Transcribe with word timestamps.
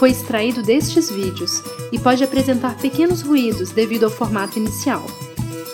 foi 0.00 0.12
extraído 0.12 0.62
destes 0.62 1.10
vídeos 1.10 1.60
e 1.92 1.98
pode 1.98 2.24
apresentar 2.24 2.74
pequenos 2.78 3.20
ruídos 3.20 3.70
devido 3.70 4.04
ao 4.04 4.10
formato 4.10 4.58
inicial. 4.58 5.04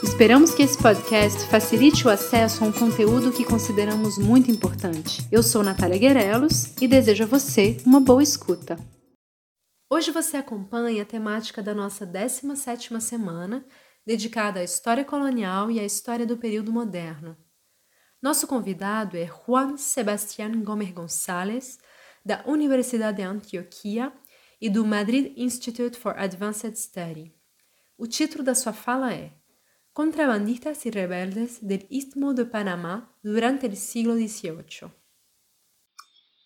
Esperamos 0.02 0.52
que 0.52 0.64
esse 0.64 0.76
podcast 0.76 1.46
facilite 1.46 2.04
o 2.04 2.10
acesso 2.10 2.64
a 2.64 2.66
um 2.66 2.72
conteúdo 2.72 3.30
que 3.30 3.44
consideramos 3.44 4.18
muito 4.18 4.50
importante. 4.50 5.24
Eu 5.30 5.44
sou 5.44 5.62
Natália 5.62 5.96
Guerelos 5.96 6.74
e 6.82 6.88
desejo 6.88 7.22
a 7.22 7.26
você 7.28 7.76
uma 7.86 8.00
boa 8.00 8.20
escuta. 8.20 8.76
Hoje 9.88 10.10
você 10.10 10.36
acompanha 10.36 11.04
a 11.04 11.06
temática 11.06 11.62
da 11.62 11.72
nossa 11.72 12.04
17ª 12.04 12.98
semana, 12.98 13.64
dedicada 14.04 14.58
à 14.58 14.64
história 14.64 15.04
colonial 15.04 15.70
e 15.70 15.78
à 15.78 15.84
história 15.84 16.26
do 16.26 16.36
período 16.36 16.72
moderno. 16.72 17.36
Nosso 18.20 18.48
convidado 18.48 19.16
é 19.16 19.24
Juan 19.24 19.76
Sebastián 19.76 20.64
Gomes 20.64 20.90
González, 20.90 21.78
da 22.26 22.42
Universidade 22.44 23.18
de 23.18 23.22
Antioquia 23.22 24.12
e 24.60 24.68
do 24.68 24.84
Madrid 24.84 25.32
Institute 25.36 25.96
for 25.96 26.12
Advanced 26.18 26.74
Study. 26.74 27.32
O 27.96 28.04
título 28.04 28.42
da 28.42 28.52
sua 28.52 28.72
fala 28.72 29.14
é 29.14 29.30
Contrabandistas 29.92 30.84
y 30.84 30.90
rebeldes 30.90 31.60
del 31.62 31.86
Istmo 31.88 32.34
de 32.34 32.44
Panamá 32.44 33.16
durante 33.22 33.66
el 33.66 33.76
siglo 33.76 34.14
XVIII. 34.16 34.90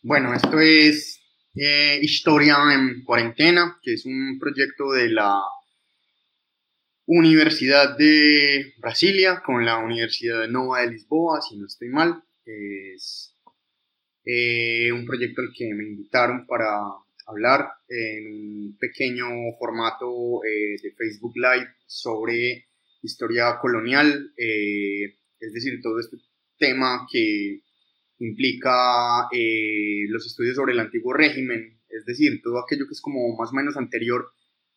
Bueno, 0.03 0.35
esto 0.35 0.61
es 0.61 1.19
eh, 1.55 1.99
Historia 2.03 2.57
en 2.75 3.03
Cuarentena, 3.03 3.79
que 3.83 3.95
es 3.95 4.05
un 4.05 4.39
proyecto 4.39 4.93
de 4.93 5.09
la 5.09 5.41
Universidad 7.07 7.97
de 7.97 8.75
Brasilia 8.79 9.43
con 9.45 9.65
la 9.65 9.79
Universidad 9.79 10.43
de 10.43 10.49
Nova 10.49 10.83
de 10.83 10.91
Lisboa, 10.93 11.41
si 11.41 11.57
no 11.57 11.67
estoy 11.67 11.89
mal. 11.89 12.23
Es 12.45 13.30
eh, 14.25 14.93
un 14.93 15.07
proyecto 15.07 15.41
al 15.41 15.53
que 15.57 15.73
me 15.75 15.85
invitaron 15.85 16.47
para 16.47 16.79
hablar 17.27 17.69
en 17.89 18.27
un 18.27 18.77
pequeño 18.79 19.29
formato 19.59 20.45
eh, 20.45 20.77
de 20.83 20.93
Facebook 20.93 21.33
Live 21.37 21.69
sobre 21.87 22.67
historia 23.03 23.59
colonial, 23.61 24.33
eh, 24.37 25.17
es 25.39 25.53
decir, 25.55 25.81
todo 25.83 25.99
este 26.01 26.19
tema 26.59 27.07
que 27.11 27.63
implica 28.19 29.29
los 30.09 30.27
estudios 30.27 30.57
sobre 30.57 30.75
el 30.75 30.81
antiguo 30.81 31.15
régimen, 31.15 31.81
es 31.89 32.05
decir, 32.05 32.43
todo 32.43 32.59
aquello 32.59 32.87
que 32.87 32.93
es 32.93 33.01
como 33.01 33.35
más 33.37 33.51
o 33.51 33.55
menos 33.55 33.79
anterior 33.79 34.31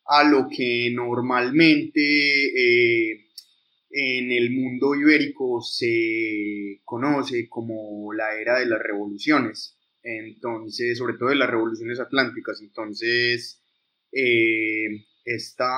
a 0.06 0.24
lo 0.24 0.48
que 0.48 0.90
normalmente 0.94 2.00
en 3.96 4.32
el 4.32 4.50
mundo 4.50 4.96
ibérico 4.96 5.62
se 5.62 6.80
conoce 6.84 7.48
como 7.48 8.12
la 8.12 8.34
era 8.40 8.58
de 8.58 8.66
las 8.66 8.82
revoluciones, 8.82 9.78
entonces, 10.02 10.98
sobre 10.98 11.14
todo 11.14 11.28
de 11.28 11.36
las 11.36 11.48
revoluciones 11.48 12.00
atlánticas. 12.00 12.60
Entonces, 12.60 13.62
eh, 14.10 15.06
esta 15.24 15.70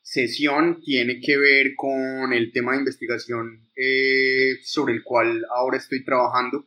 sesión 0.00 0.80
tiene 0.80 1.20
que 1.20 1.36
ver 1.36 1.74
con 1.74 2.32
el 2.32 2.52
tema 2.52 2.72
de 2.72 2.78
investigación 2.78 3.68
eh, 3.74 4.58
sobre 4.62 4.94
el 4.94 5.02
cual 5.02 5.44
ahora 5.52 5.78
estoy 5.78 6.04
trabajando, 6.04 6.64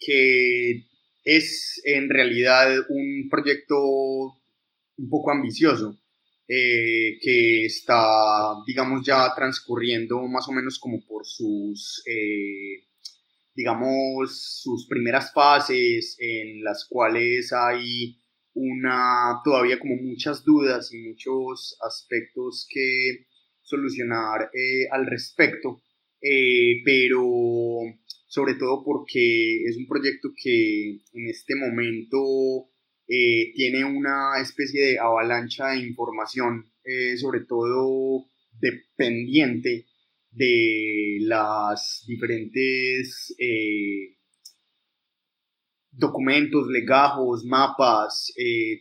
que 0.00 0.84
es 1.22 1.80
en 1.84 2.10
realidad 2.10 2.76
un 2.88 3.28
proyecto 3.30 3.76
un 3.78 5.08
poco 5.08 5.30
ambicioso 5.30 5.96
eh, 6.48 7.18
que 7.20 7.64
está, 7.64 8.54
digamos, 8.66 9.04
ya 9.04 9.34
transcurriendo 9.34 10.22
más 10.28 10.48
o 10.48 10.52
menos 10.52 10.78
como 10.78 11.04
por 11.04 11.26
sus, 11.26 12.04
eh, 12.06 12.86
digamos, 13.54 14.60
sus 14.62 14.86
primeras 14.86 15.32
fases 15.32 16.16
en 16.20 16.62
las 16.62 16.86
cuales 16.88 17.52
hay 17.52 18.16
una, 18.54 19.40
todavía 19.44 19.80
como 19.80 19.96
muchas 19.96 20.44
dudas 20.44 20.92
y 20.92 20.98
muchos 20.98 21.76
aspectos 21.84 22.66
que 22.70 23.26
solucionar 23.62 24.50
eh, 24.54 24.86
al 24.92 25.06
respecto, 25.06 25.82
pero 26.84 27.24
sobre 28.28 28.54
todo 28.54 28.84
porque 28.84 29.64
es 29.64 29.76
un 29.76 29.86
proyecto 29.88 30.28
que 30.40 30.90
en 31.12 31.28
este 31.28 31.56
momento 31.56 32.68
eh, 33.08 33.52
tiene 33.54 33.84
una 33.84 34.40
especie 34.40 34.84
de 34.84 34.98
avalancha 34.98 35.68
de 35.68 35.78
información, 35.78 36.72
eh, 36.84 37.16
sobre 37.16 37.40
todo 37.44 38.24
dependiente 38.58 39.86
de 40.32 41.18
las 41.20 42.04
diferentes 42.06 43.34
eh, 43.38 44.16
documentos, 45.92 46.66
legajos, 46.68 47.44
mapas, 47.44 48.32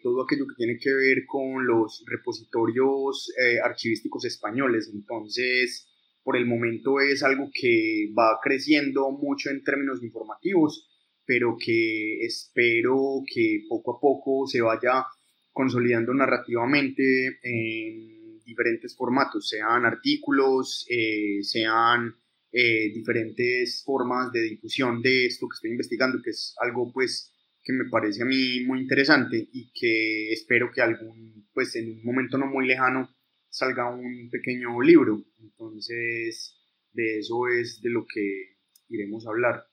todo 0.02 0.24
aquello 0.24 0.48
que 0.48 0.56
tiene 0.58 0.78
que 0.78 0.92
ver 0.92 1.26
con 1.28 1.66
los 1.66 2.04
repositorios 2.06 3.32
archivísticos 3.64 4.26
españoles. 4.26 4.92
Entonces, 4.94 5.88
por 6.24 6.36
el 6.36 6.46
momento 6.46 7.00
es 7.00 7.24
algo 7.24 7.50
que 7.54 8.12
va 8.18 8.40
creciendo 8.44 9.12
mucho 9.12 9.50
en 9.50 9.64
términos 9.64 10.04
informativos 10.04 10.90
pero 11.26 11.58
que 11.60 12.26
espero 12.26 13.24
que 13.32 13.66
poco 13.68 13.98
a 13.98 14.00
poco 14.00 14.48
se 14.48 14.62
vaya 14.62 15.06
consolidando 15.52 16.14
narrativamente 16.14 17.40
en 17.42 18.40
diferentes 18.46 18.96
formatos, 18.96 19.50
sean 19.50 19.86
artículos, 19.86 20.86
eh, 20.90 21.40
sean 21.42 22.14
eh, 22.52 22.92
diferentes 22.94 23.84
formas 23.84 24.32
de 24.32 24.42
difusión 24.42 25.02
de 25.02 25.26
esto 25.26 25.48
que 25.48 25.56
estoy 25.56 25.72
investigando, 25.72 26.22
que 26.24 26.30
es 26.30 26.56
algo 26.62 26.92
pues 26.94 27.32
que 27.64 27.74
me 27.74 27.90
parece 27.90 28.22
a 28.22 28.26
mí 28.26 28.64
muy 28.66 28.82
interesante 28.82 29.50
y 29.52 29.72
que 29.74 30.32
espero 30.32 30.72
que 30.72 30.82
algún, 30.82 31.48
pues 31.54 31.76
en 31.76 31.94
un 31.94 32.04
momento 32.04 32.38
no 32.38 32.46
muy 32.46 32.68
lejano 32.68 33.10
salga 33.50 33.90
un 33.90 34.30
pequeño 34.30 34.80
libro. 34.82 35.26
Entonces, 35.40 36.56
de 36.94 37.20
eso 37.20 37.48
es 37.48 37.82
de 37.82 37.90
lo 37.90 38.06
que 38.06 38.58
iremos 38.90 39.26
a 39.26 39.32
hablar 39.32 39.66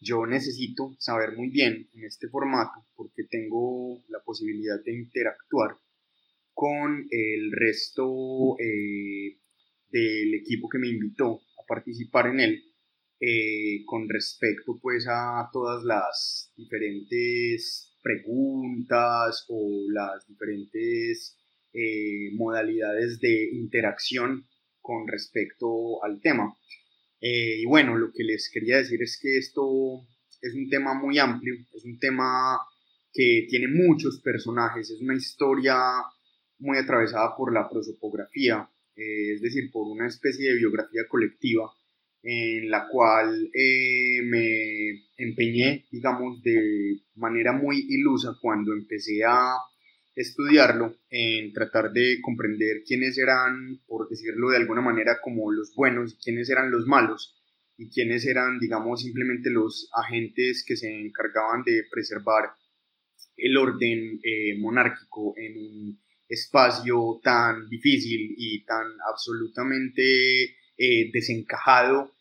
yo 0.00 0.26
necesito 0.26 0.94
saber 0.98 1.36
muy 1.36 1.48
bien 1.50 1.88
en 1.94 2.04
este 2.04 2.28
formato 2.28 2.86
porque 2.94 3.24
tengo 3.24 4.02
la 4.08 4.20
posibilidad 4.24 4.82
de 4.84 4.94
interactuar 4.94 5.76
con 6.54 7.06
el 7.10 7.52
resto 7.52 8.56
eh, 8.58 9.38
del 9.90 10.34
equipo 10.34 10.68
que 10.68 10.78
me 10.78 10.88
invitó 10.88 11.40
a 11.56 11.66
participar 11.66 12.26
en 12.28 12.40
él 12.40 12.64
eh, 13.20 13.84
con 13.84 14.08
respecto 14.08 14.78
pues 14.80 15.06
a 15.08 15.48
todas 15.52 15.82
las 15.82 16.52
diferentes 16.56 17.96
preguntas 18.02 19.44
o 19.48 19.84
las 19.92 20.26
diferentes 20.26 21.36
eh, 21.72 22.30
modalidades 22.34 23.20
de 23.20 23.50
interacción 23.52 24.46
con 24.80 25.08
respecto 25.08 26.02
al 26.04 26.20
tema. 26.20 26.54
Eh, 27.20 27.60
y 27.60 27.64
bueno, 27.66 27.96
lo 27.96 28.12
que 28.12 28.24
les 28.24 28.50
quería 28.52 28.78
decir 28.78 29.02
es 29.02 29.18
que 29.20 29.38
esto 29.38 30.06
es 30.40 30.54
un 30.54 30.68
tema 30.68 30.94
muy 30.94 31.18
amplio, 31.18 31.54
es 31.74 31.84
un 31.84 31.98
tema 31.98 32.58
que 33.12 33.46
tiene 33.48 33.68
muchos 33.68 34.20
personajes, 34.20 34.90
es 34.90 35.00
una 35.00 35.16
historia 35.16 35.76
muy 36.58 36.78
atravesada 36.78 37.34
por 37.36 37.52
la 37.52 37.68
prosopografía, 37.68 38.68
eh, 38.94 39.34
es 39.34 39.40
decir, 39.40 39.70
por 39.72 39.88
una 39.88 40.06
especie 40.06 40.50
de 40.50 40.58
biografía 40.58 41.02
colectiva 41.08 41.72
en 42.22 42.68
la 42.70 42.88
cual 42.88 43.50
eh, 43.54 44.20
me 44.24 45.04
empeñé, 45.16 45.86
digamos, 45.90 46.42
de 46.42 47.00
manera 47.14 47.52
muy 47.52 47.86
ilusa 47.88 48.36
cuando 48.40 48.72
empecé 48.72 49.24
a 49.24 49.54
estudiarlo, 50.18 50.96
en 51.10 51.52
tratar 51.52 51.92
de 51.92 52.18
comprender 52.20 52.82
quiénes 52.84 53.16
eran, 53.18 53.80
por 53.86 54.08
decirlo 54.08 54.50
de 54.50 54.56
alguna 54.56 54.80
manera, 54.80 55.18
como 55.22 55.52
los 55.52 55.72
buenos, 55.76 56.18
quiénes 56.22 56.50
eran 56.50 56.72
los 56.72 56.86
malos 56.86 57.36
y 57.76 57.88
quiénes 57.88 58.26
eran, 58.26 58.58
digamos, 58.58 59.02
simplemente 59.02 59.48
los 59.48 59.88
agentes 59.94 60.64
que 60.66 60.76
se 60.76 60.88
encargaban 60.88 61.62
de 61.64 61.84
preservar 61.88 62.50
el 63.36 63.56
orden 63.56 64.18
eh, 64.24 64.58
monárquico 64.58 65.34
en 65.36 65.56
un 65.56 66.00
espacio 66.28 67.20
tan 67.22 67.68
difícil 67.68 68.34
y 68.36 68.64
tan 68.64 68.86
absolutamente 69.08 70.42
eh, 70.76 71.10
desencajado 71.12 72.12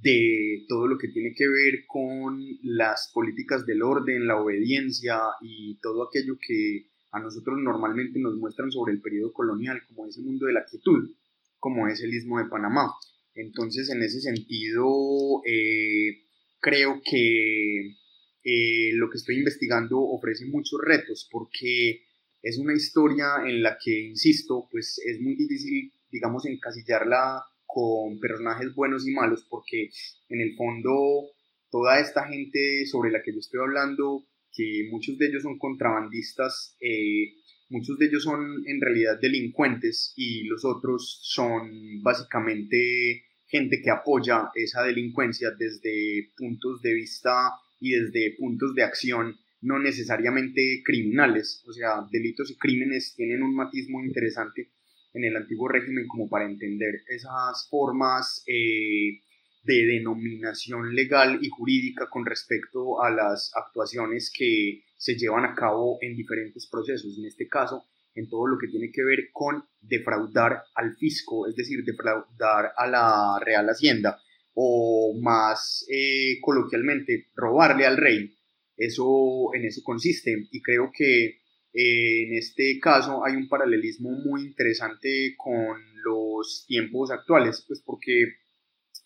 de 0.00 0.64
todo 0.68 0.86
lo 0.86 0.98
que 0.98 1.08
tiene 1.08 1.34
que 1.34 1.48
ver 1.48 1.84
con 1.86 2.40
las 2.62 3.10
políticas 3.12 3.66
del 3.66 3.82
orden, 3.82 4.28
la 4.28 4.40
obediencia 4.40 5.18
y 5.42 5.78
todo 5.80 6.08
aquello 6.08 6.38
que 6.40 6.89
a 7.12 7.20
nosotros 7.20 7.58
normalmente 7.58 8.18
nos 8.20 8.36
muestran 8.36 8.70
sobre 8.70 8.92
el 8.92 9.00
periodo 9.00 9.32
colonial 9.32 9.82
como 9.88 10.06
ese 10.06 10.22
mundo 10.22 10.46
de 10.46 10.52
la 10.52 10.64
quietud, 10.64 11.10
como 11.58 11.88
es 11.88 12.00
el 12.02 12.14
istmo 12.14 12.38
de 12.38 12.48
Panamá. 12.48 12.92
Entonces, 13.34 13.90
en 13.90 14.02
ese 14.02 14.20
sentido, 14.20 15.42
eh, 15.46 16.22
creo 16.60 17.00
que 17.04 17.96
eh, 18.42 18.90
lo 18.94 19.10
que 19.10 19.18
estoy 19.18 19.36
investigando 19.36 19.98
ofrece 20.00 20.46
muchos 20.46 20.80
retos 20.82 21.28
porque 21.30 22.02
es 22.42 22.58
una 22.58 22.74
historia 22.74 23.26
en 23.46 23.62
la 23.62 23.76
que, 23.82 24.08
insisto, 24.08 24.66
pues 24.70 25.00
es 25.04 25.20
muy 25.20 25.34
difícil, 25.34 25.92
digamos, 26.10 26.46
encasillarla 26.46 27.44
con 27.66 28.18
personajes 28.18 28.74
buenos 28.74 29.06
y 29.06 29.12
malos 29.12 29.46
porque 29.48 29.90
en 30.28 30.40
el 30.40 30.56
fondo 30.56 31.30
toda 31.70 32.00
esta 32.00 32.26
gente 32.26 32.84
sobre 32.86 33.10
la 33.10 33.22
que 33.22 33.32
yo 33.32 33.38
estoy 33.38 33.60
hablando, 33.60 34.24
que 34.52 34.88
muchos 34.90 35.18
de 35.18 35.26
ellos 35.26 35.42
son 35.42 35.58
contrabandistas, 35.58 36.76
eh, 36.80 37.34
muchos 37.68 37.98
de 37.98 38.06
ellos 38.06 38.22
son 38.24 38.62
en 38.66 38.80
realidad 38.80 39.18
delincuentes 39.20 40.12
y 40.16 40.44
los 40.44 40.64
otros 40.64 41.20
son 41.22 42.02
básicamente 42.02 43.24
gente 43.46 43.80
que 43.82 43.90
apoya 43.90 44.50
esa 44.54 44.82
delincuencia 44.82 45.50
desde 45.58 46.30
puntos 46.36 46.82
de 46.82 46.94
vista 46.94 47.52
y 47.80 47.92
desde 47.92 48.36
puntos 48.38 48.74
de 48.74 48.84
acción 48.84 49.36
no 49.62 49.78
necesariamente 49.78 50.82
criminales, 50.84 51.62
o 51.66 51.72
sea, 51.72 52.06
delitos 52.10 52.50
y 52.50 52.56
crímenes 52.56 53.14
tienen 53.14 53.42
un 53.42 53.54
matiz 53.54 53.88
muy 53.90 54.06
interesante 54.06 54.70
en 55.12 55.24
el 55.24 55.36
antiguo 55.36 55.68
régimen 55.68 56.06
como 56.06 56.28
para 56.28 56.46
entender 56.46 57.02
esas 57.08 57.68
formas 57.68 58.42
eh, 58.46 59.20
de 59.62 59.84
denominación 59.84 60.94
legal 60.94 61.38
y 61.42 61.48
jurídica 61.48 62.08
con 62.08 62.24
respecto 62.24 63.02
a 63.02 63.10
las 63.10 63.52
actuaciones 63.54 64.32
que 64.34 64.84
se 64.96 65.16
llevan 65.16 65.44
a 65.44 65.54
cabo 65.54 65.98
en 66.00 66.16
diferentes 66.16 66.66
procesos, 66.66 67.18
en 67.18 67.26
este 67.26 67.48
caso 67.48 67.84
en 68.14 68.28
todo 68.28 68.46
lo 68.46 68.58
que 68.58 68.68
tiene 68.68 68.90
que 68.90 69.04
ver 69.04 69.30
con 69.32 69.64
defraudar 69.80 70.64
al 70.74 70.96
fisco, 70.96 71.46
es 71.46 71.54
decir, 71.54 71.84
defraudar 71.84 72.72
a 72.76 72.86
la 72.86 73.38
Real 73.44 73.66
Hacienda 73.68 74.20
o 74.54 75.14
más 75.20 75.86
eh, 75.88 76.38
coloquialmente 76.40 77.28
robarle 77.36 77.86
al 77.86 77.96
rey. 77.96 78.34
Eso 78.76 79.54
en 79.54 79.64
eso 79.64 79.82
consiste 79.84 80.48
y 80.50 80.60
creo 80.62 80.90
que 80.92 81.40
eh, 81.72 82.22
en 82.24 82.34
este 82.34 82.78
caso 82.80 83.24
hay 83.24 83.36
un 83.36 83.48
paralelismo 83.48 84.10
muy 84.10 84.42
interesante 84.42 85.34
con 85.36 85.80
los 86.04 86.64
tiempos 86.66 87.10
actuales, 87.10 87.64
pues 87.66 87.80
porque 87.84 88.24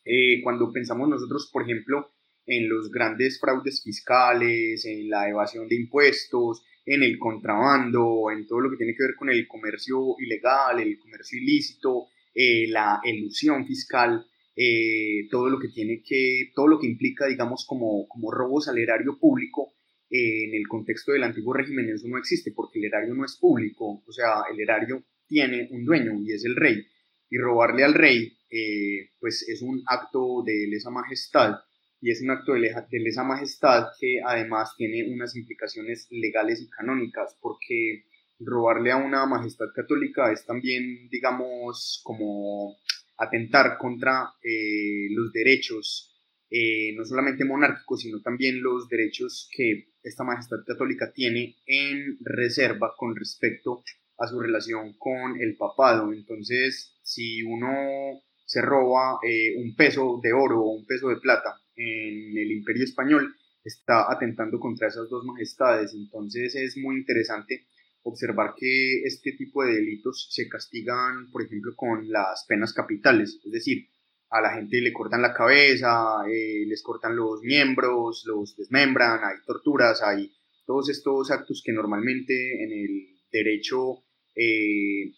eh, 0.05 0.43
cuando 0.43 0.71
pensamos 0.73 1.09
nosotros, 1.09 1.49
por 1.53 1.63
ejemplo, 1.63 2.11
en 2.47 2.69
los 2.69 2.91
grandes 2.91 3.41
fraudes 3.41 3.83
fiscales, 3.83 4.85
en 4.85 5.09
la 5.09 5.29
evasión 5.29 5.67
de 5.67 5.77
impuestos, 5.77 6.63
en 6.85 7.03
el 7.03 7.19
contrabando, 7.19 8.31
en 8.31 8.47
todo 8.47 8.61
lo 8.61 8.71
que 8.71 8.77
tiene 8.77 8.95
que 8.95 9.05
ver 9.05 9.15
con 9.17 9.31
el 9.31 9.49
comercio 9.49 10.17
ilegal, 10.19 10.81
el 10.81 10.99
comercio 10.99 11.39
ilícito, 11.41 12.09
eh, 12.35 12.67
la 12.69 13.01
elusión 13.03 13.67
fiscal, 13.67 14.27
eh, 14.55 15.27
todo 15.31 15.49
lo 15.49 15.59
que 15.59 15.69
tiene 15.69 16.03
que, 16.07 16.51
todo 16.55 16.69
lo 16.69 16.79
que 16.79 16.87
implica, 16.87 17.27
digamos, 17.27 17.65
como, 17.67 18.07
como 18.07 18.31
robos 18.31 18.69
al 18.69 18.79
erario 18.79 19.19
público, 19.19 19.73
en 20.11 20.55
el 20.55 20.69
contexto 20.69 21.11
del 21.11 21.25
antiguo 21.25 21.55
régimen 21.55 21.89
eso 21.89 22.07
no 22.07 22.19
existe 22.19 22.53
porque 22.53 22.79
el 22.79 22.85
erario 22.85 23.15
no 23.15 23.25
es 23.25 23.37
público, 23.37 24.03
o 24.07 24.13
sea, 24.13 24.45
el 24.53 24.61
erario 24.61 25.03
tiene 25.27 25.67
un 25.73 25.85
dueño 25.85 26.21
y 26.21 26.31
es 26.31 26.45
el 26.45 26.55
rey, 26.55 26.87
y 27.31 27.39
robarle 27.39 27.83
al 27.83 27.95
rey 27.95 28.34
eh, 28.51 29.11
pues 29.21 29.49
es 29.49 29.63
un 29.63 29.83
acto 29.87 30.43
de 30.45 30.67
lesa 30.69 30.91
majestad 30.91 31.57
y 32.01 32.11
es 32.11 32.21
un 32.23 32.31
acto 32.31 32.53
de, 32.53 32.61
lesa 32.93 33.25
majestad 33.25 33.87
que 33.99 34.21
además 34.25 34.75
tiene 34.77 35.11
unas 35.11 35.35
implicaciones 35.37 36.07
legales 36.11 36.61
y 36.61 36.69
canónicas 36.69 37.37
porque 37.41 38.05
robarle 38.39 38.93
a 38.93 38.97
una 38.97 39.27
majestad 39.27 39.67
católica 39.75 40.31
es 40.33 40.45
también 40.45 41.09
digamos 41.09 42.01
como 42.05 42.77
atentar 43.17 43.79
contra 43.79 44.35
eh, 44.43 45.09
los 45.11 45.33
derechos 45.33 46.11
eh, 46.51 46.93
no 46.97 47.05
solamente 47.05 47.45
monárquicos 47.45 48.03
sino 48.03 48.21
también 48.21 48.63
los 48.63 48.89
derechos 48.89 49.49
que 49.57 49.89
esta 50.03 50.25
majestad 50.25 50.59
católica 50.67 51.13
tiene 51.13 51.57
en 51.67 52.19
reserva 52.21 52.93
con 52.97 53.17
respecto 53.17 53.83
a 54.19 54.29
su 54.29 54.41
relación 54.41 54.95
con 54.99 55.41
el 55.41 55.57
papado. 55.57 56.13
Entonces 56.13 56.97
si 57.03 57.43
uno 57.43 58.23
se 58.55 58.63
roba 58.63 59.19
eh, 59.27 59.57
un 59.57 59.75
peso 59.75 60.21
de 60.23 60.33
oro 60.33 60.61
o 60.61 60.77
un 60.77 60.87
peso 60.87 61.09
de 61.09 61.17
plata 61.17 61.61
en 61.75 62.39
el 62.39 62.53
imperio 62.53 62.85
español, 62.85 63.35
está 63.65 64.13
atentando 64.13 64.61
contra 64.61 64.87
esas 64.87 65.09
dos 65.11 65.25
majestades. 65.25 65.93
Entonces 65.93 66.55
es 66.55 66.77
muy 66.77 66.97
interesante 66.97 67.67
observar 68.05 68.55
que 68.57 69.03
este 69.03 69.33
tipo 69.33 69.65
de 69.65 69.75
delitos 69.75 70.29
se 70.31 70.49
castigan, 70.49 71.31
por 71.33 71.43
ejemplo, 71.43 71.73
con 71.75 72.09
las 72.09 72.45
penas 72.47 72.73
capitales, 72.73 73.41
es 73.45 73.51
decir, 73.51 73.89
a 74.31 74.41
la 74.41 74.55
gente 74.55 74.81
le 74.81 74.93
cortan 74.93 75.23
la 75.23 75.35
cabeza, 75.35 76.23
eh, 76.29 76.65
les 76.67 76.83
cortan 76.83 77.17
los 77.17 77.41
miembros, 77.43 78.25
los 78.27 78.57
desmembran, 78.57 79.25
hay 79.25 79.37
torturas, 79.45 80.01
hay 80.03 80.33
todos 80.65 80.91
estos 80.91 81.31
actos 81.33 81.61
que 81.65 81.73
normalmente 81.73 82.63
en 82.63 82.71
el 82.71 83.09
derecho 83.33 84.05
eh, 84.37 85.13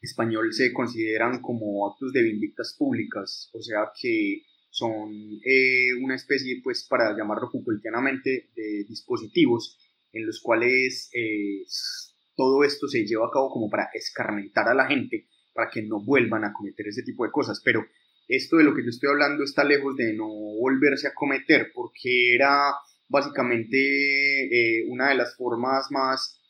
español 0.00 0.52
se 0.52 0.72
consideran 0.72 1.40
como 1.40 1.88
actos 1.90 2.12
de 2.12 2.22
vindictas 2.22 2.74
públicas, 2.78 3.50
o 3.52 3.62
sea 3.62 3.90
que 4.00 4.42
son 4.70 5.12
eh, 5.44 5.94
una 6.02 6.14
especie, 6.14 6.60
pues 6.64 6.86
para 6.88 7.16
llamarlo 7.16 7.50
Foucaultianamente, 7.50 8.50
de 8.54 8.84
dispositivos 8.88 9.78
en 10.12 10.26
los 10.26 10.40
cuales 10.40 11.10
eh, 11.12 11.62
todo 12.34 12.64
esto 12.64 12.88
se 12.88 13.04
lleva 13.04 13.26
a 13.26 13.30
cabo 13.30 13.50
como 13.50 13.68
para 13.68 13.90
escarmentar 13.92 14.68
a 14.68 14.74
la 14.74 14.86
gente, 14.86 15.28
para 15.52 15.70
que 15.70 15.82
no 15.82 16.02
vuelvan 16.02 16.44
a 16.44 16.52
cometer 16.52 16.88
ese 16.88 17.02
tipo 17.02 17.24
de 17.24 17.30
cosas, 17.30 17.60
pero 17.64 17.84
esto 18.28 18.56
de 18.56 18.64
lo 18.64 18.74
que 18.74 18.82
yo 18.82 18.88
estoy 18.88 19.10
hablando 19.10 19.44
está 19.44 19.62
lejos 19.62 19.94
de 19.96 20.14
no 20.14 20.26
volverse 20.26 21.08
a 21.08 21.14
cometer, 21.14 21.70
porque 21.74 22.34
era 22.34 22.72
básicamente 23.08 23.76
eh, 23.76 24.86
una 24.88 25.10
de 25.10 25.16
las 25.16 25.36
formas 25.36 25.88
más 25.90 26.41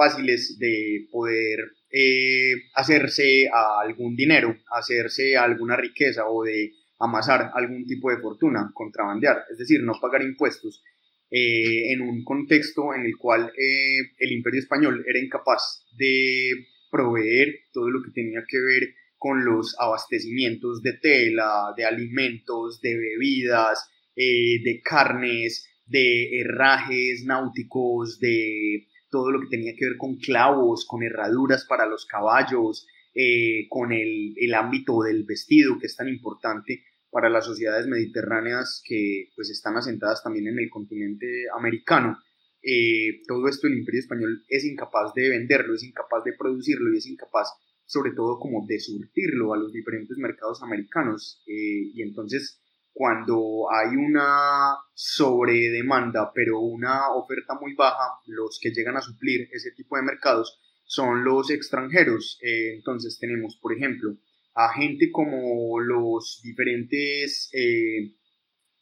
fáciles 0.00 0.56
de 0.58 1.06
poder 1.12 1.58
eh, 1.92 2.54
hacerse 2.74 3.48
a 3.52 3.82
algún 3.82 4.16
dinero, 4.16 4.56
hacerse 4.72 5.36
a 5.36 5.44
alguna 5.44 5.76
riqueza 5.76 6.26
o 6.26 6.42
de 6.42 6.72
amasar 6.98 7.50
algún 7.52 7.84
tipo 7.84 8.10
de 8.10 8.16
fortuna, 8.16 8.70
contrabandear, 8.72 9.44
es 9.52 9.58
decir, 9.58 9.82
no 9.82 9.92
pagar 10.00 10.22
impuestos 10.22 10.82
eh, 11.30 11.92
en 11.92 12.00
un 12.00 12.24
contexto 12.24 12.94
en 12.94 13.04
el 13.04 13.18
cual 13.18 13.52
eh, 13.58 14.00
el 14.18 14.32
imperio 14.32 14.60
español 14.60 15.04
era 15.06 15.18
incapaz 15.18 15.84
de 15.98 16.50
proveer 16.90 17.56
todo 17.70 17.90
lo 17.90 18.02
que 18.02 18.10
tenía 18.12 18.42
que 18.48 18.58
ver 18.58 18.94
con 19.18 19.44
los 19.44 19.76
abastecimientos 19.78 20.82
de 20.82 20.94
tela, 20.94 21.74
de 21.76 21.84
alimentos, 21.84 22.80
de 22.80 22.96
bebidas, 22.96 23.90
de 24.16 24.80
carnes, 24.82 25.68
de 25.86 26.40
herrajes 26.40 27.24
náuticos, 27.24 28.18
de 28.18 28.86
todo 29.10 29.30
lo 29.30 29.40
que 29.40 29.48
tenía 29.48 29.74
que 29.76 29.86
ver 29.86 29.96
con 29.96 30.16
clavos, 30.16 30.86
con 30.86 31.02
herraduras 31.02 31.64
para 31.64 31.86
los 31.86 32.06
caballos, 32.06 32.86
eh, 33.14 33.66
con 33.68 33.92
el, 33.92 34.54
ámbito 34.54 35.02
del 35.02 35.24
vestido, 35.24 35.78
que 35.78 35.86
es 35.86 35.96
tan 35.96 36.08
importante 36.08 36.84
para 37.10 37.28
las 37.28 37.44
sociedades 37.44 37.86
mediterráneas 37.86 38.82
que 38.84 39.30
pues 39.34 39.50
están 39.50 39.76
asentadas 39.76 40.22
también 40.22 40.46
en 40.48 40.58
el 40.58 40.70
continente 40.70 41.26
americano. 41.56 42.18
Eh, 42.62 43.22
todo 43.26 43.48
esto 43.48 43.66
el 43.66 43.78
imperio 43.78 44.00
español 44.00 44.44
es 44.48 44.64
incapaz 44.64 45.12
de 45.14 45.30
venderlo, 45.30 45.74
es 45.74 45.82
incapaz 45.82 46.24
de 46.24 46.34
producirlo 46.38 46.92
y 46.94 46.98
es 46.98 47.06
incapaz 47.06 47.48
sobre 47.90 48.12
todo 48.12 48.38
como 48.38 48.64
de 48.68 48.78
surtirlo 48.78 49.52
a 49.52 49.58
los 49.58 49.72
diferentes 49.72 50.16
mercados 50.16 50.62
americanos. 50.62 51.42
Eh, 51.48 51.90
y 51.92 52.02
entonces 52.02 52.60
cuando 52.92 53.66
hay 53.70 53.96
una 53.96 54.76
sobredemanda, 54.94 56.32
pero 56.34 56.60
una 56.60 57.12
oferta 57.14 57.54
muy 57.60 57.74
baja, 57.74 58.18
los 58.26 58.58
que 58.60 58.70
llegan 58.70 58.96
a 58.96 59.02
suplir 59.02 59.48
ese 59.52 59.72
tipo 59.72 59.96
de 59.96 60.02
mercados 60.02 60.60
son 60.84 61.24
los 61.24 61.50
extranjeros. 61.50 62.38
Eh, 62.42 62.74
entonces 62.74 63.18
tenemos, 63.18 63.56
por 63.62 63.72
ejemplo, 63.72 64.16
a 64.54 64.72
gente 64.72 65.10
como 65.10 65.78
los 65.80 66.40
diferentes 66.42 67.48
eh, 67.52 68.12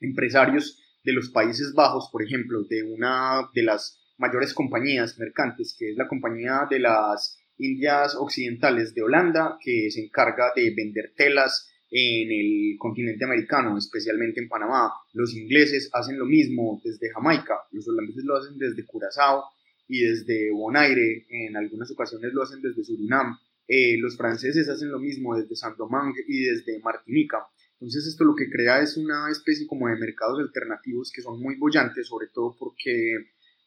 empresarios 0.00 0.82
de 1.04 1.12
los 1.12 1.30
Países 1.30 1.74
Bajos, 1.74 2.08
por 2.10 2.22
ejemplo, 2.22 2.64
de 2.64 2.82
una 2.82 3.48
de 3.54 3.62
las 3.62 4.00
mayores 4.16 4.52
compañías 4.54 5.18
mercantes, 5.18 5.76
que 5.78 5.90
es 5.90 5.96
la 5.96 6.08
compañía 6.08 6.66
de 6.68 6.80
las 6.80 7.38
Indias 7.58 8.16
Occidentales 8.16 8.94
de 8.94 9.02
Holanda, 9.02 9.58
que 9.60 9.90
se 9.90 10.04
encarga 10.04 10.52
de 10.54 10.72
vender 10.74 11.12
telas 11.16 11.67
en 11.90 12.30
el 12.30 12.76
continente 12.78 13.24
americano, 13.24 13.76
especialmente 13.78 14.40
en 14.40 14.48
Panamá. 14.48 14.92
Los 15.12 15.34
ingleses 15.34 15.88
hacen 15.92 16.18
lo 16.18 16.26
mismo 16.26 16.80
desde 16.84 17.10
Jamaica, 17.10 17.54
los 17.72 17.88
holandeses 17.88 18.24
lo 18.24 18.36
hacen 18.36 18.58
desde 18.58 18.84
Curazao 18.84 19.44
y 19.88 20.00
desde 20.02 20.50
Bonaire, 20.52 21.26
en 21.30 21.56
algunas 21.56 21.90
ocasiones 21.90 22.32
lo 22.32 22.42
hacen 22.42 22.60
desde 22.60 22.84
Surinam. 22.84 23.38
Eh, 23.66 23.98
los 23.98 24.16
franceses 24.16 24.68
hacen 24.68 24.90
lo 24.90 24.98
mismo 24.98 25.36
desde 25.36 25.56
Saint-Domingue 25.56 26.24
y 26.26 26.44
desde 26.44 26.78
Martinica. 26.80 27.46
Entonces 27.74 28.06
esto 28.06 28.24
lo 28.24 28.34
que 28.34 28.50
crea 28.50 28.80
es 28.80 28.96
una 28.96 29.30
especie 29.30 29.66
como 29.66 29.88
de 29.88 29.96
mercados 29.96 30.40
alternativos 30.40 31.12
que 31.12 31.22
son 31.22 31.40
muy 31.40 31.56
bollantes, 31.56 32.06
sobre 32.06 32.26
todo 32.28 32.56
porque 32.58 33.14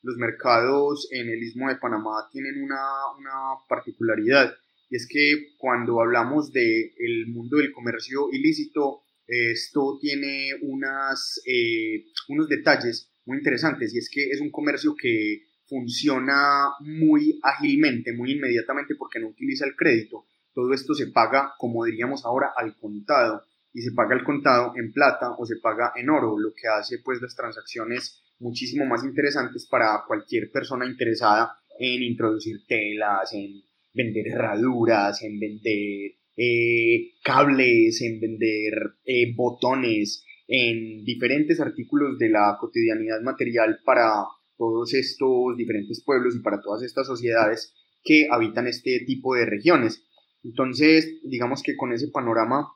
los 0.04 0.18
mercados 0.18 1.08
en 1.12 1.30
el 1.30 1.42
istmo 1.42 1.70
de 1.70 1.75
Panamá 1.75 2.28
tienen 2.32 2.62
una, 2.62 2.82
una 3.18 3.32
particularidad 3.70 4.54
y 4.92 4.98
es 4.98 5.08
que 5.08 5.56
cuando 5.58 6.02
hablamos 6.02 6.52
del 6.52 6.92
el 6.98 7.28
mundo 7.28 7.58
del 7.58 7.72
comercio 7.72 8.28
ilícito, 8.30 9.04
esto 9.26 9.98
tiene 10.02 10.50
unas, 10.64 11.42
eh, 11.46 12.08
unos 12.28 12.50
detalles 12.50 13.10
muy 13.26 13.38
interesantes 13.38 13.96
y 13.96 14.00
es 14.00 14.10
que 14.10 14.30
es 14.30 14.42
un 14.42 14.52
comercio 14.52 14.94
que 14.94 15.44
funciona 15.66 16.72
muy 16.82 17.40
ágilmente, 17.42 18.12
muy 18.12 18.34
inmediatamente 18.34 18.96
porque 18.96 19.22
no 19.22 19.30
utiliza 19.30 19.66
el 19.66 19.78
crédito. 19.78 20.26
Todo 20.54 20.74
esto 20.74 20.94
se 20.94 21.08
paga, 21.08 21.54
como 21.58 21.86
diríamos 21.86 22.26
ahora, 22.26 22.52
al 22.58 22.76
contado 22.76 23.46
y 23.74 23.82
se 23.82 23.94
paga 23.94 24.14
al 24.14 24.26
contado 24.26 24.74
en 24.76 24.92
plata 24.92 25.32
o 25.38 25.46
se 25.46 25.56
paga 25.56 25.94
en 25.96 26.10
oro, 26.10 26.38
lo 26.38 26.52
que 26.54 26.68
hace 26.68 27.00
pues 27.00 27.22
las 27.22 27.34
transacciones 27.34 28.22
muchísimo 28.40 28.86
más 28.86 29.06
interesantes 29.06 29.66
para 29.68 30.04
cualquier 30.06 30.52
persona 30.52 30.86
interesada 30.86 31.58
en 31.80 32.04
introducir 32.04 32.66
telas, 32.68 33.32
en 33.32 33.64
vender 33.94 34.28
herraduras, 34.28 35.22
en 35.24 35.40
vender 35.40 36.12
eh, 36.38 37.12
cables, 37.24 38.02
en 38.02 38.20
vender 38.20 38.74
eh, 39.06 39.34
botones, 39.36 40.26
en 40.48 41.04
diferentes 41.04 41.60
artículos 41.60 42.18
de 42.18 42.30
la 42.30 42.58
cotidianidad 42.60 43.22
material 43.22 43.80
para 43.86 44.24
todos 44.58 44.94
estos 44.94 45.58
diferentes 45.58 46.04
pueblos 46.04 46.36
y 46.36 46.40
para 46.40 46.62
todas 46.62 46.84
estas 46.84 47.08
sociedades 47.08 47.74
que 48.04 48.28
habitan 48.30 48.68
este 48.68 49.00
tipo 49.06 49.36
de 49.36 49.46
regiones. 49.46 50.04
Entonces, 50.44 51.20
digamos 51.24 51.64
que 51.64 51.76
con 51.76 51.94
ese 51.94 52.10
panorama 52.10 52.68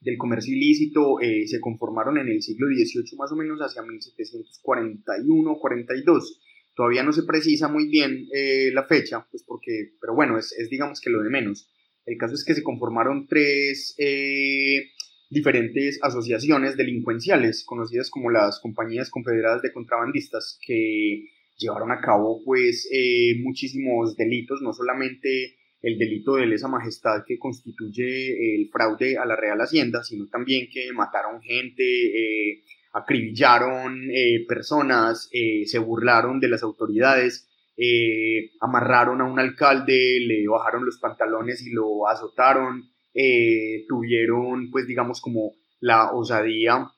del 0.00 0.16
comercio 0.16 0.54
ilícito 0.54 1.20
eh, 1.20 1.46
se 1.46 1.60
conformaron 1.60 2.16
en 2.18 2.28
el 2.28 2.42
siglo 2.42 2.66
XVIII 2.68 3.18
más 3.18 3.32
o 3.32 3.36
menos 3.36 3.60
hacia 3.60 3.82
1741-42 3.82 6.40
Todavía 6.80 7.02
no 7.02 7.12
se 7.12 7.24
precisa 7.24 7.68
muy 7.68 7.90
bien 7.90 8.26
eh, 8.32 8.70
la 8.72 8.84
fecha, 8.84 9.26
pues 9.30 9.44
porque, 9.46 9.90
pero 10.00 10.14
bueno, 10.14 10.38
es, 10.38 10.56
digamos 10.70 10.98
que 11.02 11.10
lo 11.10 11.22
de 11.22 11.28
menos. 11.28 11.68
El 12.06 12.16
caso 12.16 12.32
es 12.32 12.42
que 12.42 12.54
se 12.54 12.62
conformaron 12.62 13.26
tres 13.28 13.94
eh, 13.98 14.88
diferentes 15.28 15.98
asociaciones 16.00 16.78
delincuenciales, 16.78 17.64
conocidas 17.66 18.08
como 18.08 18.30
las 18.30 18.60
Compañías 18.60 19.10
Confederadas 19.10 19.60
de 19.60 19.74
Contrabandistas, 19.74 20.58
que 20.66 21.26
llevaron 21.58 21.92
a 21.92 22.00
cabo 22.00 22.42
pues 22.46 22.88
eh, 22.90 23.34
muchísimos 23.42 24.16
delitos, 24.16 24.62
no 24.62 24.72
solamente 24.72 25.56
el 25.82 25.98
delito 25.98 26.36
de 26.36 26.46
lesa 26.46 26.68
majestad 26.68 27.24
que 27.26 27.38
constituye 27.38 28.54
el 28.54 28.70
fraude 28.70 29.18
a 29.18 29.26
la 29.26 29.36
Real 29.36 29.60
Hacienda, 29.60 30.02
sino 30.02 30.28
también 30.28 30.66
que 30.72 30.90
mataron 30.94 31.42
gente, 31.42 32.62
acribillaron 32.92 34.10
eh, 34.12 34.44
personas, 34.48 35.28
eh, 35.32 35.64
se 35.66 35.78
burlaron 35.78 36.40
de 36.40 36.48
las 36.48 36.62
autoridades, 36.62 37.48
eh, 37.76 38.50
amarraron 38.60 39.20
a 39.20 39.24
un 39.24 39.38
alcalde, 39.38 40.18
le 40.20 40.46
bajaron 40.48 40.84
los 40.84 40.98
pantalones 40.98 41.66
y 41.66 41.72
lo 41.72 42.08
azotaron, 42.08 42.90
tuvieron 43.88 44.70
pues 44.70 44.86
digamos 44.86 45.20
como 45.20 45.52
la 45.80 46.12
osadía 46.12 46.88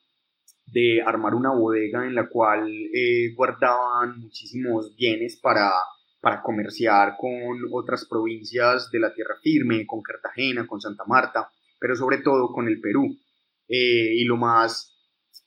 de 0.67 1.01
armar 1.01 1.33
una 1.33 1.51
bodega 1.51 2.05
en 2.05 2.13
la 2.13 2.29
cual 2.29 2.71
guardaban 3.35 4.19
muchísimos 4.19 4.95
bienes 4.95 5.37
para, 5.37 5.71
para 6.21 6.43
comerciar 6.43 7.15
con 7.17 7.59
otras 7.71 8.05
provincias 8.07 8.91
de 8.91 8.99
la 8.99 9.11
tierra 9.11 9.35
firme, 9.41 9.87
con 9.87 10.03
Cartagena, 10.03 10.67
con 10.67 10.79
Santa 10.79 11.03
Marta, 11.07 11.49
pero 11.79 11.95
sobre 11.95 12.19
todo 12.19 12.51
con 12.53 12.67
el 12.67 12.79
Perú. 12.79 13.17
y 13.67 14.23
lo 14.25 14.37
más 14.37 14.92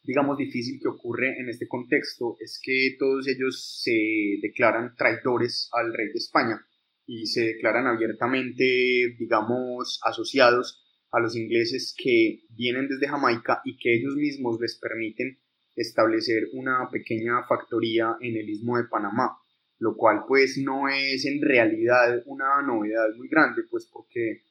digamos, 0.06 0.38
difícil 0.38 0.78
que 0.80 0.88
ocurre 0.88 1.38
en 1.40 1.48
este 1.48 1.66
contexto 1.66 2.36
es 2.40 2.60
que 2.62 2.96
todos 2.98 3.26
ellos 3.26 3.80
se 3.82 4.38
declaran 4.40 4.94
traidores 4.96 5.68
al 5.72 5.92
rey 5.92 6.06
de 6.08 6.18
España 6.18 6.64
y 7.06 7.26
se 7.26 7.42
declaran 7.42 7.86
abiertamente, 7.86 9.16
digamos, 9.18 10.00
asociados 10.04 10.82
a 11.10 11.20
los 11.20 11.36
ingleses 11.36 11.94
que 11.96 12.42
vienen 12.50 12.88
desde 12.88 13.08
Jamaica 13.08 13.60
y 13.64 13.76
que 13.78 13.96
ellos 13.96 14.14
mismos 14.16 14.60
les 14.60 14.78
permiten 14.78 15.38
establecer 15.74 16.44
una 16.52 16.88
pequeña 16.90 17.44
factoría 17.48 18.16
en 18.20 18.36
el 18.36 18.48
istmo 18.48 18.76
de 18.76 18.84
Panamá, 18.84 19.36
lo 19.78 19.96
cual 19.96 20.24
pues 20.26 20.56
no 20.58 20.88
es 20.88 21.26
en 21.26 21.42
realidad 21.42 22.22
una 22.26 22.62
novedad 22.62 23.08
muy 23.16 23.28
grande, 23.28 23.62
pues 23.70 23.88
porque 23.92 24.42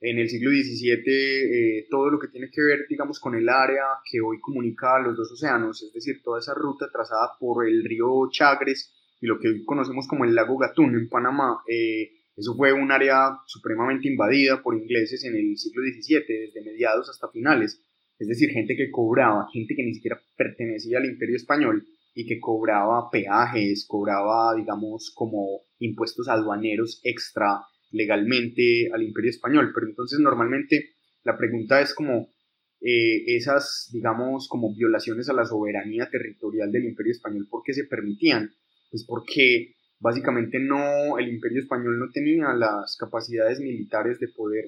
en 0.00 0.18
el 0.18 0.28
siglo 0.28 0.50
XVII 0.50 1.02
eh, 1.06 1.86
todo 1.90 2.10
lo 2.10 2.18
que 2.18 2.28
tiene 2.28 2.50
que 2.50 2.62
ver, 2.62 2.86
digamos, 2.88 3.20
con 3.20 3.34
el 3.34 3.48
área 3.48 3.84
que 4.10 4.20
hoy 4.20 4.40
comunica 4.40 4.98
los 4.98 5.16
dos 5.16 5.32
océanos, 5.32 5.82
es 5.82 5.92
decir, 5.92 6.22
toda 6.22 6.38
esa 6.38 6.54
ruta 6.54 6.88
trazada 6.90 7.32
por 7.38 7.66
el 7.66 7.84
río 7.84 8.28
Chagres 8.30 8.94
y 9.20 9.26
lo 9.26 9.38
que 9.38 9.48
hoy 9.48 9.64
conocemos 9.64 10.08
como 10.08 10.24
el 10.24 10.34
lago 10.34 10.56
Gatún 10.56 10.94
en 10.94 11.08
Panamá, 11.08 11.62
eh, 11.68 12.12
eso 12.34 12.54
fue 12.56 12.72
un 12.72 12.90
área 12.90 13.36
supremamente 13.46 14.08
invadida 14.08 14.62
por 14.62 14.74
ingleses 14.74 15.24
en 15.24 15.36
el 15.36 15.58
siglo 15.58 15.82
XVII, 15.82 16.24
desde 16.26 16.62
mediados 16.62 17.10
hasta 17.10 17.28
finales, 17.28 17.82
es 18.18 18.28
decir, 18.28 18.50
gente 18.50 18.76
que 18.76 18.90
cobraba, 18.90 19.48
gente 19.52 19.74
que 19.74 19.82
ni 19.82 19.94
siquiera 19.94 20.18
pertenecía 20.36 20.98
al 20.98 21.06
imperio 21.06 21.36
español 21.36 21.86
y 22.14 22.26
que 22.26 22.40
cobraba 22.40 23.10
peajes, 23.10 23.86
cobraba, 23.86 24.54
digamos, 24.54 25.12
como 25.14 25.60
impuestos 25.78 26.28
aduaneros 26.28 27.00
extra 27.04 27.60
legalmente 27.90 28.88
al 28.92 29.02
imperio 29.02 29.30
español, 29.30 29.72
pero 29.74 29.86
entonces 29.86 30.18
normalmente 30.20 30.90
la 31.24 31.36
pregunta 31.36 31.80
es 31.80 31.94
como 31.94 32.32
eh, 32.80 33.36
esas, 33.36 33.90
digamos, 33.92 34.48
como 34.48 34.74
violaciones 34.74 35.28
a 35.28 35.34
la 35.34 35.44
soberanía 35.44 36.08
territorial 36.10 36.72
del 36.72 36.86
imperio 36.86 37.12
español, 37.12 37.46
¿por 37.50 37.62
qué 37.64 37.74
se 37.74 37.84
permitían? 37.84 38.50
Pues 38.90 39.04
porque 39.04 39.74
básicamente 39.98 40.58
no, 40.58 41.18
el 41.18 41.28
imperio 41.28 41.60
español 41.60 41.98
no 41.98 42.10
tenía 42.10 42.54
las 42.54 42.96
capacidades 42.96 43.60
militares 43.60 44.18
de 44.18 44.28
poder 44.28 44.64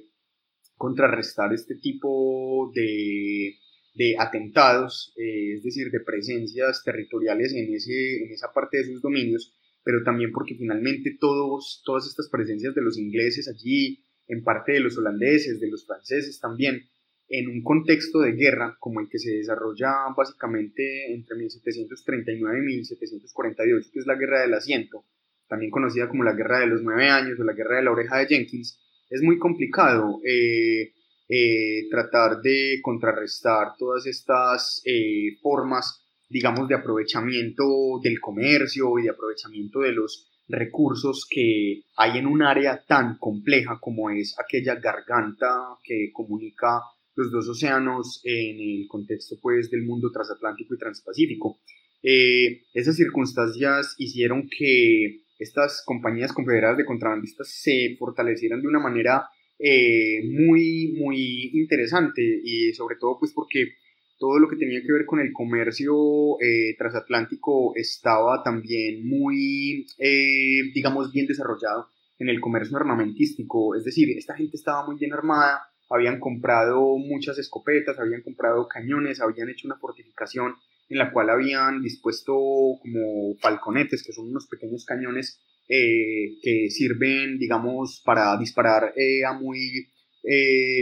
contrarrestar 0.77 1.53
este 1.55 1.77
tipo 1.77 2.71
de, 2.75 3.55
de 3.95 4.17
atentados, 4.19 5.15
eh, 5.17 5.55
es 5.55 5.63
decir, 5.63 5.91
de 5.91 6.01
presencias 6.01 6.83
territoriales 6.85 7.55
en, 7.55 7.73
ese, 7.75 8.25
en 8.25 8.33
esa 8.33 8.53
parte 8.53 8.79
de 8.79 8.85
sus 8.85 9.01
dominios, 9.01 9.55
pero 9.85 10.03
también 10.03 10.33
porque 10.33 10.55
finalmente 10.55 11.17
todos, 11.19 11.83
todas 11.85 12.07
estas 12.07 12.29
presencias 12.29 12.75
de 12.75 12.83
los 12.83 12.99
ingleses 12.99 13.49
allí, 13.49 14.05
en 14.29 14.43
parte 14.45 14.73
de 14.73 14.81
los 14.81 14.97
holandeses, 14.97 15.61
de 15.61 15.71
los 15.71 15.87
franceses 15.87 16.39
también, 16.41 16.89
en 17.29 17.49
un 17.49 17.63
contexto 17.63 18.21
de 18.21 18.33
guerra 18.33 18.77
como 18.79 19.01
el 19.01 19.09
que 19.09 19.19
se 19.19 19.33
desarrolla 19.33 19.93
básicamente 20.17 21.13
entre 21.13 21.37
1739 21.37 22.59
y 22.61 22.67
1748, 22.67 23.91
que 23.93 23.99
es 23.99 24.07
la 24.07 24.17
Guerra 24.17 24.43
del 24.43 24.55
Asiento, 24.55 25.07
también 25.49 25.71
conocida 25.71 26.09
como 26.09 26.25
la 26.25 26.35
Guerra 26.35 26.61
de 26.61 26.67
los 26.67 26.83
Nueve 26.83 27.09
Años 27.09 27.41
o 27.41 27.45
la 27.45 27.55
Guerra 27.55 27.77
de 27.77 27.85
la 27.85 27.93
Oreja 27.93 28.19
de 28.19 28.27
Jenkins, 28.27 28.79
es 29.09 29.23
muy 29.23 29.39
complicado 29.39 30.21
eh, 30.25 30.93
eh, 31.29 31.89
tratar 31.91 32.41
de 32.41 32.81
contrarrestar 32.83 33.73
todas 33.79 34.07
estas 34.07 34.83
eh, 34.85 35.37
formas 35.41 36.02
digamos, 36.33 36.67
de 36.67 36.75
aprovechamiento 36.75 38.01
del 38.03 38.19
comercio 38.21 38.99
y 38.99 39.03
de 39.03 39.11
aprovechamiento 39.11 39.81
de 39.81 39.93
los 39.93 40.29
recursos 40.49 41.27
que 41.31 41.83
hay 41.97 42.19
en 42.19 42.27
un 42.27 42.43
área 42.43 42.83
tan 42.87 43.19
compleja 43.19 43.79
como 43.81 44.11
es 44.11 44.35
aquella 44.39 44.77
garganta 44.77 45.77
que 45.85 46.11
comunica 46.13 46.81
los 47.15 47.31
dos 47.31 47.49
océanos 47.49 48.21
en 48.25 48.59
el 48.59 48.87
contexto 48.89 49.37
pues 49.43 49.71
del 49.71 49.83
mundo 49.83 50.11
transatlántico 50.11 50.75
y 50.75 50.79
transpacífico. 50.79 51.61
Eh, 52.03 52.63
esas 52.73 52.97
circunstancias 52.97 53.95
hicieron 53.99 54.49
que 54.49 55.21
estas 55.39 55.83
compañías 55.85 56.33
confederadas 56.33 56.79
de 56.79 56.87
contrabandistas 56.87 57.49
se 57.49 57.95
fortalecieran 57.99 58.63
de 58.63 58.69
una 58.69 58.81
manera 58.81 59.29
eh, 59.59 60.23
muy, 60.25 60.95
muy 60.99 61.51
interesante 61.55 62.23
y 62.43 62.73
sobre 62.73 62.97
todo 62.99 63.19
pues 63.21 63.33
porque 63.35 63.75
todo 64.23 64.39
lo 64.39 64.49
que 64.49 64.55
tenía 64.55 64.81
que 64.81 64.93
ver 64.93 65.05
con 65.05 65.19
el 65.19 65.33
comercio 65.33 66.41
eh, 66.41 66.77
transatlántico 66.79 67.73
estaba 67.75 68.41
también 68.45 69.05
muy, 69.05 69.85
eh, 69.99 70.71
digamos, 70.73 71.11
bien 71.11 71.27
desarrollado 71.27 71.89
en 72.21 72.29
el 72.29 72.41
comercio 72.41 72.77
armamentístico. 72.77 73.75
Es 73.75 73.83
decir, 73.83 74.17
esta 74.17 74.37
gente 74.37 74.57
estaba 74.57 74.87
muy 74.87 74.95
bien 74.95 75.13
armada, 75.13 75.63
habían 75.91 76.21
comprado 76.21 76.99
muchas 76.99 77.37
escopetas, 77.39 77.99
habían 77.99 78.23
comprado 78.23 78.69
cañones, 78.69 79.21
habían 79.21 79.49
hecho 79.49 79.67
una 79.67 79.81
fortificación 79.81 80.55
en 80.89 80.99
la 80.99 81.13
cual 81.13 81.29
habían 81.29 81.83
dispuesto 81.83 82.33
como 82.33 83.35
falconetes, 83.41 84.05
que 84.05 84.13
son 84.13 84.29
unos 84.29 84.47
pequeños 84.47 84.85
cañones 84.85 85.41
eh, 85.69 86.39
que 86.41 86.71
sirven, 86.71 87.41
digamos, 87.41 88.01
para 88.05 88.37
disparar 88.37 88.95
a 89.27 89.33
muy 89.33 89.89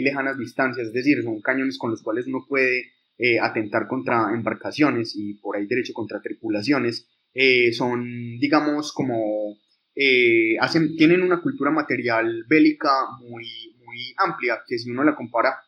lejanas 0.02 0.36
distancias. 0.36 0.88
Es 0.88 0.92
decir, 0.92 1.22
son 1.22 1.40
cañones 1.40 1.78
con 1.78 1.90
los 1.90 2.02
cuales 2.02 2.26
uno 2.26 2.44
puede 2.46 2.99
eh, 3.22 3.38
atentar 3.38 3.86
contra 3.86 4.32
embarcaciones 4.32 5.14
y 5.14 5.34
por 5.34 5.56
ahí 5.56 5.66
derecho 5.66 5.92
contra 5.92 6.22
tripulaciones, 6.22 7.06
eh, 7.34 7.70
son, 7.72 8.02
digamos, 8.38 8.92
como, 8.92 9.58
eh, 9.94 10.56
hacen, 10.58 10.96
tienen 10.96 11.22
una 11.22 11.42
cultura 11.42 11.70
material 11.70 12.44
bélica 12.48 12.90
muy, 13.20 13.76
muy 13.84 14.14
amplia, 14.16 14.60
que 14.66 14.78
si 14.78 14.90
uno 14.90 15.04
la 15.04 15.14
compara 15.14 15.58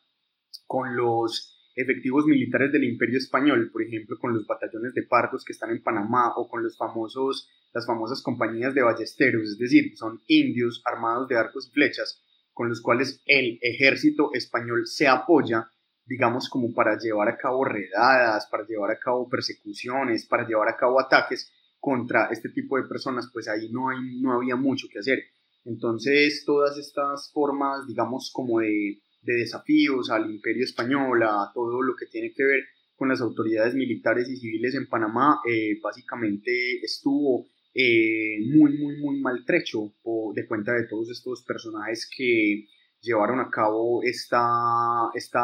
con 0.66 0.96
los 0.96 1.70
efectivos 1.74 2.24
militares 2.24 2.72
del 2.72 2.84
imperio 2.84 3.18
español, 3.18 3.70
por 3.70 3.82
ejemplo, 3.82 4.16
con 4.18 4.32
los 4.32 4.46
batallones 4.46 4.94
de 4.94 5.02
pardos 5.02 5.44
que 5.44 5.52
están 5.52 5.70
en 5.72 5.82
Panamá 5.82 6.32
o 6.36 6.48
con 6.48 6.62
los 6.62 6.76
famosos 6.78 7.50
las 7.74 7.86
famosas 7.86 8.22
compañías 8.22 8.74
de 8.74 8.82
ballesteros, 8.82 9.42
es 9.42 9.58
decir, 9.58 9.96
son 9.96 10.20
indios 10.26 10.82
armados 10.84 11.28
de 11.28 11.36
arcos 11.36 11.68
y 11.68 11.72
flechas 11.72 12.22
con 12.52 12.68
los 12.68 12.82
cuales 12.82 13.22
el 13.26 13.58
ejército 13.62 14.30
español 14.34 14.86
se 14.86 15.08
apoya, 15.08 15.70
digamos, 16.04 16.48
como 16.48 16.72
para 16.72 16.98
llevar 16.98 17.28
a 17.28 17.36
cabo 17.36 17.64
redadas, 17.64 18.46
para 18.46 18.66
llevar 18.66 18.90
a 18.90 18.98
cabo 18.98 19.28
persecuciones, 19.28 20.26
para 20.26 20.46
llevar 20.46 20.68
a 20.68 20.76
cabo 20.76 21.00
ataques 21.00 21.52
contra 21.78 22.28
este 22.30 22.48
tipo 22.50 22.76
de 22.76 22.84
personas, 22.84 23.28
pues 23.32 23.48
ahí 23.48 23.68
no, 23.70 23.86
no 24.20 24.34
había 24.34 24.56
mucho 24.56 24.88
que 24.90 25.00
hacer. 25.00 25.24
Entonces, 25.64 26.44
todas 26.44 26.76
estas 26.78 27.30
formas, 27.32 27.86
digamos, 27.86 28.30
como 28.32 28.60
de, 28.60 29.00
desafíos 29.22 30.10
al 30.10 30.30
imperio 30.30 30.64
español, 30.64 31.22
a 31.22 31.50
todo 31.54 31.80
lo 31.82 31.94
que 31.94 32.06
tiene 32.06 32.32
que 32.32 32.44
ver 32.44 32.64
con 32.96 33.08
las 33.08 33.20
autoridades 33.20 33.74
militares 33.74 34.28
y 34.28 34.36
civiles 34.36 34.74
en 34.74 34.88
Panamá, 34.88 35.40
eh, 35.48 35.78
básicamente 35.80 36.80
estuvo 36.82 37.46
eh, 37.74 38.38
muy, 38.46 38.76
muy, 38.78 39.00
muy 39.00 39.20
maltrecho 39.20 39.92
de 40.34 40.46
cuenta 40.46 40.72
de 40.74 40.86
todos 40.88 41.10
estos 41.10 41.42
personajes 41.42 42.08
que 42.14 42.66
llevaron 43.02 43.40
a 43.40 43.50
cabo 43.50 44.02
esta, 44.02 45.10
esta, 45.14 45.40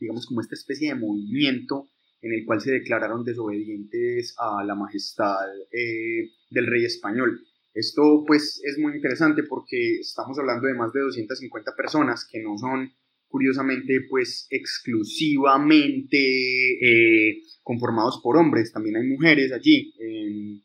digamos, 0.00 0.26
como 0.26 0.40
esta 0.40 0.54
especie 0.54 0.88
de 0.88 0.98
movimiento 0.98 1.90
en 2.22 2.32
el 2.32 2.44
cual 2.44 2.60
se 2.60 2.72
declararon 2.72 3.24
desobedientes 3.24 4.34
a 4.38 4.64
la 4.64 4.74
majestad 4.74 5.46
eh, 5.70 6.30
del 6.50 6.66
rey 6.66 6.84
español. 6.84 7.40
Esto 7.74 8.24
pues 8.26 8.60
es 8.64 8.78
muy 8.78 8.94
interesante 8.94 9.42
porque 9.42 9.98
estamos 10.00 10.38
hablando 10.38 10.66
de 10.66 10.74
más 10.74 10.92
de 10.92 11.00
250 11.00 11.76
personas 11.76 12.26
que 12.30 12.42
no 12.42 12.56
son 12.56 12.90
curiosamente 13.28 14.00
pues 14.08 14.46
exclusivamente 14.50 16.16
eh, 16.16 17.42
conformados 17.62 18.20
por 18.22 18.38
hombres, 18.38 18.72
también 18.72 18.96
hay 18.96 19.06
mujeres 19.06 19.52
allí, 19.52 19.92
en, 19.98 20.62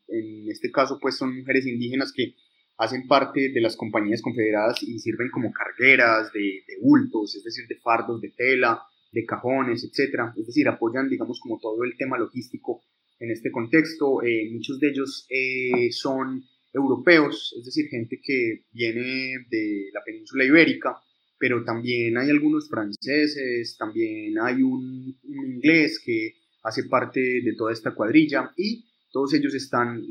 este 0.48 0.70
caso 0.70 0.98
pues 1.00 1.16
son 1.16 1.36
mujeres 1.36 1.66
indígenas 1.66 2.12
que 2.14 2.34
hacen 2.76 3.06
parte 3.06 3.50
de 3.52 3.60
las 3.60 3.76
compañías 3.76 4.22
confederadas 4.22 4.82
y 4.82 4.98
sirven 4.98 5.30
como 5.30 5.52
cargueras 5.52 6.32
de, 6.32 6.62
bultos, 6.80 7.34
es 7.36 7.44
decir, 7.44 7.66
de 7.68 7.76
fardos 7.76 8.20
de 8.20 8.30
tela, 8.36 8.82
de 9.12 9.24
cajones, 9.24 9.84
etcétera, 9.84 10.32
es 10.36 10.46
decir, 10.46 10.68
apoyan 10.68 11.08
digamos 11.08 11.38
como 11.40 11.58
todo 11.60 11.84
el 11.84 11.96
tema 11.96 12.18
logístico 12.18 12.82
en 13.18 13.30
este 13.30 13.50
contexto, 13.50 14.22
eh, 14.22 14.50
muchos 14.52 14.80
de 14.80 14.88
ellos 14.88 15.26
eh, 15.28 15.92
son 15.92 16.44
europeos, 16.72 17.54
es 17.58 17.64
decir, 17.64 17.86
gente 17.88 18.20
que 18.22 18.64
viene 18.72 19.46
de 19.48 19.90
la 19.92 20.02
península 20.04 20.44
ibérica, 20.44 20.96
pero 21.38 21.64
también 21.64 22.16
hay 22.16 22.30
algunos 22.30 22.68
franceses, 22.68 23.76
también 23.76 24.38
hay 24.40 24.62
un, 24.62 25.18
inglés 25.24 26.00
que 26.04 26.36
hace 26.62 26.84
parte 26.84 27.20
de 27.20 27.54
toda 27.56 27.72
esta 27.72 27.92
cuadrilla 27.94 28.52
y 28.56 28.84
todos 29.12 29.34
ellos 29.34 29.54
están 29.54 30.02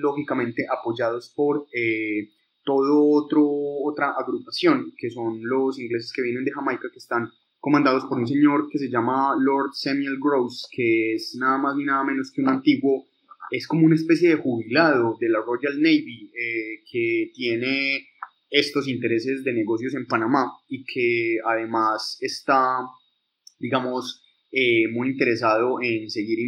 lógicamente 0.00 0.66
apoyados 0.68 1.32
por 1.34 1.66
eh, 1.72 2.28
todo 2.64 3.08
otro, 3.08 3.46
otra 3.84 4.12
agrupación, 4.18 4.92
que 4.98 5.10
son 5.10 5.40
los 5.42 5.78
ingleses 5.78 6.12
que 6.12 6.22
vienen 6.22 6.44
de 6.44 6.52
Jamaica, 6.52 6.88
que 6.92 6.98
están 6.98 7.30
comandados 7.60 8.04
por 8.06 8.18
un 8.18 8.26
señor 8.26 8.68
que 8.70 8.78
se 8.78 8.90
llama 8.90 9.34
Lord 9.38 9.70
Samuel 9.74 10.18
Gross, 10.20 10.68
que 10.70 11.14
es 11.14 11.36
nada 11.38 11.58
más 11.58 11.76
ni 11.76 11.84
nada 11.84 12.04
menos 12.04 12.30
que 12.32 12.42
un 12.42 12.48
antiguo, 12.48 13.06
es 13.50 13.66
como 13.66 13.86
una 13.86 13.94
especie 13.94 14.30
de 14.30 14.36
jubilado 14.36 15.16
de 15.20 15.28
la 15.28 15.40
Royal 15.40 15.80
Navy, 15.80 16.32
eh, 16.34 16.82
que 16.90 17.30
tiene 17.34 18.06
estos 18.50 18.88
intereses 18.88 19.44
de 19.44 19.52
negocios 19.52 19.94
en 19.94 20.06
Panamá 20.06 20.52
y 20.68 20.84
que 20.84 21.38
además 21.44 22.18
está, 22.20 22.80
digamos, 23.58 24.24
eh, 24.52 24.88
muy 24.88 25.10
interesado 25.10 25.80
en 25.80 26.10
seguir 26.10 26.38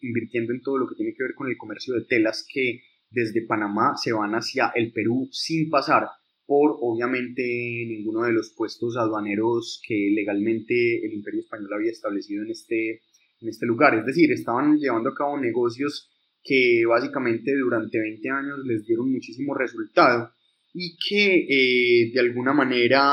invirtiendo 0.00 0.52
en 0.52 0.62
todo 0.62 0.78
lo 0.78 0.88
que 0.88 0.94
tiene 0.94 1.14
que 1.14 1.22
ver 1.22 1.34
con 1.34 1.48
el 1.48 1.56
comercio 1.56 1.94
de 1.94 2.04
telas 2.04 2.46
que 2.50 2.82
desde 3.10 3.42
Panamá 3.42 3.94
se 3.96 4.12
van 4.12 4.32
hacia 4.32 4.72
el 4.74 4.92
Perú 4.92 5.28
sin 5.32 5.68
pasar 5.68 6.06
por 6.46 6.78
obviamente 6.80 7.42
ninguno 7.86 8.22
de 8.22 8.32
los 8.32 8.52
puestos 8.56 8.96
aduaneros 8.96 9.80
que 9.86 10.10
legalmente 10.12 11.04
el 11.04 11.12
imperio 11.12 11.42
español 11.42 11.72
había 11.74 11.92
establecido 11.92 12.42
en 12.42 12.50
este, 12.50 13.02
en 13.40 13.48
este 13.48 13.66
lugar. 13.66 13.96
Es 13.98 14.06
decir, 14.06 14.32
estaban 14.32 14.76
llevando 14.76 15.10
a 15.10 15.14
cabo 15.14 15.38
negocios 15.38 16.10
que 16.42 16.82
básicamente 16.88 17.54
durante 17.56 18.00
20 18.00 18.30
años 18.30 18.58
les 18.64 18.84
dieron 18.84 19.12
muchísimo 19.12 19.54
resultado 19.54 20.32
y 20.72 20.96
que 20.96 21.46
eh, 21.48 22.10
de 22.12 22.20
alguna 22.20 22.52
manera 22.52 23.12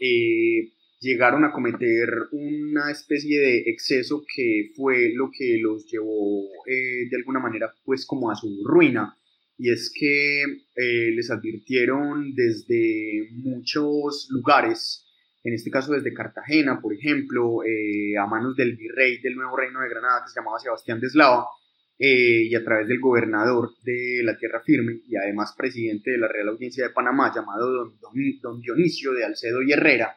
eh, 0.00 0.72
llegaron 1.02 1.44
a 1.44 1.52
cometer 1.52 2.08
una 2.30 2.90
especie 2.90 3.40
de 3.40 3.58
exceso 3.66 4.24
que 4.34 4.70
fue 4.76 5.10
lo 5.14 5.30
que 5.36 5.58
los 5.60 5.84
llevó 5.90 6.44
eh, 6.66 7.08
de 7.10 7.16
alguna 7.16 7.40
manera 7.40 7.74
pues 7.84 8.06
como 8.06 8.30
a 8.30 8.36
su 8.36 8.62
ruina. 8.64 9.18
Y 9.58 9.70
es 9.70 9.92
que 9.94 10.44
les 10.74 11.30
advirtieron 11.30 12.34
desde 12.34 13.28
muchos 13.32 14.26
lugares 14.30 15.06
en 15.44 15.52
este 15.52 15.70
caso 15.70 15.92
desde 15.92 16.14
Cartagena 16.14 16.80
por 16.80 16.94
ejemplo 16.94 17.58
a 17.60 18.26
manos 18.26 18.56
del 18.56 18.76
virrey 18.76 19.20
del 19.20 19.36
nuevo 19.36 19.56
reino 19.56 19.80
de 19.80 19.90
Granada 19.90 20.22
que 20.24 20.30
se 20.30 20.40
llamaba 20.40 20.58
Sebastián 20.58 20.98
de 21.00 21.06
Eslava 21.08 21.46
eh, 22.04 22.48
y 22.50 22.54
a 22.56 22.64
través 22.64 22.88
del 22.88 22.98
gobernador 22.98 23.70
de 23.84 24.22
la 24.24 24.36
Tierra 24.36 24.60
Firme 24.60 25.02
y 25.06 25.14
además 25.14 25.54
presidente 25.56 26.10
de 26.10 26.18
la 26.18 26.26
Real 26.26 26.48
Audiencia 26.48 26.82
de 26.82 26.92
Panamá, 26.92 27.32
llamado 27.32 27.70
don, 27.70 27.92
don, 28.40 28.60
Dionisio 28.60 29.12
de 29.12 29.24
Alcedo 29.24 29.62
y 29.62 29.70
Herrera, 29.70 30.16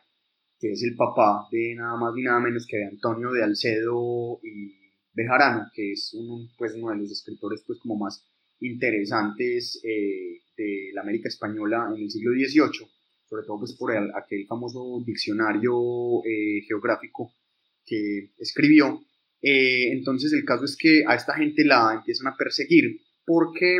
que 0.65 0.71
es 0.71 0.83
el 0.83 0.95
papá 0.95 1.47
de 1.51 1.75
nada 1.75 1.95
más 1.95 2.13
ni 2.15 2.23
nada 2.23 2.39
menos 2.39 2.65
que 2.65 2.77
de 2.77 2.85
Antonio 2.85 3.31
de 3.31 3.43
Alcedo 3.43 4.39
y 4.41 4.73
Bejarano, 5.13 5.69
que 5.73 5.91
es 5.91 6.11
uno, 6.13 6.49
pues, 6.57 6.73
uno 6.75 6.89
de 6.89 6.97
los 6.97 7.11
escritores 7.11 7.63
pues, 7.67 7.77
como 7.79 7.95
más 7.97 8.25
interesantes 8.59 9.79
eh, 9.83 10.41
de 10.57 10.89
la 10.93 11.01
América 11.01 11.29
Española 11.29 11.91
en 11.95 12.01
el 12.03 12.09
siglo 12.09 12.31
XVIII, 12.31 12.87
sobre 13.29 13.45
todo 13.45 13.59
pues, 13.59 13.73
por 13.73 13.95
aquel 13.95 14.47
famoso 14.47 15.03
diccionario 15.05 16.23
eh, 16.25 16.61
geográfico 16.67 17.31
que 17.85 18.31
escribió. 18.39 19.03
Eh, 19.41 19.91
entonces 19.91 20.33
el 20.33 20.45
caso 20.45 20.65
es 20.65 20.75
que 20.75 21.03
a 21.07 21.13
esta 21.13 21.35
gente 21.35 21.63
la 21.63 21.93
empiezan 21.93 22.27
a 22.27 22.35
perseguir 22.35 23.01
porque 23.23 23.77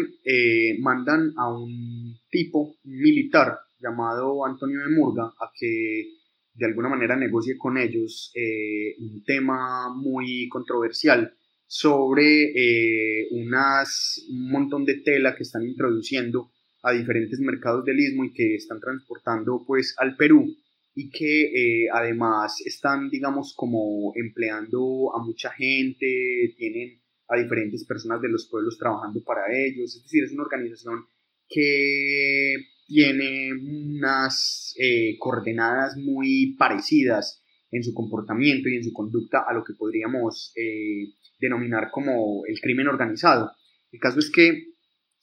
mandan 0.80 1.34
a 1.38 1.52
un 1.52 2.16
tipo 2.30 2.76
militar 2.84 3.58
llamado 3.80 4.46
Antonio 4.46 4.80
de 4.80 4.96
Murga 4.96 5.26
a 5.26 5.52
que 5.58 6.25
de 6.56 6.66
alguna 6.66 6.90
manera 6.90 7.16
negocie 7.16 7.58
con 7.58 7.78
ellos 7.78 8.32
eh, 8.36 8.96
un 9.00 9.24
tema 9.24 9.94
muy 9.96 10.48
controversial 10.50 11.34
sobre 11.68 13.28
unas, 13.32 14.26
un 14.30 14.52
montón 14.52 14.86
de 14.86 15.02
tela 15.02 15.36
que 15.36 15.44
están 15.44 15.64
introduciendo 15.64 16.52
a 16.84 16.92
diferentes 16.92 17.40
mercados 17.40 17.84
del 17.84 18.00
istmo 18.00 18.26
y 18.26 18.34
que 18.34 18.56
están 18.56 18.80
transportando 18.80 19.64
pues 19.66 19.96
al 19.98 20.16
Perú 20.16 20.56
y 20.96 21.10
que 21.10 21.44
eh, 21.84 21.88
además 21.92 22.62
están, 22.66 23.10
digamos, 23.10 23.54
como 23.56 24.14
empleando 24.16 25.14
a 25.14 25.24
mucha 25.24 25.52
gente, 25.52 26.54
tienen 26.58 27.02
a 27.28 27.38
diferentes 27.38 27.86
personas 27.86 28.22
de 28.22 28.30
los 28.30 28.48
pueblos 28.50 28.78
trabajando 28.78 29.22
para 29.24 29.42
ellos, 29.52 29.96
es 29.96 30.04
decir, 30.04 30.24
es 30.24 30.32
una 30.32 30.44
organización 30.44 31.06
que 31.50 32.56
tiene 32.86 33.52
unas 33.54 34.74
eh, 34.80 35.16
coordenadas 35.20 35.98
muy 35.98 36.56
parecidas 36.58 37.44
en 37.72 37.84
su 37.84 37.94
comportamiento 37.94 38.70
y 38.70 38.78
en 38.78 38.84
su 38.84 38.94
conducta 38.94 39.44
a 39.48 39.54
lo 39.54 39.64
que 39.64 39.74
podríamos 39.74 40.54
eh, 40.56 41.14
denominar 41.40 41.90
como 41.92 42.46
el 42.48 42.60
crimen 42.60 42.88
organizado. 42.88 43.52
El 43.92 44.00
caso 44.00 44.20
es 44.20 44.30
que 44.30 44.50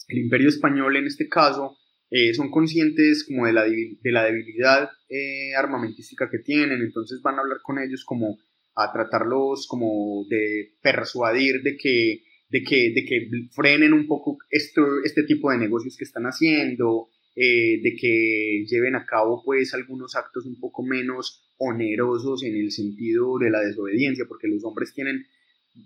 el 0.09 0.19
imperio 0.19 0.49
español 0.49 0.97
en 0.97 1.07
este 1.07 1.29
caso 1.29 1.79
eh, 2.11 2.35
son 2.35 2.51
conscientes 2.51 3.25
como 3.27 3.47
de 3.47 3.55
la, 3.55 3.65
de 3.65 4.13
la 4.13 4.25
debilidad 4.25 4.91
eh, 5.09 5.55
armamentística 5.57 6.29
que 6.31 6.41
tienen, 6.41 6.83
entonces 6.83 7.23
van 7.23 7.37
a 7.37 7.41
hablar 7.41 7.59
con 7.63 7.79
ellos 7.79 8.05
como 8.05 8.39
a 8.75 8.93
tratarlos 8.93 9.67
como 9.67 10.27
de 10.29 10.75
persuadir 10.83 11.63
de 11.63 11.77
que, 11.77 12.23
de 12.51 12.63
que, 12.63 12.93
de 12.95 13.05
que 13.05 13.29
frenen 13.53 13.93
un 13.93 14.07
poco 14.07 14.37
esto, 14.51 14.83
este 15.05 15.23
tipo 15.23 15.51
de 15.51 15.59
negocios 15.59 15.97
que 15.97 16.05
están 16.05 16.25
haciendo, 16.25 17.09
eh, 17.35 17.81
de 17.83 17.97
que 17.97 18.65
lleven 18.69 18.95
a 18.95 19.07
cabo 19.07 19.43
pues 19.45 19.73
algunos 19.75 20.17
actos 20.17 20.47
un 20.47 20.59
poco 20.61 20.83
menos 20.83 21.53
onerosos 21.57 22.43
en 22.45 22.57
el 22.57 22.71
sentido 22.71 23.39
de 23.39 23.51
la 23.51 23.61
desobediencia, 23.61 24.25
porque 24.29 24.49
los 24.49 24.65
hombres 24.65 24.93
tienen 24.95 25.25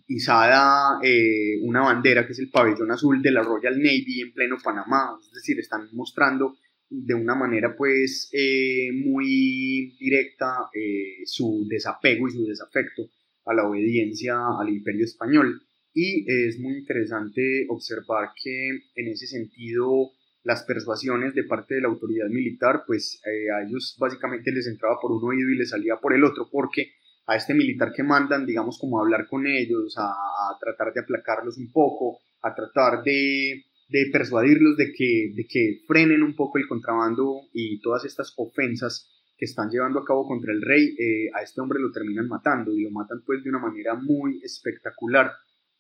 izada 0.08 0.98
eh, 1.02 1.58
una 1.62 1.82
bandera 1.82 2.26
que 2.26 2.32
es 2.32 2.38
el 2.38 2.50
pabellón 2.50 2.90
azul 2.90 3.22
de 3.22 3.30
la 3.30 3.42
Royal 3.42 3.78
Navy 3.78 4.20
en 4.20 4.32
pleno 4.32 4.56
Panamá, 4.62 5.16
es 5.20 5.32
decir, 5.32 5.58
están 5.58 5.88
mostrando 5.92 6.56
de 6.88 7.14
una 7.14 7.34
manera 7.34 7.76
pues 7.76 8.28
eh, 8.32 8.90
muy 8.92 9.96
directa 9.98 10.68
eh, 10.72 11.22
su 11.24 11.66
desapego 11.68 12.28
y 12.28 12.32
su 12.32 12.44
desafecto 12.46 13.10
a 13.44 13.54
la 13.54 13.68
obediencia 13.68 14.36
al 14.58 14.68
imperio 14.68 15.04
español. 15.04 15.62
Y 15.92 16.30
es 16.30 16.58
muy 16.58 16.76
interesante 16.76 17.64
observar 17.70 18.30
que 18.42 18.68
en 18.68 19.08
ese 19.08 19.26
sentido 19.26 20.10
las 20.46 20.62
persuasiones 20.62 21.34
de 21.34 21.42
parte 21.42 21.74
de 21.74 21.80
la 21.80 21.88
autoridad 21.88 22.28
militar 22.28 22.84
pues 22.86 23.20
a 23.26 23.62
ellos 23.62 23.96
básicamente 23.98 24.52
les 24.52 24.66
entraba 24.68 24.96
por 25.00 25.10
un 25.10 25.24
oído 25.24 25.50
y 25.50 25.56
les 25.56 25.70
salía 25.70 25.96
por 25.96 26.14
el 26.14 26.22
otro 26.22 26.48
porque 26.50 26.92
a 27.26 27.34
este 27.34 27.54
militar 27.54 27.92
que 27.92 28.04
mandan, 28.04 28.46
digamos, 28.46 28.78
como 28.78 28.98
a 28.98 29.02
hablar 29.02 29.26
con 29.26 29.48
ellos, 29.48 29.96
a, 29.98 30.14
tratar 30.60 30.92
de 30.92 31.00
aplacarlos 31.00 31.58
un 31.58 31.72
poco, 31.72 32.20
a 32.42 32.54
tratar 32.54 33.02
de 33.02 33.64
de 33.88 34.06
persuadirlos 34.12 34.76
de 34.76 34.92
que, 34.92 35.32
de 35.34 35.46
que 35.46 35.80
frenen 35.86 36.22
un 36.22 36.34
poco 36.34 36.58
el 36.58 36.66
contrabando 36.66 37.42
y 37.52 37.80
todas 37.80 38.04
estas 38.04 38.32
ofensas 38.36 39.08
que 39.38 39.44
están 39.44 39.70
llevando 39.70 40.00
a 40.00 40.04
cabo 40.04 40.26
contra 40.26 40.52
el 40.52 40.62
rey, 40.62 40.96
eh, 40.98 41.30
a 41.34 41.42
este 41.42 41.60
hombre 41.60 41.78
lo 41.78 41.92
terminan 41.92 42.26
matando 42.26 42.72
y 42.72 42.82
lo 42.82 42.90
matan 42.90 43.22
pues 43.24 43.44
de 43.44 43.50
una 43.50 43.58
manera 43.58 43.94
muy 43.94 44.40
espectacular, 44.42 45.32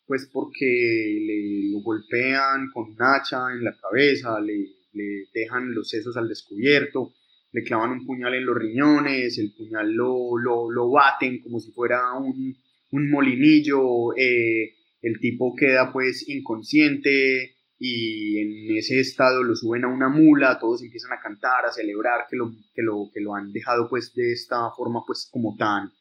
pues 0.06 0.28
porque 0.32 0.64
le 0.64 1.70
lo 1.70 1.80
golpean 1.80 2.70
con 2.72 2.90
un 2.90 2.96
hacha 2.98 3.52
en 3.52 3.64
la 3.64 3.76
cabeza, 3.76 4.40
le, 4.40 4.68
le 4.92 5.28
dejan 5.34 5.74
los 5.74 5.88
sesos 5.88 6.16
al 6.16 6.28
descubierto, 6.28 7.12
le 7.52 7.62
clavan 7.62 7.90
un 7.90 8.06
puñal 8.06 8.34
en 8.34 8.46
los 8.46 8.56
riñones, 8.56 9.38
el 9.38 9.52
puñal 9.52 9.92
lo, 9.92 10.36
lo, 10.38 10.70
lo 10.70 10.90
baten 10.90 11.40
como 11.42 11.58
si 11.58 11.72
fuera 11.72 12.12
un, 12.14 12.56
un 12.92 13.10
molinillo, 13.10 14.14
eh, 14.16 14.74
el 15.02 15.18
tipo 15.20 15.54
queda 15.56 15.92
pues 15.92 16.28
inconsciente, 16.28 17.56
y 17.78 18.38
en 18.38 18.76
ese 18.76 19.00
estado 19.00 19.42
lo 19.42 19.54
suben 19.54 19.84
a 19.84 19.88
una 19.88 20.08
mula, 20.08 20.58
todos 20.58 20.82
empiezan 20.82 21.12
a 21.12 21.20
cantar, 21.20 21.66
a 21.66 21.72
celebrar 21.72 22.26
que 22.28 22.36
lo, 22.36 22.50
que 22.74 22.82
lo, 22.82 23.10
que 23.12 23.20
lo 23.20 23.34
han 23.34 23.52
dejado 23.52 23.88
pues 23.88 24.14
de 24.14 24.32
esta 24.32 24.70
forma 24.76 25.02
pues 25.06 25.28
como 25.30 25.56
tan, 25.56 25.92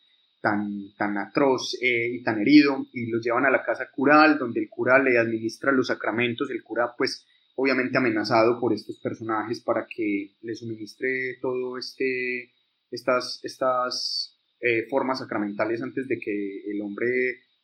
tan, 0.46 0.94
tan 0.96 1.18
atroz 1.18 1.76
eh, 1.82 2.08
y 2.14 2.22
tan 2.22 2.40
herido 2.40 2.86
y 2.94 3.08
los 3.08 3.26
llevan 3.26 3.48
a 3.48 3.50
la 3.50 3.64
casa 3.64 3.90
cural 3.92 4.38
donde 4.38 4.60
el 4.60 4.70
cura 4.70 5.02
le 5.02 5.18
administra 5.18 5.72
los 5.72 5.88
sacramentos, 5.88 6.52
el 6.52 6.62
cura 6.62 6.94
pues 6.96 7.26
obviamente 7.56 7.98
amenazado 7.98 8.60
por 8.60 8.72
estos 8.72 9.00
personajes 9.00 9.62
para 9.62 9.88
que 9.88 10.36
le 10.44 10.54
suministre 10.54 11.40
todo 11.42 11.80
este, 11.80 12.52
estas, 12.92 13.40
estas 13.42 14.38
eh, 14.60 14.86
formas 14.88 15.18
sacramentales 15.18 15.82
antes 15.82 16.08
de 16.08 16.20
que 16.20 16.62
el 16.72 16.80
hombre 16.80 17.08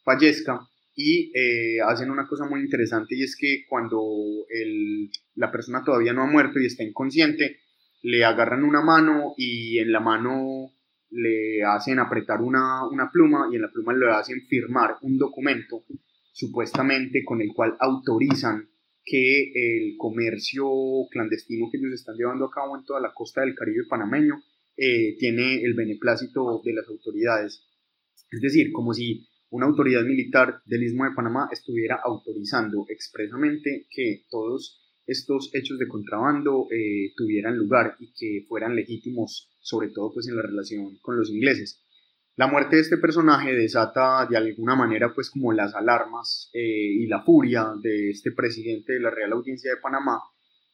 fallezca. 0.04 0.68
Y 0.96 1.32
eh, 1.38 1.82
hacen 1.86 2.10
una 2.10 2.28
cosa 2.28 2.46
muy 2.46 2.62
interesante 2.62 3.16
y 3.16 3.24
es 3.24 3.38
que 3.38 3.64
cuando 3.70 4.02
el, 4.50 5.10
la 5.36 5.52
persona 5.52 5.84
todavía 5.86 6.14
no 6.14 6.24
ha 6.24 6.28
muerto 6.32 6.60
y 6.60 6.66
está 6.66 6.84
inconsciente, 6.84 7.60
le 8.02 8.26
agarran 8.26 8.64
una 8.64 8.82
mano 8.82 9.36
y 9.38 9.78
en 9.78 9.92
la 9.92 10.00
mano 10.00 10.74
le 11.12 11.64
hacen 11.64 12.00
apretar 12.00 12.42
una, 12.42 12.88
una 12.88 13.10
pluma 13.12 13.48
y 13.52 13.56
en 13.56 13.62
la 13.62 13.72
pluma 13.72 13.94
le 13.94 14.10
hacen 14.12 14.42
firmar 14.48 14.98
un 15.02 15.18
documento 15.18 15.84
supuestamente 16.32 17.24
con 17.26 17.42
el 17.42 17.54
cual 17.54 17.76
autorizan 17.80 18.70
que 19.04 19.52
el 19.54 19.96
comercio 19.98 20.66
clandestino 21.10 21.68
que 21.72 21.78
ellos 21.78 21.94
están 21.94 22.16
llevando 22.16 22.46
a 22.46 22.52
cabo 22.52 22.78
en 22.78 22.86
toda 22.86 23.02
la 23.02 23.14
costa 23.14 23.42
del 23.42 23.56
Caribe 23.56 23.86
panameño 23.90 24.36
eh, 24.78 25.18
tiene 25.18 25.62
el 25.62 25.74
beneplácito 25.74 26.62
de 26.64 26.74
las 26.74 26.88
autoridades. 26.88 27.68
Es 28.32 28.42
decir, 28.42 28.72
como 28.72 28.94
si 28.94 29.28
una 29.50 29.66
autoridad 29.66 30.04
militar 30.04 30.62
del 30.66 30.84
Istmo 30.84 31.04
de 31.04 31.16
Panamá 31.16 31.50
estuviera 31.52 32.00
autorizando 32.04 32.86
expresamente 32.88 33.86
que 33.90 34.24
todos 34.30 34.81
estos 35.06 35.50
hechos 35.54 35.80
de 35.80 35.88
contrabando 35.88 36.68
eh, 36.72 37.14
tuvieran 37.16 37.58
lugar 37.58 37.96
y 38.00 38.14
que 38.14 38.46
fueran 38.48 38.76
legítimos, 38.76 39.50
sobre 39.60 39.90
todo 39.90 40.14
pues 40.14 40.28
en 40.28 40.36
la 40.36 40.44
relación 40.44 40.98
con 41.02 41.18
los 41.18 41.30
ingleses. 41.30 41.84
La 42.38 42.48
muerte 42.48 42.78
de 42.78 42.82
este 42.82 42.98
personaje 42.98 43.54
desata 43.54 44.26
de 44.26 44.38
alguna 44.38 44.76
manera 44.76 45.14
pues 45.14 45.30
como 45.30 45.52
las 45.52 45.76
alarmas 45.76 46.50
eh, 46.54 46.60
y 46.60 47.08
la 47.08 47.22
furia 47.24 47.74
de 47.82 48.10
este 48.10 48.32
presidente 48.32 48.94
de 48.94 49.00
la 49.02 49.12
Real 49.12 49.34
Audiencia 49.34 49.72
de 49.72 49.82
Panamá, 49.82 50.20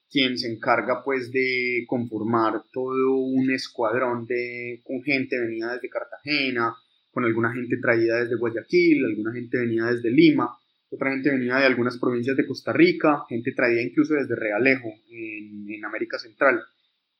quien 0.09 0.37
se 0.37 0.51
encarga 0.51 1.03
pues 1.03 1.31
de 1.31 1.83
conformar 1.87 2.63
todo 2.71 3.17
un 3.17 3.51
escuadrón 3.51 4.25
de 4.25 4.81
con 4.83 5.01
gente 5.03 5.39
venida 5.39 5.73
desde 5.73 5.89
Cartagena, 5.89 6.75
con 7.11 7.25
alguna 7.25 7.51
gente 7.51 7.77
traída 7.81 8.21
desde 8.21 8.35
Guayaquil, 8.35 9.03
alguna 9.03 9.33
gente 9.33 9.57
venía 9.57 9.85
desde 9.85 10.11
Lima, 10.11 10.55
otra 10.89 11.11
gente 11.11 11.31
venía 11.31 11.57
de 11.57 11.65
algunas 11.65 11.97
provincias 11.97 12.37
de 12.37 12.47
Costa 12.47 12.71
Rica, 12.71 13.23
gente 13.27 13.51
traída 13.53 13.81
incluso 13.81 14.13
desde 14.13 14.35
Realejo, 14.35 14.89
en, 15.09 15.69
en 15.69 15.85
América 15.85 16.17
Central, 16.17 16.61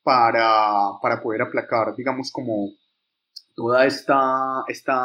para, 0.03 0.91
para, 1.01 1.21
poder 1.21 1.41
aplacar, 1.41 1.93
digamos, 1.95 2.32
como 2.32 2.71
toda 3.56 3.86
esta, 3.86 4.63
esta, 4.69 5.01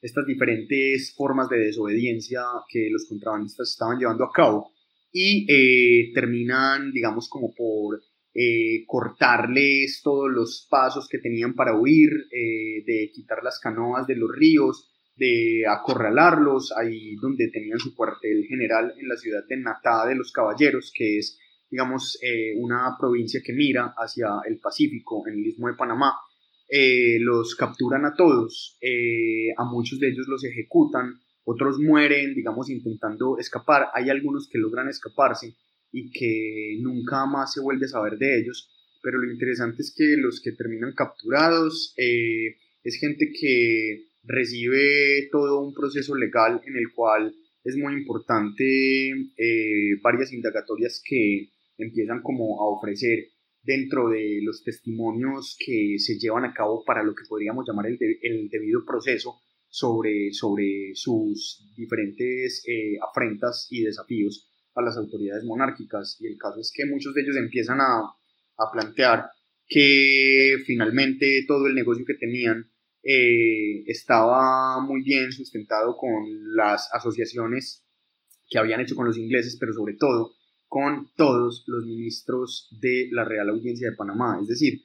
estas 0.00 0.26
diferentes 0.26 1.14
formas 1.14 1.50
de 1.50 1.58
desobediencia 1.58 2.42
que 2.68 2.88
los 2.90 3.06
contrabandistas 3.08 3.70
estaban 3.70 3.98
llevando 3.98 4.24
a 4.24 4.32
cabo. 4.32 4.72
Y 5.12 5.46
eh, 5.50 6.12
terminan, 6.14 6.92
digamos, 6.92 7.28
como 7.28 7.52
por 7.54 8.00
eh, 8.32 8.84
cortarles 8.86 10.00
todos 10.02 10.30
los 10.30 10.66
pasos 10.70 11.08
que 11.08 11.18
tenían 11.18 11.54
para 11.54 11.78
huir, 11.78 12.10
eh, 12.30 12.84
de 12.86 13.10
quitar 13.12 13.42
las 13.42 13.58
canoas 13.58 14.06
de 14.06 14.16
los 14.16 14.30
ríos, 14.30 14.90
de 15.16 15.64
acorralarlos, 15.68 16.72
ahí 16.76 17.16
donde 17.16 17.48
tenían 17.48 17.78
su 17.78 17.94
cuartel 17.94 18.44
general 18.46 18.94
en 18.98 19.08
la 19.08 19.16
ciudad 19.16 19.44
de 19.48 19.56
Natá 19.56 20.06
de 20.06 20.14
los 20.14 20.30
Caballeros, 20.32 20.92
que 20.94 21.18
es, 21.18 21.38
digamos, 21.70 22.18
eh, 22.22 22.54
una 22.56 22.96
provincia 22.98 23.40
que 23.44 23.52
mira 23.52 23.94
hacia 23.96 24.28
el 24.46 24.58
Pacífico, 24.58 25.26
en 25.26 25.34
el 25.34 25.46
istmo 25.46 25.68
de 25.68 25.74
Panamá. 25.74 26.14
los 27.20 27.54
capturan 27.54 28.04
a 28.04 28.14
todos, 28.14 28.78
a 29.56 29.64
muchos 29.64 30.00
de 30.00 30.08
ellos 30.08 30.26
los 30.28 30.44
ejecutan, 30.44 31.20
otros 31.44 31.78
mueren, 31.78 32.34
digamos, 32.34 32.68
intentando 32.70 33.38
escapar. 33.38 33.86
Hay 33.94 34.10
algunos 34.10 34.48
que 34.48 34.58
logran 34.58 34.88
escaparse, 34.88 35.54
y 35.92 36.10
que 36.10 36.76
nunca 36.82 37.24
más 37.26 37.54
se 37.54 37.60
vuelve 37.60 37.86
a 37.86 37.88
saber 37.88 38.18
de 38.18 38.40
ellos. 38.40 38.70
Pero 39.02 39.18
lo 39.18 39.30
interesante 39.30 39.82
es 39.82 39.94
que 39.96 40.16
los 40.18 40.40
que 40.42 40.52
terminan 40.52 40.92
capturados 40.92 41.94
eh, 41.96 42.56
es 42.82 42.96
gente 42.96 43.32
que 43.32 44.05
recibe 44.26 45.28
todo 45.30 45.60
un 45.60 45.72
proceso 45.72 46.14
legal 46.14 46.60
en 46.66 46.76
el 46.76 46.92
cual 46.94 47.34
es 47.64 47.76
muy 47.76 47.94
importante 47.94 49.10
eh, 49.10 50.00
varias 50.02 50.32
indagatorias 50.32 51.02
que 51.04 51.50
empiezan 51.78 52.22
como 52.22 52.60
a 52.60 52.68
ofrecer 52.68 53.28
dentro 53.62 54.08
de 54.08 54.40
los 54.42 54.62
testimonios 54.62 55.56
que 55.58 55.98
se 55.98 56.18
llevan 56.18 56.44
a 56.44 56.54
cabo 56.54 56.84
para 56.84 57.02
lo 57.02 57.14
que 57.14 57.24
podríamos 57.28 57.66
llamar 57.66 57.86
el, 57.86 57.98
el 58.22 58.48
debido 58.48 58.84
proceso 58.84 59.40
sobre, 59.68 60.32
sobre 60.32 60.94
sus 60.94 61.68
diferentes 61.76 62.64
eh, 62.66 62.96
afrentas 63.02 63.66
y 63.70 63.82
desafíos 63.82 64.48
a 64.74 64.82
las 64.82 64.96
autoridades 64.96 65.44
monárquicas. 65.44 66.16
Y 66.20 66.28
el 66.28 66.38
caso 66.38 66.60
es 66.60 66.72
que 66.74 66.86
muchos 66.86 67.14
de 67.14 67.22
ellos 67.22 67.36
empiezan 67.36 67.80
a, 67.80 67.98
a 68.00 68.72
plantear 68.72 69.26
que 69.68 70.56
finalmente 70.64 71.44
todo 71.46 71.66
el 71.66 71.74
negocio 71.74 72.04
que 72.06 72.14
tenían 72.14 72.70
eh, 73.08 73.84
estaba 73.86 74.80
muy 74.80 75.04
bien 75.04 75.30
sustentado 75.30 75.96
con 75.96 76.56
las 76.56 76.92
asociaciones 76.92 77.84
que 78.48 78.58
habían 78.58 78.80
hecho 78.80 78.96
con 78.96 79.06
los 79.06 79.16
ingleses, 79.16 79.56
pero 79.60 79.72
sobre 79.72 79.94
todo 79.94 80.32
con 80.66 81.12
todos 81.14 81.62
los 81.68 81.86
ministros 81.86 82.68
de 82.80 83.08
la 83.12 83.24
Real 83.24 83.48
Audiencia 83.50 83.90
de 83.90 83.96
Panamá. 83.96 84.38
Es 84.42 84.48
decir, 84.48 84.82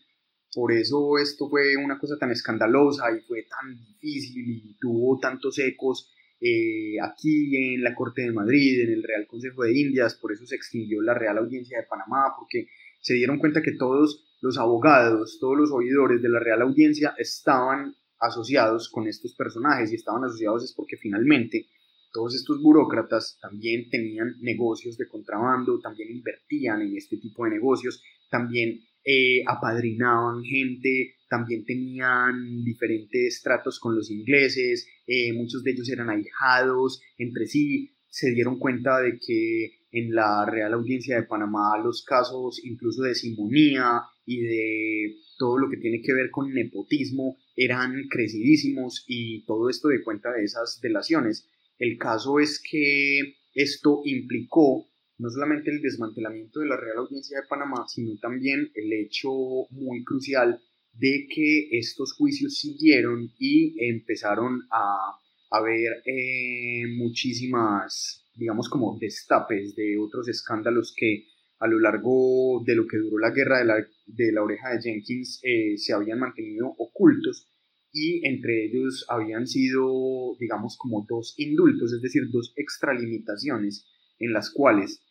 por 0.53 0.71
eso 0.71 1.17
esto 1.17 1.49
fue 1.49 1.75
una 1.77 1.97
cosa 1.97 2.15
tan 2.19 2.29
escandalosa 2.29 3.05
y 3.11 3.21
fue 3.21 3.47
tan 3.49 3.75
difícil 3.75 4.43
y 4.47 4.77
tuvo 4.79 5.17
tantos 5.19 5.57
ecos 5.57 6.11
eh, 6.39 6.97
aquí 7.01 7.73
en 7.73 7.83
la 7.83 7.95
Corte 7.95 8.21
de 8.21 8.31
Madrid, 8.31 8.81
en 8.81 8.93
el 8.93 9.03
Real 9.03 9.25
Consejo 9.25 9.63
de 9.63 9.75
Indias, 9.79 10.13
por 10.13 10.31
eso 10.31 10.45
se 10.45 10.55
extinguió 10.55 11.01
la 11.01 11.15
Real 11.15 11.39
Audiencia 11.39 11.79
de 11.79 11.87
Panamá, 11.87 12.35
porque 12.37 12.67
se 12.99 13.15
dieron 13.15 13.39
cuenta 13.39 13.63
que 13.63 13.71
todos 13.71 14.27
los 14.41 14.59
abogados, 14.59 15.39
todos 15.39 15.57
los 15.57 15.71
oidores 15.71 16.21
de 16.21 16.29
la 16.29 16.39
Real 16.39 16.61
Audiencia 16.61 17.15
estaban 17.17 17.95
asociados 18.21 18.89
con 18.89 19.07
estos 19.07 19.33
personajes 19.35 19.91
y 19.91 19.95
estaban 19.95 20.23
asociados 20.23 20.63
es 20.63 20.73
porque 20.73 20.95
finalmente 20.95 21.67
todos 22.13 22.35
estos 22.35 22.61
burócratas 22.61 23.37
también 23.41 23.89
tenían 23.89 24.35
negocios 24.41 24.97
de 24.97 25.07
contrabando, 25.07 25.79
también 25.79 26.11
invertían 26.11 26.81
en 26.81 26.95
este 26.95 27.17
tipo 27.17 27.45
de 27.45 27.51
negocios, 27.51 28.03
también 28.29 28.81
eh, 29.03 29.43
apadrinaban 29.47 30.43
gente, 30.43 31.15
también 31.29 31.65
tenían 31.65 32.63
diferentes 32.63 33.41
tratos 33.41 33.79
con 33.79 33.95
los 33.95 34.11
ingleses, 34.11 34.87
eh, 35.07 35.33
muchos 35.33 35.63
de 35.63 35.71
ellos 35.71 35.89
eran 35.89 36.09
ahijados 36.09 37.01
entre 37.17 37.47
sí, 37.47 37.95
se 38.09 38.31
dieron 38.31 38.59
cuenta 38.59 38.99
de 38.99 39.17
que 39.17 39.79
en 39.91 40.13
la 40.13 40.45
Real 40.45 40.73
Audiencia 40.73 41.15
de 41.15 41.27
Panamá 41.27 41.77
los 41.83 42.03
casos 42.03 42.61
incluso 42.63 43.03
de 43.03 43.15
simonía 43.15 44.01
y 44.25 44.41
de 44.41 45.15
todo 45.37 45.57
lo 45.57 45.69
que 45.69 45.77
tiene 45.77 46.01
que 46.01 46.13
ver 46.13 46.29
con 46.29 46.53
nepotismo 46.53 47.37
eran 47.55 48.07
crecidísimos 48.09 49.03
y 49.07 49.43
todo 49.45 49.69
esto 49.69 49.87
de 49.89 50.03
cuenta 50.03 50.31
de 50.31 50.43
esas 50.43 50.79
delaciones. 50.81 51.47
El 51.77 51.97
caso 51.97 52.39
es 52.39 52.61
que 52.61 53.35
esto 53.53 54.01
implicó 54.05 54.87
no 55.17 55.29
solamente 55.29 55.69
el 55.69 55.81
desmantelamiento 55.81 56.59
de 56.59 56.67
la 56.67 56.77
Real 56.77 56.97
Audiencia 56.97 57.39
de 57.39 57.47
Panamá, 57.47 57.85
sino 57.87 58.17
también 58.19 58.71
el 58.73 58.91
hecho 58.93 59.29
muy 59.69 60.03
crucial 60.03 60.59
de 60.93 61.27
que 61.33 61.69
estos 61.71 62.13
juicios 62.13 62.57
siguieron 62.57 63.31
y 63.37 63.75
empezaron 63.87 64.61
a 64.71 65.17
haber 65.51 66.01
eh, 66.05 66.87
muchísimas, 66.97 68.25
digamos, 68.35 68.67
como 68.67 68.97
destapes 68.99 69.75
de 69.75 69.97
otros 69.99 70.27
escándalos 70.27 70.93
que 70.95 71.27
a 71.61 71.67
lo 71.67 71.79
largo 71.79 72.63
de 72.65 72.75
lo 72.75 72.87
que 72.87 72.97
duró 72.97 73.19
la 73.19 73.29
guerra 73.29 73.59
de 73.59 73.65
la, 73.65 73.75
de 74.07 74.31
la 74.31 74.41
oreja 74.41 74.71
de 74.71 74.81
Jenkins 74.81 75.39
eh, 75.43 75.77
se 75.77 75.93
habían 75.93 76.19
mantenido 76.19 76.73
ocultos 76.77 77.47
y 77.93 78.27
entre 78.27 78.65
ellos 78.65 79.05
habían 79.09 79.45
sido, 79.45 80.35
digamos, 80.39 80.75
como 80.77 81.05
dos 81.07 81.35
indultos, 81.37 81.93
es 81.93 82.01
decir, 82.01 82.23
dos 82.31 82.53
extralimitaciones 82.55 83.85
en 84.17 84.33
las 84.33 84.49
cuales 84.49 85.03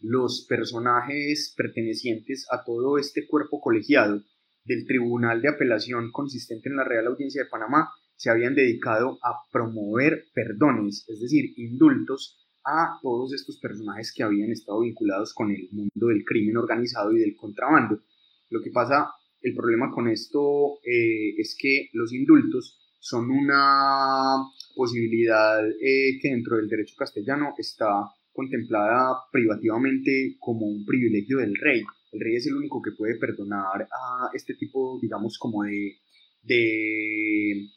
los 0.00 0.44
personajes 0.46 1.54
pertenecientes 1.56 2.46
a 2.50 2.64
todo 2.64 2.98
este 2.98 3.26
cuerpo 3.26 3.60
colegiado 3.60 4.22
del 4.64 4.86
Tribunal 4.86 5.40
de 5.40 5.48
Apelación 5.48 6.12
consistente 6.12 6.68
en 6.68 6.76
la 6.76 6.84
Real 6.84 7.06
Audiencia 7.06 7.44
de 7.44 7.48
Panamá 7.48 7.88
se 8.14 8.28
habían 8.28 8.54
dedicado 8.54 9.18
a 9.22 9.32
promover 9.50 10.24
perdones, 10.34 11.06
es 11.08 11.20
decir, 11.20 11.54
indultos 11.56 12.47
a 12.68 12.98
todos 13.02 13.32
estos 13.32 13.58
personajes 13.58 14.12
que 14.14 14.22
habían 14.22 14.50
estado 14.50 14.80
vinculados 14.80 15.32
con 15.32 15.50
el 15.50 15.68
mundo 15.72 16.08
del 16.08 16.24
crimen 16.24 16.58
organizado 16.58 17.12
y 17.12 17.20
del 17.20 17.34
contrabando. 17.34 18.02
Lo 18.50 18.60
que 18.62 18.70
pasa, 18.70 19.10
el 19.40 19.54
problema 19.54 19.90
con 19.90 20.08
esto 20.08 20.78
eh, 20.84 21.34
es 21.38 21.56
que 21.58 21.88
los 21.94 22.12
indultos 22.12 22.78
son 22.98 23.30
una 23.30 24.36
posibilidad 24.74 25.66
eh, 25.66 26.18
que 26.20 26.28
dentro 26.28 26.56
del 26.56 26.68
derecho 26.68 26.94
castellano 26.96 27.54
está 27.56 28.04
contemplada 28.32 29.16
privativamente 29.32 30.36
como 30.38 30.66
un 30.66 30.84
privilegio 30.84 31.38
del 31.38 31.54
rey. 31.56 31.82
El 32.12 32.20
rey 32.20 32.36
es 32.36 32.46
el 32.46 32.54
único 32.54 32.80
que 32.82 32.92
puede 32.92 33.18
perdonar 33.18 33.82
a 33.82 34.30
este 34.32 34.54
tipo, 34.54 34.98
digamos, 35.00 35.38
como 35.38 35.64
de, 35.64 35.96
de, 36.42 37.68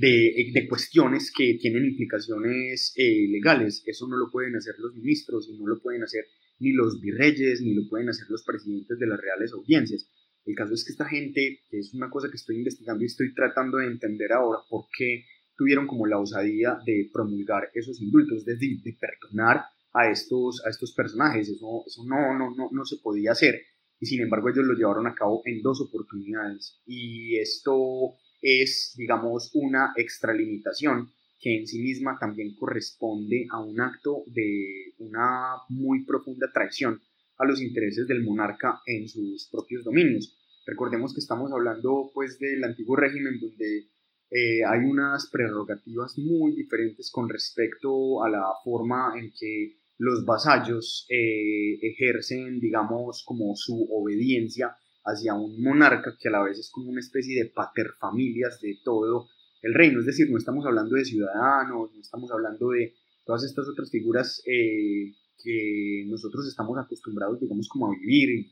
de, 0.00 0.66
cuestiones 0.68 1.32
que 1.36 1.58
tienen 1.60 1.84
implicaciones 1.84 2.92
eh, 2.96 3.26
legales. 3.28 3.82
Eso 3.86 4.08
no 4.08 4.16
lo 4.16 4.30
pueden 4.30 4.56
hacer 4.56 4.74
los 4.78 4.94
ministros 4.94 5.48
y 5.48 5.58
no 5.58 5.66
lo 5.66 5.80
pueden 5.80 6.02
hacer 6.02 6.24
ni 6.58 6.72
los 6.72 7.00
virreyes, 7.00 7.60
ni 7.60 7.74
lo 7.74 7.88
pueden 7.88 8.08
hacer 8.08 8.26
los 8.28 8.42
presidentes 8.44 8.98
de 8.98 9.06
las 9.06 9.20
reales 9.20 9.52
audiencias. 9.52 10.08
El 10.44 10.54
caso 10.54 10.74
es 10.74 10.84
que 10.84 10.92
esta 10.92 11.06
gente, 11.06 11.60
que 11.70 11.78
es 11.78 11.92
una 11.94 12.10
cosa 12.10 12.28
que 12.30 12.36
estoy 12.36 12.56
investigando 12.56 13.02
y 13.02 13.06
estoy 13.06 13.34
tratando 13.34 13.78
de 13.78 13.86
entender 13.86 14.32
ahora 14.32 14.58
por 14.68 14.86
qué 14.96 15.24
tuvieron 15.56 15.86
como 15.86 16.06
la 16.06 16.18
osadía 16.18 16.78
de 16.86 17.10
promulgar 17.12 17.70
esos 17.74 18.00
indultos, 18.00 18.46
es 18.48 18.58
de 18.58 18.96
perdonar 18.98 19.64
a 19.92 20.10
estos, 20.10 20.62
a 20.64 20.70
estos 20.70 20.92
personajes. 20.92 21.48
Eso, 21.48 21.84
eso 21.86 22.04
no, 22.06 22.38
no, 22.38 22.54
no, 22.54 22.70
no 22.72 22.84
se 22.84 22.96
podía 23.02 23.32
hacer. 23.32 23.60
Y 23.98 24.06
sin 24.06 24.22
embargo 24.22 24.48
ellos 24.48 24.64
lo 24.64 24.74
llevaron 24.74 25.06
a 25.06 25.14
cabo 25.14 25.42
en 25.44 25.60
dos 25.60 25.80
oportunidades. 25.82 26.80
Y 26.86 27.36
esto 27.36 28.16
es, 28.40 28.94
digamos, 28.96 29.50
una 29.54 29.92
extralimitación 29.96 31.10
que 31.38 31.56
en 31.56 31.66
sí 31.66 31.80
misma 31.80 32.18
también 32.20 32.54
corresponde 32.54 33.46
a 33.50 33.60
un 33.60 33.80
acto 33.80 34.24
de 34.26 34.94
una 34.98 35.56
muy 35.68 36.04
profunda 36.04 36.50
traición 36.52 37.00
a 37.38 37.46
los 37.46 37.62
intereses 37.62 38.06
del 38.06 38.22
monarca 38.22 38.80
en 38.84 39.08
sus 39.08 39.48
propios 39.50 39.82
dominios. 39.82 40.36
Recordemos 40.66 41.14
que 41.14 41.20
estamos 41.20 41.50
hablando 41.50 42.10
pues 42.12 42.38
del 42.38 42.62
antiguo 42.62 42.96
régimen 42.96 43.40
donde 43.40 43.88
eh, 44.30 44.64
hay 44.64 44.80
unas 44.80 45.28
prerrogativas 45.30 46.18
muy 46.18 46.52
diferentes 46.54 47.10
con 47.10 47.28
respecto 47.28 48.22
a 48.22 48.28
la 48.28 48.44
forma 48.62 49.14
en 49.18 49.32
que 49.32 49.76
los 49.98 50.24
vasallos 50.24 51.06
eh, 51.08 51.78
ejercen, 51.82 52.60
digamos, 52.60 53.24
como 53.26 53.56
su 53.56 53.88
obediencia 53.90 54.76
hacia 55.04 55.34
un 55.34 55.62
monarca 55.62 56.16
que 56.18 56.28
a 56.28 56.32
la 56.32 56.42
vez 56.42 56.58
es 56.58 56.70
como 56.70 56.90
una 56.90 57.00
especie 57.00 57.42
de 57.42 57.50
paterfamilias 57.50 58.60
de 58.60 58.78
todo 58.84 59.28
el 59.62 59.74
reino. 59.74 60.00
Es 60.00 60.06
decir, 60.06 60.30
no 60.30 60.38
estamos 60.38 60.64
hablando 60.66 60.96
de 60.96 61.04
ciudadanos, 61.04 61.92
no 61.92 62.00
estamos 62.00 62.30
hablando 62.30 62.70
de 62.70 62.94
todas 63.24 63.44
estas 63.44 63.66
otras 63.68 63.90
figuras 63.90 64.42
eh, 64.46 65.14
que 65.42 66.04
nosotros 66.08 66.46
estamos 66.46 66.78
acostumbrados, 66.78 67.40
digamos, 67.40 67.68
como 67.68 67.86
a 67.86 67.96
vivir 67.98 68.46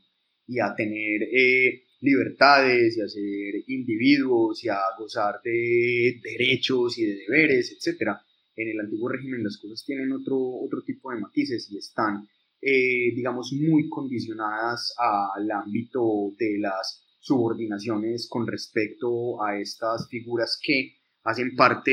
y, 0.47 0.59
a 0.59 0.73
tener 0.75 1.23
eh, 1.23 1.83
libertades 2.01 2.97
y 2.97 3.01
a 3.01 3.07
ser 3.07 3.63
individuos 3.67 4.63
y 4.63 4.69
a 4.69 4.79
gozar 4.97 5.41
de 5.43 6.19
derechos 6.23 6.97
y 6.97 7.05
de 7.05 7.15
deberes, 7.15 7.71
etcétera 7.71 8.19
en 8.61 8.69
el 8.69 8.79
antiguo 8.79 9.09
régimen 9.09 9.43
las 9.43 9.57
cosas 9.57 9.83
tienen 9.85 10.11
otro, 10.11 10.37
otro 10.37 10.81
tipo 10.83 11.11
de 11.11 11.19
matices 11.19 11.71
y 11.71 11.77
están, 11.77 12.27
eh, 12.61 13.13
digamos, 13.15 13.53
muy 13.53 13.87
condicionadas 13.89 14.93
al 14.97 15.49
ámbito 15.51 16.33
de 16.37 16.59
las 16.59 17.05
subordinaciones 17.19 18.27
con 18.29 18.47
respecto 18.47 19.43
a 19.43 19.59
estas 19.59 20.07
figuras 20.09 20.59
que 20.61 20.95
hacen 21.23 21.55
parte, 21.55 21.91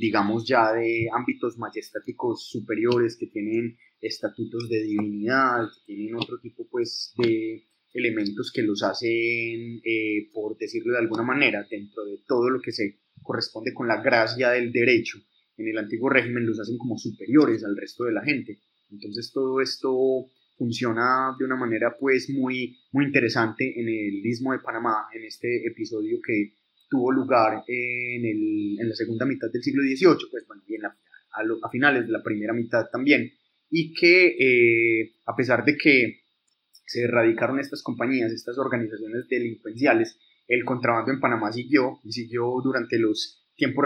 digamos, 0.00 0.46
ya 0.46 0.72
de 0.72 1.08
ámbitos 1.12 1.58
majestáticos 1.58 2.48
superiores, 2.48 3.16
que 3.18 3.26
tienen 3.26 3.76
estatutos 4.00 4.68
de 4.68 4.82
divinidad, 4.82 5.68
que 5.86 5.94
tienen 5.94 6.16
otro 6.16 6.38
tipo, 6.40 6.66
pues, 6.70 7.14
de 7.18 7.64
elementos 7.92 8.52
que 8.52 8.62
los 8.62 8.82
hacen, 8.82 9.80
eh, 9.84 10.30
por 10.32 10.56
decirlo 10.56 10.92
de 10.92 10.98
alguna 10.98 11.22
manera, 11.22 11.66
dentro 11.70 12.04
de 12.04 12.18
todo 12.26 12.50
lo 12.50 12.60
que 12.60 12.72
se 12.72 13.00
corresponde 13.22 13.74
con 13.74 13.88
la 13.88 14.02
gracia 14.02 14.50
del 14.50 14.72
derecho, 14.72 15.18
en 15.56 15.68
el 15.68 15.78
antiguo 15.78 16.08
régimen 16.08 16.46
los 16.46 16.60
hacen 16.60 16.78
como 16.78 16.96
superiores 16.96 17.64
al 17.64 17.76
resto 17.76 18.04
de 18.04 18.12
la 18.12 18.24
gente. 18.24 18.60
Entonces 18.90 19.30
todo 19.32 19.60
esto 19.60 20.26
funciona 20.56 21.36
de 21.38 21.44
una 21.44 21.56
manera 21.56 21.96
pues 21.98 22.28
muy, 22.30 22.76
muy 22.92 23.04
interesante 23.04 23.80
en 23.80 23.88
el 23.88 24.26
Istmo 24.26 24.52
de 24.52 24.58
Panamá, 24.58 25.06
en 25.14 25.24
este 25.24 25.66
episodio 25.66 26.18
que 26.24 26.54
tuvo 26.90 27.12
lugar 27.12 27.62
en, 27.66 28.24
el, 28.24 28.76
en 28.80 28.88
la 28.88 28.94
segunda 28.94 29.26
mitad 29.26 29.48
del 29.52 29.62
siglo 29.62 29.82
XVIII, 29.82 30.28
pues 30.30 30.46
bueno, 30.46 30.62
y 30.66 30.76
a, 30.76 31.70
finales 31.70 32.06
de 32.06 32.12
la 32.12 32.22
primera 32.22 32.52
mitad 32.52 32.86
también, 32.90 33.30
y 33.70 33.92
que 33.92 34.36
eh, 34.38 35.12
a 35.26 35.36
pesar 35.36 35.64
de 35.64 35.76
que 35.76 36.22
se 36.86 37.02
erradicaron 37.02 37.60
estas 37.60 37.82
compañías, 37.82 38.32
estas 38.32 38.58
organizaciones 38.58 39.28
delincuenciales, 39.28 40.18
el 40.48 40.64
contrabando 40.64 41.12
en 41.12 41.20
Panamá 41.20 41.52
siguió 41.52 42.00
y 42.02 42.12
siguió 42.12 42.46
durante 42.64 42.98
los 42.98 43.46
tiempos 43.54 43.84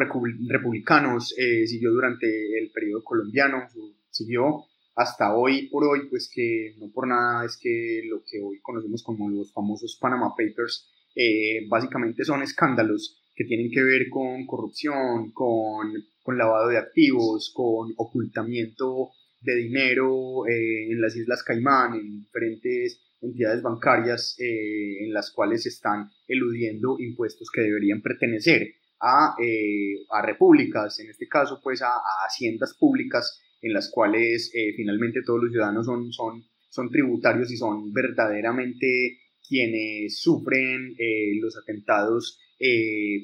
republicanos, 0.49 1.35
eh, 1.37 1.67
siguió 1.67 1.91
durante 1.91 2.27
el 2.59 2.71
periodo 2.71 3.03
colombiano, 3.03 3.67
siguió 4.11 4.67
hasta 4.95 5.35
hoy 5.35 5.69
por 5.69 5.85
hoy, 5.85 6.09
pues 6.09 6.31
que 6.33 6.75
no 6.79 6.91
por 6.93 7.07
nada 7.07 7.45
es 7.45 7.59
que 7.61 8.03
lo 8.09 8.23
que 8.25 8.41
hoy 8.41 8.61
conocemos 8.61 9.03
como 9.03 9.31
los 9.31 9.53
famosos 9.53 9.99
Panama 10.01 10.35
Papers, 10.37 10.91
eh, 11.15 11.67
básicamente 11.69 12.25
son 12.25 12.43
escándalos 12.43 13.19
que 13.35 13.45
tienen 13.45 13.71
que 13.71 13.83
ver 13.83 14.09
con 14.11 14.47
corrupción, 14.47 15.33
con, 15.33 15.93
con 16.23 16.37
lavado 16.37 16.69
de 16.69 16.79
activos, 16.79 17.53
con 17.55 17.93
ocultamiento 17.97 19.11
de 19.41 19.57
dinero 19.57 20.47
eh, 20.47 20.91
en 20.91 21.01
las 21.01 21.17
Islas 21.17 21.43
Caimán, 21.43 21.95
en 21.95 22.21
diferentes 22.21 23.01
entidades 23.21 23.63
bancarias 23.63 24.37
en 24.39 25.13
las 25.13 25.31
cuales 25.31 25.65
están 25.65 26.11
eludiendo 26.27 26.97
impuestos 26.99 27.51
que 27.53 27.61
deberían 27.61 28.03
pertenecer 28.03 28.75
a, 29.03 29.35
eh, 29.43 30.07
a 30.11 30.23
repúblicas, 30.23 30.99
en 31.01 31.11
este 31.11 31.27
caso 31.27 31.61
pues 31.63 31.83
a, 31.83 31.93
haciendas 32.27 32.75
públicas 32.75 33.41
en 33.63 33.73
las 33.73 33.91
cuales 33.91 34.51
eh, 34.55 34.75
finalmente 34.77 35.23
todos 35.25 35.45
los 35.45 35.53
ciudadanos 35.53 35.87
son, 35.87 36.13
son, 36.13 36.45
son 36.69 36.91
tributarios 36.91 37.51
y 37.51 37.57
son 37.57 37.93
verdaderamente 37.93 39.19
quienes 39.49 40.21
sufren 40.21 40.95
eh, 40.99 41.39
los 41.41 41.57
atentados 41.57 42.39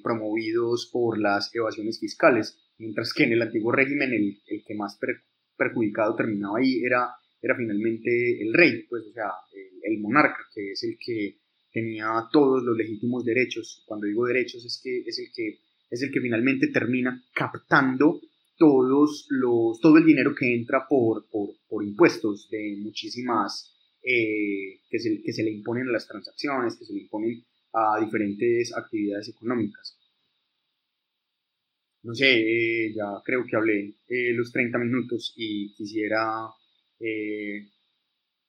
promovidos 0.02 0.90
por 0.92 1.16
las 1.16 1.54
evasiones 1.54 2.00
fiscales, 2.00 2.58
mientras 2.78 3.14
que 3.14 3.22
en 3.22 3.34
el 3.34 3.42
antiguo 3.42 3.70
régimen 3.70 4.12
el, 4.12 4.42
el 4.48 4.64
que 4.64 4.74
más 4.74 4.98
perjudicado 5.56 6.16
terminaba 6.16 6.58
ahí 6.58 6.82
era, 6.84 7.10
era 7.40 7.54
finalmente 7.56 8.42
el 8.42 8.52
rey, 8.52 8.82
pues 8.90 9.04
o 9.04 9.12
sea, 9.12 9.30
el, 9.54 9.92
el 9.92 10.00
monarca, 10.00 10.38
que 10.52 10.72
es 10.72 10.82
el 10.82 10.98
que 10.98 11.36
tenía 11.72 12.08
todos 12.32 12.62
los 12.64 12.76
legítimos 12.76 13.24
derechos. 13.24 13.84
Cuando 13.86 14.06
digo 14.06 14.26
derechos 14.26 14.64
es 14.64 14.80
que 14.82 15.00
es 15.06 15.18
el 15.18 15.26
que 15.34 15.58
es 15.90 16.02
el 16.02 16.10
que 16.10 16.20
finalmente 16.20 16.68
termina 16.68 17.22
captando 17.32 18.20
todos 18.58 19.26
los, 19.30 19.80
todo 19.80 19.96
el 19.96 20.04
dinero 20.04 20.34
que 20.34 20.54
entra 20.54 20.86
por, 20.88 21.26
por, 21.30 21.84
impuestos 21.84 22.48
de 22.50 22.76
muchísimas 22.78 23.74
eh, 24.02 24.80
que, 24.90 24.98
se, 24.98 25.22
que 25.22 25.32
se 25.32 25.42
le 25.42 25.52
imponen 25.52 25.88
a 25.88 25.92
las 25.92 26.06
transacciones, 26.06 26.76
que 26.76 26.84
se 26.84 26.92
le 26.92 27.02
imponen 27.02 27.44
a 27.72 28.00
diferentes 28.04 28.76
actividades 28.76 29.28
económicas. 29.28 29.96
No 32.02 32.14
sé, 32.14 32.26
eh, 32.26 32.94
ya 32.94 33.22
creo 33.24 33.44
que 33.46 33.56
hablé 33.56 33.94
eh, 34.08 34.32
los 34.34 34.52
30 34.52 34.78
minutos 34.78 35.32
y 35.36 35.72
quisiera 35.74 36.48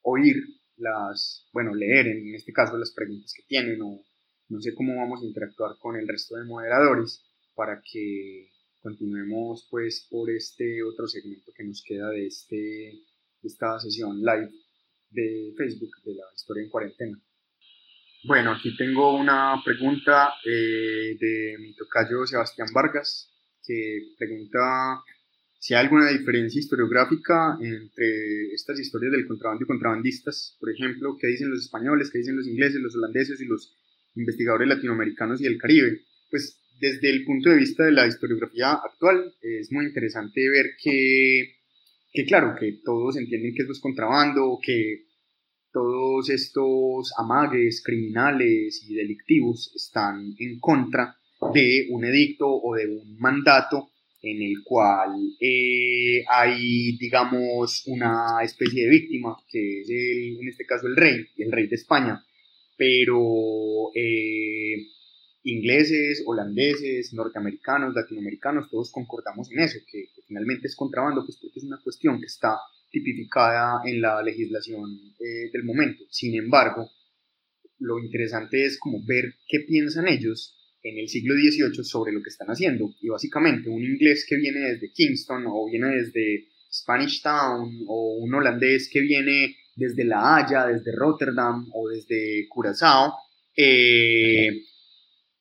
oír 0.02 0.36
las, 0.76 1.48
bueno, 1.52 1.72
leer 1.72 2.08
en 2.08 2.34
este 2.34 2.52
caso 2.52 2.76
las 2.76 2.92
preguntas 2.92 3.32
que 3.32 3.44
tienen 3.46 3.80
o 3.80 4.02
no 4.48 4.60
sé 4.60 4.74
cómo 4.74 4.96
vamos 4.96 5.22
a 5.22 5.26
interactuar 5.26 5.76
con 5.78 5.96
el 5.96 6.08
resto 6.08 6.36
de 6.36 6.44
moderadores 6.44 7.22
para 7.54 7.80
que 7.80 8.50
continuemos 8.80 9.66
pues 9.70 10.06
por 10.10 10.30
este 10.30 10.82
otro 10.82 11.06
segmento 11.06 11.52
que 11.56 11.64
nos 11.64 11.82
queda 11.82 12.10
de, 12.10 12.26
este, 12.26 13.02
esta 13.42 13.78
sesión 13.78 14.20
live 14.20 14.50
de 15.10 15.54
Facebook 15.56 15.90
de 16.04 16.14
la 16.14 16.24
historia 16.34 16.64
en 16.64 16.70
cuarentena. 16.70 17.20
Bueno, 18.24 18.52
aquí 18.52 18.76
tengo 18.76 19.16
una 19.16 19.62
pregunta 19.64 20.34
eh, 20.44 21.16
de 21.18 21.56
mi 21.58 21.74
tocayo 21.74 22.26
Sebastián 22.26 22.68
Vargas, 22.74 23.30
que 23.66 24.14
pregunta 24.18 25.02
si 25.58 25.74
hay 25.74 25.84
alguna 25.84 26.10
diferencia 26.10 26.58
historiográfica 26.58 27.58
entre 27.60 28.52
estas 28.52 28.78
historias 28.78 29.12
del 29.12 29.26
contrabando 29.26 29.64
y 29.64 29.66
contrabandistas, 29.66 30.56
por 30.60 30.70
ejemplo, 30.70 31.16
qué 31.18 31.28
dicen 31.28 31.50
los 31.50 31.60
españoles, 31.60 32.10
qué 32.10 32.18
dicen 32.18 32.36
los 32.36 32.46
ingleses, 32.46 32.80
los 32.80 32.94
holandeses 32.94 33.40
y 33.40 33.46
los 33.46 33.74
investigadores 34.14 34.68
latinoamericanos 34.68 35.40
y 35.40 35.44
del 35.44 35.58
Caribe. 35.58 36.02
Pues 36.30 36.59
desde 36.80 37.10
el 37.10 37.24
punto 37.24 37.50
de 37.50 37.56
vista 37.56 37.84
de 37.84 37.92
la 37.92 38.06
historiografía 38.06 38.72
actual, 38.72 39.34
es 39.42 39.70
muy 39.70 39.86
interesante 39.86 40.48
ver 40.48 40.66
que 40.82 41.60
que 42.12 42.24
claro, 42.24 42.56
que 42.58 42.80
todos 42.84 43.16
entienden 43.16 43.54
que 43.54 43.62
eso 43.62 43.72
es 43.72 43.80
contrabando, 43.80 44.58
que 44.62 45.04
todos 45.72 46.28
estos 46.30 47.12
amagues 47.16 47.82
criminales 47.84 48.84
y 48.88 48.94
delictivos 48.94 49.72
están 49.74 50.34
en 50.38 50.58
contra 50.58 51.16
de 51.54 51.86
un 51.90 52.04
edicto 52.04 52.48
o 52.48 52.74
de 52.74 52.88
un 52.88 53.16
mandato 53.18 53.90
en 54.22 54.42
el 54.42 54.62
cual 54.64 55.12
eh, 55.40 56.24
hay, 56.28 56.96
digamos, 56.98 57.84
una 57.86 58.42
especie 58.42 58.84
de 58.84 58.90
víctima, 58.90 59.36
que 59.48 59.80
es 59.80 59.88
en 59.88 60.48
este 60.48 60.66
caso 60.66 60.88
el 60.88 60.96
rey, 60.96 61.24
el 61.38 61.52
rey 61.52 61.68
de 61.68 61.76
España, 61.76 62.22
pero 62.76 63.90
eh, 63.94 64.74
ingleses, 65.42 66.22
holandeses, 66.26 67.12
norteamericanos, 67.12 67.94
latinoamericanos, 67.94 68.70
todos 68.70 68.90
concordamos 68.90 69.50
en 69.50 69.60
eso, 69.60 69.78
que, 69.90 70.08
finalmente 70.26 70.68
es 70.68 70.76
contrabando, 70.76 71.24
pues 71.24 71.38
porque 71.40 71.58
es 71.58 71.64
una 71.64 71.80
cuestión 71.82 72.20
que 72.20 72.26
está 72.26 72.58
tipificada 72.90 73.80
en 73.84 74.00
la 74.00 74.22
legislación 74.22 75.14
eh, 75.18 75.50
del 75.52 75.64
momento. 75.64 76.04
Sin 76.10 76.34
embargo, 76.36 76.90
lo 77.78 77.98
interesante 77.98 78.64
es 78.64 78.78
como 78.78 79.04
ver 79.04 79.34
qué 79.48 79.60
piensan 79.60 80.08
ellos 80.08 80.56
en 80.82 80.98
el 80.98 81.08
siglo 81.08 81.34
XVIII 81.34 81.84
sobre 81.84 82.12
lo 82.12 82.22
que 82.22 82.30
están 82.30 82.48
haciendo. 82.48 82.94
Y 83.00 83.08
básicamente 83.08 83.68
un 83.68 83.82
inglés 83.82 84.26
que 84.28 84.36
viene 84.36 84.60
desde 84.60 84.92
Kingston 84.92 85.44
o 85.46 85.66
viene 85.70 85.88
desde 85.88 86.48
Spanish 86.72 87.22
Town 87.22 87.84
o 87.86 88.16
un 88.16 88.34
holandés 88.34 88.88
que 88.92 89.00
viene 89.00 89.56
desde 89.76 90.04
La 90.04 90.36
Haya, 90.36 90.66
desde 90.66 90.92
Rotterdam 90.92 91.68
o 91.72 91.88
desde 91.88 92.46
Curazao, 92.48 93.14
eh, 93.56 94.62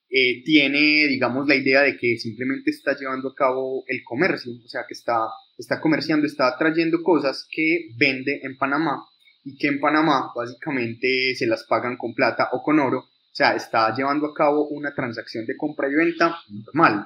eh, 0.09 0.43
tiene, 0.43 1.07
digamos, 1.07 1.47
la 1.47 1.55
idea 1.55 1.81
de 1.81 1.95
que 1.95 2.17
simplemente 2.17 2.71
está 2.71 2.97
llevando 2.97 3.29
a 3.29 3.35
cabo 3.35 3.83
el 3.87 4.01
comercio, 4.03 4.53
o 4.53 4.67
sea, 4.67 4.81
que 4.87 4.95
está, 4.95 5.27
está 5.57 5.79
comerciando, 5.79 6.25
está 6.25 6.57
trayendo 6.57 7.03
cosas 7.03 7.47
que 7.51 7.89
vende 7.95 8.39
en 8.43 8.57
Panamá 8.57 9.05
y 9.43 9.55
que 9.57 9.67
en 9.67 9.79
Panamá 9.79 10.31
básicamente 10.35 11.35
se 11.35 11.45
las 11.45 11.63
pagan 11.65 11.95
con 11.95 12.15
plata 12.15 12.49
o 12.53 12.63
con 12.63 12.79
oro, 12.79 12.99
o 12.99 13.35
sea, 13.35 13.55
está 13.55 13.95
llevando 13.95 14.27
a 14.27 14.33
cabo 14.33 14.67
una 14.69 14.95
transacción 14.95 15.45
de 15.45 15.55
compra 15.55 15.87
y 15.89 15.93
venta 15.93 16.35
normal. 16.49 17.05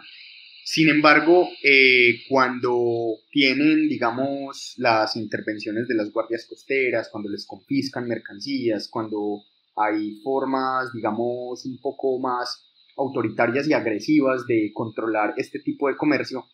Sin 0.65 0.87
embargo, 0.87 1.49
eh, 1.61 2.21
cuando 2.29 3.17
tienen, 3.31 3.89
digamos, 3.89 4.75
las 4.77 5.17
intervenciones 5.17 5.89
de 5.89 5.95
las 5.95 6.09
guardias 6.09 6.45
costeras, 6.47 7.09
cuando 7.11 7.29
les 7.29 7.45
confiscan 7.45 8.07
mercancías, 8.07 8.87
cuando 8.87 9.43
hay 9.75 10.21
formas, 10.23 10.93
digamos, 10.93 11.65
un 11.65 11.79
poco 11.81 12.17
más 12.17 12.72
autoritarias 12.97 13.67
y 13.67 13.73
agresivas 13.73 14.45
de 14.47 14.71
controlar 14.73 15.33
este 15.37 15.59
tipo 15.59 15.87
de 15.87 15.95
comercio, 15.95 16.45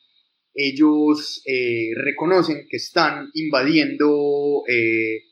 ellos 0.53 1.41
eh, 1.45 1.91
reconocen 1.95 2.67
que 2.69 2.77
están 2.77 3.29
invadiendo 3.33 4.63
eh, 4.67 5.23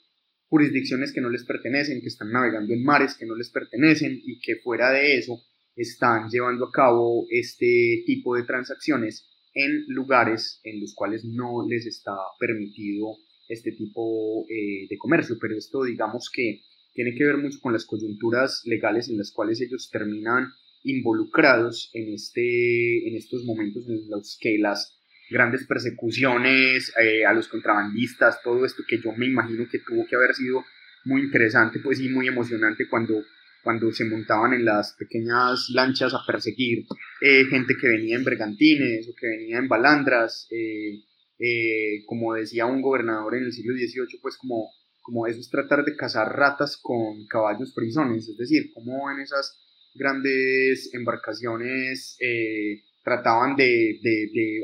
jurisdicciones 0.47 1.11
que 1.13 1.21
no 1.21 1.29
les 1.29 1.43
pertenecen, 1.43 2.01
que 2.01 2.07
están 2.07 2.31
navegando 2.31 2.73
en 2.73 2.83
mares 2.83 3.17
que 3.17 3.25
no 3.25 3.35
les 3.35 3.49
pertenecen 3.49 4.21
y 4.23 4.39
que 4.39 4.57
fuera 4.57 4.91
de 4.91 5.17
eso 5.17 5.41
están 5.75 6.29
llevando 6.29 6.65
a 6.65 6.71
cabo 6.71 7.25
este 7.29 8.03
tipo 8.05 8.35
de 8.35 8.43
transacciones 8.43 9.27
en 9.53 9.85
lugares 9.87 10.59
en 10.63 10.79
los 10.79 10.93
cuales 10.93 11.25
no 11.25 11.67
les 11.67 11.85
está 11.85 12.15
permitido 12.39 13.17
este 13.47 13.71
tipo 13.71 14.45
eh, 14.49 14.87
de 14.89 14.97
comercio. 14.97 15.35
Pero 15.39 15.55
esto 15.57 15.83
digamos 15.83 16.29
que 16.33 16.61
tiene 16.93 17.13
que 17.15 17.25
ver 17.25 17.37
mucho 17.37 17.59
con 17.61 17.73
las 17.73 17.85
coyunturas 17.85 18.61
legales 18.65 19.09
en 19.09 19.17
las 19.17 19.31
cuales 19.31 19.61
ellos 19.61 19.89
terminan 19.91 20.47
involucrados 20.88 21.89
en, 21.93 22.13
este, 22.13 23.08
en 23.08 23.15
estos 23.15 23.43
momentos 23.43 23.88
en 23.88 24.10
los 24.10 24.38
que 24.39 24.58
las 24.58 24.97
grandes 25.30 25.65
persecuciones 25.67 26.93
eh, 27.02 27.26
a 27.26 27.34
los 27.34 27.50
contrabandistas, 27.50 28.41
todo 28.41 28.65
esto 28.65 28.84
que 28.88 29.00
yo 29.02 29.12
me 29.12 29.28
imagino 29.28 29.67
que 29.69 29.80
tuvo 29.80 30.08
que 30.08 30.15
haber 30.15 30.34
sido 30.34 30.63
muy 31.04 31.21
interesante, 31.21 31.80
pues 31.80 32.00
y 32.00 32.10
muy 32.10 32.28
emocionante 32.28 32.88
cuando, 32.89 33.21
cuando 33.63 33.91
se 33.91 34.06
montaban 34.06 34.54
en 34.54 34.63
las 34.63 34.95
pequeñas 34.97 35.67
lanchas 35.73 36.13
a 36.13 36.26
perseguir 36.26 36.86
eh, 37.21 37.45
gente 37.50 37.73
que 37.80 37.88
venía 37.89 38.15
en 38.15 38.23
bergantines 38.23 39.10
o 39.10 39.15
que 39.19 39.28
venía 39.28 39.58
en 39.58 39.67
balandras, 39.67 40.47
eh, 40.50 42.04
como 42.06 42.34
decía 42.34 42.65
un 42.65 42.82
gobernador 42.82 43.36
en 43.36 43.43
el 43.43 43.52
siglo 43.52 43.73
XVIII, 43.73 44.19
pues 44.21 44.38
como, 44.38 44.69
como 45.02 45.28
eso 45.28 45.39
es 45.39 45.50
tratar 45.50 45.84
de 45.84 45.95
cazar 45.95 46.36
ratas 46.36 46.78
con 46.82 47.28
caballos 47.28 47.73
frisones, 47.73 48.28
es 48.30 48.38
decir, 48.38 48.71
como 48.73 49.12
en 49.12 49.19
esas 49.19 49.66
grandes 49.97 50.93
embarcaciones 50.93 52.17
eh, 52.19 52.83
trataban 53.03 53.55
de, 53.55 53.99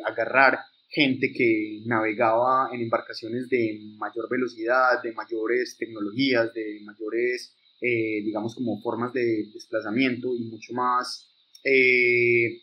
agarrar 0.05 0.59
gente 0.89 1.31
que 1.33 1.81
navegaba 1.85 2.69
en 2.71 2.81
embarcaciones 2.81 3.49
de 3.49 3.79
mayor 3.97 4.29
velocidad, 4.29 5.01
de 5.03 5.11
mayores 5.13 5.75
tecnologías, 5.77 6.53
de 6.53 6.81
mayores, 6.83 7.55
eh, 7.81 8.21
digamos, 8.23 8.55
como 8.55 8.79
formas 8.81 9.11
de 9.13 9.49
desplazamiento 9.51 10.35
y 10.35 10.43
mucho 10.43 10.73
más 10.73 11.31
eh, 11.63 12.61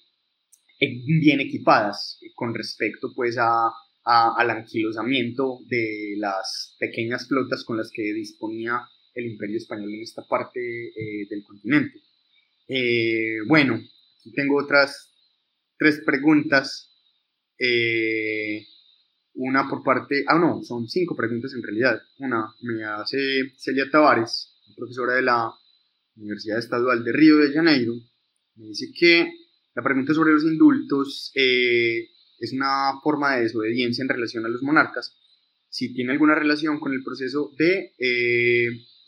bien 0.78 1.40
equipadas 1.40 2.20
con 2.36 2.54
respecto 2.54 3.12
pues 3.14 3.36
a, 3.38 3.70
al 4.04 4.50
anquilosamiento 4.50 5.58
de 5.66 6.14
las 6.16 6.76
pequeñas 6.78 7.26
flotas 7.28 7.64
con 7.64 7.76
las 7.76 7.90
que 7.92 8.14
disponía 8.14 8.80
el 9.14 9.26
imperio 9.26 9.58
español 9.58 9.92
en 9.92 10.02
esta 10.02 10.22
parte 10.26 10.60
del 11.28 11.42
continente. 11.44 12.00
Eh, 12.72 13.38
bueno, 13.48 13.80
tengo 14.32 14.62
otras 14.62 15.12
tres 15.76 16.02
preguntas. 16.06 16.94
Eh, 17.58 18.64
una 19.34 19.68
por 19.68 19.82
parte, 19.82 20.24
ah 20.28 20.38
no, 20.38 20.62
son 20.62 20.86
cinco 20.86 21.16
preguntas 21.16 21.52
en 21.52 21.64
realidad. 21.64 22.00
Una 22.18 22.46
me 22.62 22.84
hace 22.84 23.52
Celia 23.56 23.90
Tavares, 23.90 24.54
profesora 24.76 25.14
de 25.14 25.22
la 25.22 25.50
Universidad 26.14 26.60
Estadual 26.60 27.02
de 27.02 27.12
Río 27.12 27.38
de 27.38 27.52
Janeiro. 27.52 27.94
Me 28.54 28.66
dice 28.68 28.92
que 28.96 29.32
la 29.74 29.82
pregunta 29.82 30.14
sobre 30.14 30.32
los 30.32 30.44
indultos 30.44 31.32
eh, 31.34 32.08
es 32.38 32.52
una 32.52 33.00
forma 33.02 33.34
de 33.34 33.42
desobediencia 33.42 34.02
en 34.02 34.10
relación 34.10 34.46
a 34.46 34.48
los 34.48 34.62
monarcas. 34.62 35.16
Si 35.68 35.92
tiene 35.92 36.12
alguna 36.12 36.36
relación 36.36 36.78
con 36.78 36.92
el 36.92 37.02
proceso 37.02 37.50
de 37.58 37.94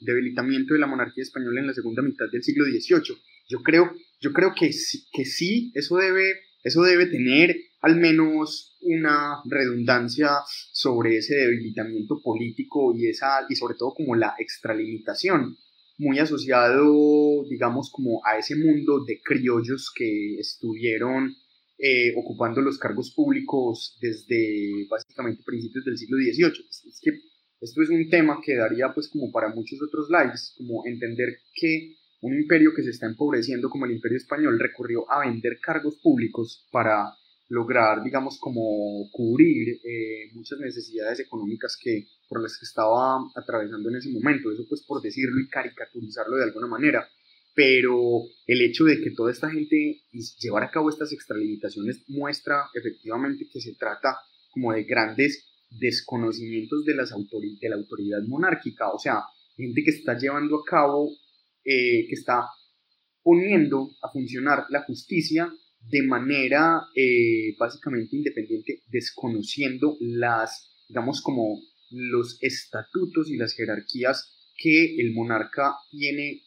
debilitamiento 0.01 0.75
de 0.75 0.81
la 0.81 0.89
monarquía 0.89 1.23
española 1.23 1.61
en 1.61 1.69
la 1.69 1.75
segunda 1.75 2.03
mitad 2.03 2.27
del 2.29 2.43
siglo 2.43 2.65
XVIII 2.65 3.23
yo 3.49 3.63
creo, 3.63 3.93
yo 4.21 4.33
creo 4.33 4.53
que, 4.59 4.71
que 5.13 5.25
sí, 5.25 5.73
eso 5.75 5.97
debe, 5.97 6.35
eso 6.63 6.83
debe 6.83 7.07
tener 7.07 7.57
al 7.81 7.97
menos 7.97 8.77
una 8.83 9.43
redundancia 9.45 10.31
sobre 10.73 11.17
ese 11.17 11.35
debilitamiento 11.35 12.21
político 12.23 12.95
y, 12.97 13.09
esa, 13.09 13.45
y 13.49 13.57
sobre 13.57 13.75
todo 13.75 13.93
como 13.95 14.15
la 14.15 14.35
extralimitación, 14.39 15.57
muy 15.99 16.19
asociado, 16.19 17.45
digamos, 17.49 17.91
como 17.91 18.21
a 18.25 18.39
ese 18.39 18.57
mundo 18.57 19.05
de 19.05 19.21
criollos 19.23 19.93
que 19.95 20.37
estuvieron 20.39 21.35
eh, 21.79 22.15
ocupando 22.17 22.61
los 22.61 22.79
cargos 22.79 23.13
públicos 23.13 23.99
desde 24.01 24.87
básicamente 24.89 25.43
principios 25.45 25.85
del 25.85 25.99
siglo 25.99 26.17
XVIII. 26.17 26.65
Es 26.89 27.01
que 27.03 27.11
esto 27.61 27.83
es 27.83 27.91
un 27.91 28.09
tema 28.09 28.41
que 28.45 28.57
daría 28.57 28.93
pues 28.95 29.09
como 29.09 29.31
para 29.31 29.55
muchos 29.55 29.81
otros 29.83 30.09
lives, 30.09 30.55
como 30.57 30.87
entender 30.87 31.29
que 31.55 31.97
un 32.23 32.35
imperio 32.35 32.73
que 32.75 32.83
se 32.83 32.91
está 32.91 33.07
empobreciendo 33.07 33.69
como 33.69 33.85
el 33.85 33.93
imperio 33.93 34.17
español 34.17 34.59
recurrió 34.59 35.11
a 35.11 35.27
vender 35.27 35.59
cargos 35.61 35.97
públicos 35.97 36.67
para 36.71 37.13
lograr, 37.49 38.03
digamos, 38.03 38.39
como 38.39 39.11
cubrir 39.11 39.81
eh, 39.85 40.31
muchas 40.33 40.59
necesidades 40.61 41.21
económicas 41.21 41.77
que, 41.79 42.07
por 42.29 42.41
las 42.41 42.57
que 42.57 42.65
estaba 42.65 43.19
atravesando 43.35 43.91
en 43.91 43.97
ese 43.97 44.11
momento. 44.11 44.51
Eso 44.51 44.65
pues 44.69 44.83
por 44.87 45.03
decirlo 45.03 45.41
y 45.41 45.49
caricaturizarlo 45.49 46.37
de 46.37 46.45
alguna 46.45 46.69
manera. 46.69 47.07
Pero 47.55 48.23
el 48.47 48.63
hecho 48.63 48.85
de 48.85 49.01
que 49.01 49.11
toda 49.11 49.33
esta 49.33 49.51
gente 49.51 50.01
llevara 50.39 50.67
a 50.67 50.71
cabo 50.71 50.89
estas 50.89 51.13
extralimitaciones 51.13 52.03
muestra 52.09 52.69
efectivamente 52.73 53.49
que 53.53 53.61
se 53.61 53.75
trata 53.75 54.17
como 54.53 54.73
de 54.73 54.85
grandes 54.85 55.47
desconocimientos 55.71 56.85
de, 56.85 56.95
las 56.95 57.11
de 57.11 57.69
la 57.69 57.77
autoridad 57.77 58.23
monárquica. 58.29 58.91
O 58.91 58.99
sea, 58.99 59.25
gente 59.57 59.83
que 59.83 59.91
está 59.91 60.17
llevando 60.17 60.57
a 60.57 60.65
cabo 60.65 61.11
eh, 61.65 62.07
que 62.09 62.15
está 62.15 62.47
poniendo 63.23 63.91
a 64.03 64.11
funcionar 64.11 64.65
la 64.71 64.83
justicia 64.83 65.53
de 65.81 66.03
manera 66.03 66.83
eh, 66.95 67.55
básicamente 67.59 68.17
independiente, 68.17 68.83
desconociendo 68.89 69.97
las, 70.01 70.71
digamos, 70.89 71.23
como 71.23 71.61
los 71.91 72.39
estatutos 72.43 73.31
y 73.31 73.37
las 73.37 73.55
jerarquías 73.55 74.53
que 74.57 74.97
el 75.01 75.13
monarca 75.13 75.75
tiene 75.91 76.43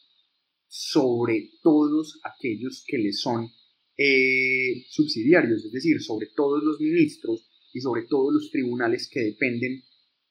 sobre 0.68 1.50
todos 1.62 2.20
aquellos 2.24 2.84
que 2.86 2.98
le 2.98 3.12
son 3.12 3.48
eh, 3.96 4.84
subsidiarios, 4.90 5.64
es 5.64 5.72
decir, 5.72 6.02
sobre 6.02 6.28
todos 6.34 6.62
los 6.62 6.80
ministros 6.80 7.48
y 7.72 7.80
sobre 7.80 8.02
todos 8.02 8.32
los 8.32 8.50
tribunales 8.50 9.08
que 9.10 9.20
dependen 9.20 9.82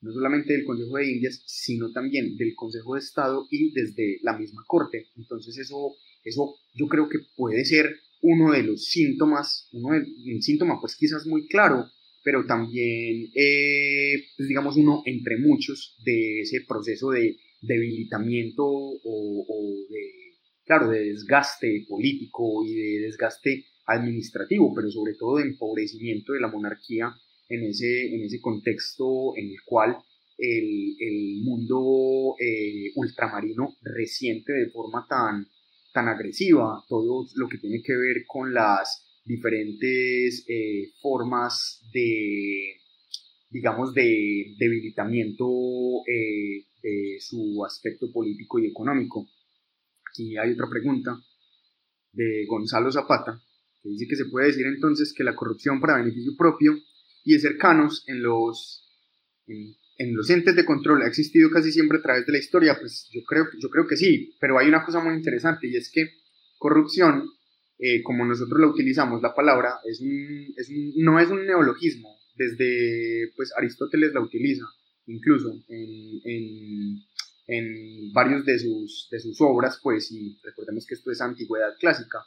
no 0.05 0.13
solamente 0.13 0.53
del 0.53 0.65
Consejo 0.65 0.97
de 0.97 1.11
Indias, 1.11 1.41
sino 1.47 1.91
también 1.91 2.37
del 2.37 2.53
Consejo 2.53 2.93
de 2.93 2.99
Estado 2.99 3.47
y 3.49 3.71
desde 3.71 4.19
la 4.21 4.37
misma 4.37 4.63
Corte. 4.67 5.07
Entonces 5.17 5.57
eso, 5.57 5.95
eso 6.23 6.55
yo 6.75 6.87
creo 6.87 7.09
que 7.09 7.17
puede 7.35 7.65
ser 7.65 7.89
uno 8.21 8.51
de 8.51 8.61
los 8.61 8.85
síntomas, 8.85 9.67
uno 9.73 9.95
de, 9.95 10.05
un 10.33 10.41
síntoma 10.43 10.79
pues 10.79 10.95
quizás 10.95 11.25
muy 11.25 11.47
claro, 11.47 11.89
pero 12.23 12.45
también, 12.45 13.31
eh, 13.33 14.25
pues 14.37 14.47
digamos, 14.47 14.77
uno 14.77 15.01
entre 15.05 15.37
muchos 15.39 15.97
de 16.03 16.41
ese 16.41 16.61
proceso 16.67 17.09
de 17.09 17.37
debilitamiento 17.61 18.63
o, 18.63 19.85
de, 19.89 20.35
claro, 20.65 20.89
de 20.91 21.05
desgaste 21.05 21.83
político 21.89 22.63
y 22.63 22.75
de 22.75 22.99
desgaste 23.07 23.65
administrativo, 23.87 24.71
pero 24.75 24.91
sobre 24.91 25.15
todo 25.15 25.37
de 25.37 25.45
empobrecimiento 25.45 26.33
de 26.33 26.41
la 26.41 26.47
monarquía 26.47 27.11
en 27.49 27.63
ese, 27.63 28.15
en 28.15 28.23
ese 28.23 28.39
contexto 28.41 29.35
en 29.37 29.47
el 29.49 29.57
cual 29.65 29.97
el, 30.37 30.95
el 30.99 31.41
mundo 31.43 32.35
eh, 32.39 32.91
ultramarino 32.95 33.75
resiente 33.81 34.53
de 34.53 34.69
forma 34.69 35.05
tan, 35.09 35.47
tan 35.93 36.07
agresiva 36.07 36.83
todo 36.89 37.25
lo 37.35 37.47
que 37.47 37.57
tiene 37.57 37.81
que 37.83 37.95
ver 37.95 38.25
con 38.27 38.53
las 38.53 39.21
diferentes 39.23 40.45
eh, 40.47 40.91
formas 41.01 41.81
de, 41.93 42.75
digamos, 43.49 43.93
de 43.93 44.55
debilitamiento 44.57 45.45
eh, 46.07 46.65
de 46.81 47.17
su 47.19 47.63
aspecto 47.65 48.11
político 48.11 48.59
y 48.59 48.67
económico. 48.67 49.27
Aquí 50.11 50.37
hay 50.37 50.51
otra 50.51 50.67
pregunta 50.69 51.19
de 52.11 52.45
Gonzalo 52.47 52.91
Zapata, 52.91 53.41
que 53.81 53.89
dice 53.89 54.05
que 54.07 54.15
se 54.15 54.25
puede 54.25 54.47
decir 54.47 54.65
entonces 54.67 55.13
que 55.15 55.23
la 55.23 55.35
corrupción 55.35 55.81
para 55.81 55.97
beneficio 55.97 56.33
propio 56.37 56.77
y 57.25 57.39
cercanos 57.39 58.05
en 58.07 58.21
los, 58.21 58.85
en, 59.47 60.15
los 60.15 60.29
entes 60.29 60.55
de 60.55 60.63
control. 60.63 61.01
Ha 61.01 61.07
existido 61.07 61.49
casi 61.49 61.71
siempre 61.71 61.97
a 61.97 62.01
través 62.01 62.25
de 62.25 62.31
la 62.31 62.37
historia, 62.37 62.77
pues 62.79 63.09
yo 63.11 63.21
creo, 63.23 63.45
yo 63.59 63.69
creo 63.69 63.87
que 63.87 63.97
sí, 63.97 64.35
pero 64.39 64.57
hay 64.57 64.67
una 64.69 64.85
cosa 64.85 65.03
muy 65.03 65.15
interesante 65.15 65.67
y 65.67 65.75
es 65.75 65.91
que 65.91 66.07
corrupción 66.57 67.27
eh, 67.77 68.01
como 68.03 68.23
nosotros 68.23 68.59
la 68.59 68.67
utilizamos, 68.67 69.21
la 69.21 69.35
palabra, 69.35 69.79
es 69.83 70.01
es 70.55 70.69
no 70.95 71.19
es 71.19 71.29
un 71.29 71.45
neologismo, 71.45 72.15
desde 72.35 73.31
pues 73.35 73.51
Aristóteles 73.57 74.13
la 74.13 74.21
utiliza, 74.21 74.63
incluso 75.07 75.51
en, 75.67 76.21
en, 76.23 77.03
en 77.47 78.13
varios 78.13 78.45
de 78.45 78.59
sus, 78.59 79.09
de 79.11 79.19
sus 79.19 79.41
obras, 79.41 79.79
pues, 79.83 80.11
y 80.11 80.37
recordemos 80.43 80.85
que 80.85 80.95
esto 80.95 81.11
es 81.11 81.19
antigüedad 81.19 81.75
clásica, 81.79 82.19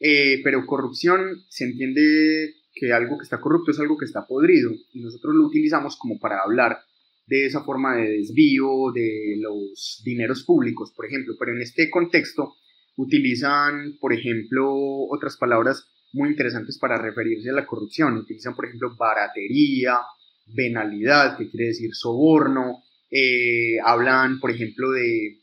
eh, 0.00 0.40
pero 0.42 0.66
corrupción 0.66 1.44
se 1.48 1.64
entiende 1.64 2.56
que 2.72 2.92
algo 2.92 3.18
que 3.18 3.24
está 3.24 3.40
corrupto 3.40 3.70
es 3.72 3.80
algo 3.80 3.96
que 3.98 4.04
está 4.04 4.26
podrido, 4.26 4.70
y 4.92 5.00
nosotros 5.00 5.34
lo 5.34 5.46
utilizamos 5.46 5.96
como 5.96 6.18
para 6.18 6.40
hablar 6.44 6.78
de 7.26 7.46
esa 7.46 7.62
forma 7.62 7.96
de 7.96 8.10
desvío 8.18 8.90
de 8.92 9.36
los 9.38 10.02
dineros 10.04 10.44
públicos, 10.44 10.92
por 10.94 11.06
ejemplo, 11.06 11.34
pero 11.38 11.52
en 11.52 11.62
este 11.62 11.88
contexto 11.88 12.54
utilizan, 12.96 13.96
por 14.00 14.12
ejemplo, 14.12 14.68
otras 15.08 15.36
palabras 15.36 15.86
muy 16.12 16.30
interesantes 16.30 16.78
para 16.78 16.98
referirse 16.98 17.50
a 17.50 17.54
la 17.54 17.66
corrupción. 17.66 18.16
Utilizan, 18.16 18.54
por 18.54 18.66
ejemplo, 18.66 18.96
baratería, 18.96 19.98
venalidad, 20.46 21.36
que 21.36 21.48
quiere 21.48 21.68
decir 21.68 21.94
soborno. 21.94 22.82
Eh, 23.10 23.76
hablan, 23.84 24.40
por 24.40 24.50
ejemplo, 24.50 24.90
de, 24.90 25.38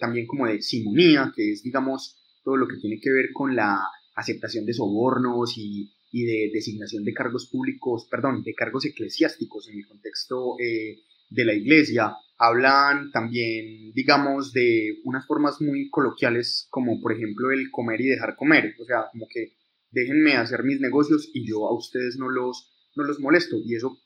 también 0.00 0.26
como 0.26 0.46
de 0.46 0.62
simonía, 0.62 1.32
que 1.34 1.52
es, 1.52 1.62
digamos, 1.62 2.16
todo 2.42 2.56
lo 2.56 2.66
que 2.66 2.76
tiene 2.76 2.98
que 3.00 3.10
ver 3.10 3.30
con 3.32 3.54
la 3.54 3.78
aceptación 4.14 4.64
de 4.64 4.72
sobornos 4.72 5.56
y, 5.56 5.92
de 6.24 6.50
designación 6.52 7.04
de 7.04 7.12
cargos 7.12 7.46
públicos, 7.46 8.06
perdón, 8.10 8.42
de 8.42 8.54
cargos 8.54 8.84
eclesiásticos 8.86 9.68
en 9.68 9.78
el 9.78 9.86
contexto 9.86 10.56
eh, 10.58 11.00
de 11.30 11.44
la 11.44 11.54
iglesia 11.54 12.16
hablan 12.38 13.10
también, 13.12 13.92
digamos, 13.92 14.52
de 14.52 14.98
unas 15.04 15.26
formas 15.26 15.60
muy 15.60 15.88
coloquiales 15.88 16.66
como 16.70 17.00
por 17.00 17.12
ejemplo 17.12 17.50
el 17.50 17.70
comer 17.70 18.00
y 18.00 18.08
dejar 18.08 18.36
comer, 18.36 18.74
o 18.78 18.84
sea, 18.84 19.06
como 19.10 19.26
que 19.28 19.54
déjenme 19.90 20.34
hacer 20.36 20.62
mis 20.62 20.80
negocios 20.80 21.30
y 21.32 21.48
yo 21.48 21.66
a 21.66 21.74
ustedes 21.74 22.16
no 22.18 22.28
los, 22.28 22.70
no 22.94 23.04
los 23.04 23.18
molesto. 23.20 23.56
Y 23.64 23.74
eso, 23.74 23.98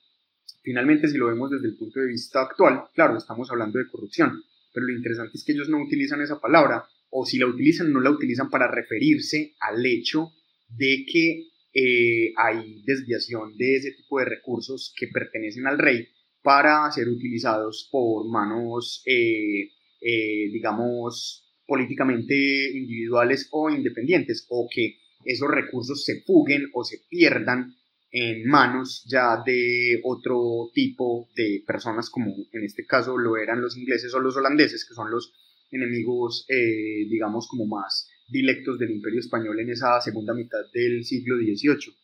finalmente, 0.62 1.08
si 1.08 1.18
lo 1.18 1.26
vemos 1.26 1.50
desde 1.50 1.66
el 1.66 1.76
punto 1.76 2.00
de 2.00 2.06
vista 2.06 2.42
actual, 2.42 2.84
claro, 2.94 3.16
estamos 3.16 3.50
hablando 3.50 3.78
de 3.78 3.88
corrupción, 3.88 4.42
pero 4.72 4.86
lo 4.86 4.94
interesante 4.94 5.32
es 5.34 5.44
que 5.44 5.52
ellos 5.52 5.68
no 5.68 5.82
utilizan 5.82 6.20
esa 6.20 6.40
palabra, 6.40 6.84
o 7.11 7.26
si 7.26 7.38
la 7.38 7.46
utilizan, 7.46 7.92
no 7.92 8.00
la 8.00 8.11
utilizan 8.11 8.48
para 8.48 8.70
referirse 8.70 9.54
al 9.61 9.84
hecho 9.84 10.30
de 10.68 11.04
que 11.11 11.48
eh, 11.72 12.32
hay 12.36 12.82
desviación 12.84 13.56
de 13.56 13.76
ese 13.76 13.92
tipo 13.92 14.18
de 14.18 14.24
recursos 14.24 14.92
que 14.96 15.06
pertenecen 15.06 15.66
al 15.66 15.78
rey 15.78 16.08
para 16.42 16.90
ser 16.90 17.08
utilizados 17.08 17.88
por 17.92 18.28
manos, 18.28 19.02
eh, 19.06 19.70
eh, 20.00 20.50
digamos, 20.52 21.46
políticamente 21.66 22.34
individuales 22.72 23.48
o 23.52 23.70
independientes, 23.70 24.46
o 24.48 24.68
que 24.72 24.96
esos 25.24 25.48
recursos 25.48 26.04
se 26.04 26.22
fuguen 26.22 26.66
o 26.74 26.82
se 26.82 27.02
pierdan 27.08 27.76
en 28.10 28.48
manos 28.48 29.04
ya 29.08 29.40
de 29.46 30.00
otro 30.02 30.70
tipo 30.74 31.28
de 31.36 31.62
personas, 31.64 32.10
como 32.10 32.34
en 32.52 32.64
este 32.64 32.84
caso 32.84 33.16
lo 33.16 33.36
eran 33.36 33.60
los 33.60 33.76
ingleses 33.76 34.12
o 34.14 34.18
los 34.18 34.36
holandeses, 34.36 34.84
que 34.84 34.94
son 34.94 35.12
los 35.12 35.32
enemigos, 35.70 36.44
digamos, 36.48 37.46
como 37.46 37.66
más 37.66 38.09
dilectos 38.31 38.78
del 38.78 38.93
imperio 38.93 39.20
español 39.20 39.59
en 39.61 39.70
esa 39.70 40.01
segunda 40.01 40.35
mitad 40.35 40.61
del 40.72 41.05
siglo 41.05 41.37
XVIII. 41.37 41.95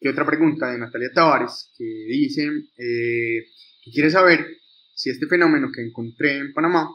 Y 0.00 0.08
otra 0.08 0.26
pregunta 0.26 0.70
de 0.70 0.78
Natalia 0.78 1.12
Tavares, 1.12 1.70
que 1.76 1.84
dice 1.84 2.42
eh, 2.76 3.46
que 3.84 3.90
quiere 3.90 4.10
saber 4.10 4.46
si 4.94 5.10
este 5.10 5.26
fenómeno 5.26 5.70
que 5.72 5.82
encontré 5.82 6.38
en 6.38 6.52
Panamá 6.52 6.88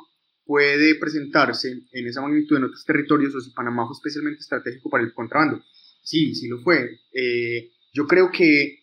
puede 0.46 0.96
presentarse 0.96 1.72
en 1.92 2.08
esa 2.08 2.22
magnitud 2.22 2.58
en 2.58 2.64
otros 2.66 2.86
territorios 2.86 3.36
o 3.36 3.42
si 3.42 3.52
Panamá 3.52 3.86
fue 3.86 3.96
especialmente 3.96 4.40
estratégico 4.40 4.90
para 4.90 5.04
el 5.04 5.14
contrabando. 5.14 5.64
Sí, 6.02 6.34
sí 6.36 6.48
lo 6.48 6.60
fue. 6.60 7.02
Eh, 7.14 7.72
yo 7.94 8.08
creo 8.08 8.32
que 8.32 8.64
eh, 8.64 8.80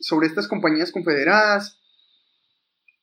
sobre 0.00 0.26
estas 0.26 0.46
compañías 0.46 0.92
confederadas, 0.92 1.80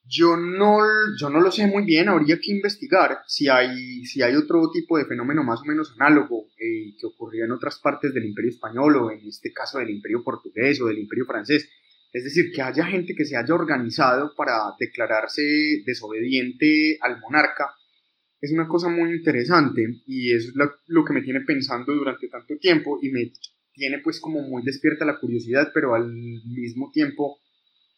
yo 0.05 0.35
no, 0.37 0.79
yo 1.19 1.29
no 1.29 1.39
lo 1.39 1.51
sé 1.51 1.65
muy 1.67 1.85
bien, 1.85 2.09
habría 2.09 2.37
que 2.37 2.51
investigar 2.51 3.19
si 3.27 3.47
hay, 3.47 4.05
si 4.05 4.21
hay 4.21 4.35
otro 4.35 4.69
tipo 4.71 4.97
de 4.97 5.05
fenómeno 5.05 5.43
más 5.43 5.61
o 5.61 5.65
menos 5.65 5.95
análogo 5.97 6.47
eh, 6.57 6.93
que 6.99 7.05
ocurría 7.07 7.45
en 7.45 7.51
otras 7.51 7.79
partes 7.79 8.13
del 8.13 8.25
imperio 8.25 8.51
español 8.51 8.95
o 8.97 9.11
en 9.11 9.25
este 9.27 9.53
caso 9.53 9.79
del 9.79 9.89
imperio 9.89 10.23
portugués 10.23 10.81
o 10.81 10.87
del 10.87 10.99
imperio 10.99 11.25
francés. 11.25 11.69
Es 12.11 12.23
decir, 12.25 12.51
que 12.53 12.61
haya 12.61 12.85
gente 12.85 13.15
que 13.15 13.25
se 13.25 13.35
haya 13.35 13.55
organizado 13.55 14.33
para 14.35 14.73
declararse 14.79 15.41
desobediente 15.85 16.97
al 17.01 17.19
monarca 17.19 17.73
es 18.43 18.51
una 18.51 18.67
cosa 18.67 18.89
muy 18.89 19.15
interesante 19.15 20.01
y 20.05 20.33
es 20.33 20.51
lo, 20.53 21.05
que 21.05 21.13
me 21.13 21.21
tiene 21.21 21.39
pensando 21.47 21.93
durante 21.93 22.27
tanto 22.27 22.57
tiempo 22.57 22.99
y 23.01 23.09
me 23.09 23.31
tiene 23.71 23.99
pues 23.99 24.19
como 24.19 24.41
muy 24.41 24.61
despierta 24.63 25.05
la 25.05 25.17
curiosidad, 25.17 25.71
pero 25.73 25.95
al 25.95 26.11
mismo 26.13 26.91
tiempo 26.91 27.39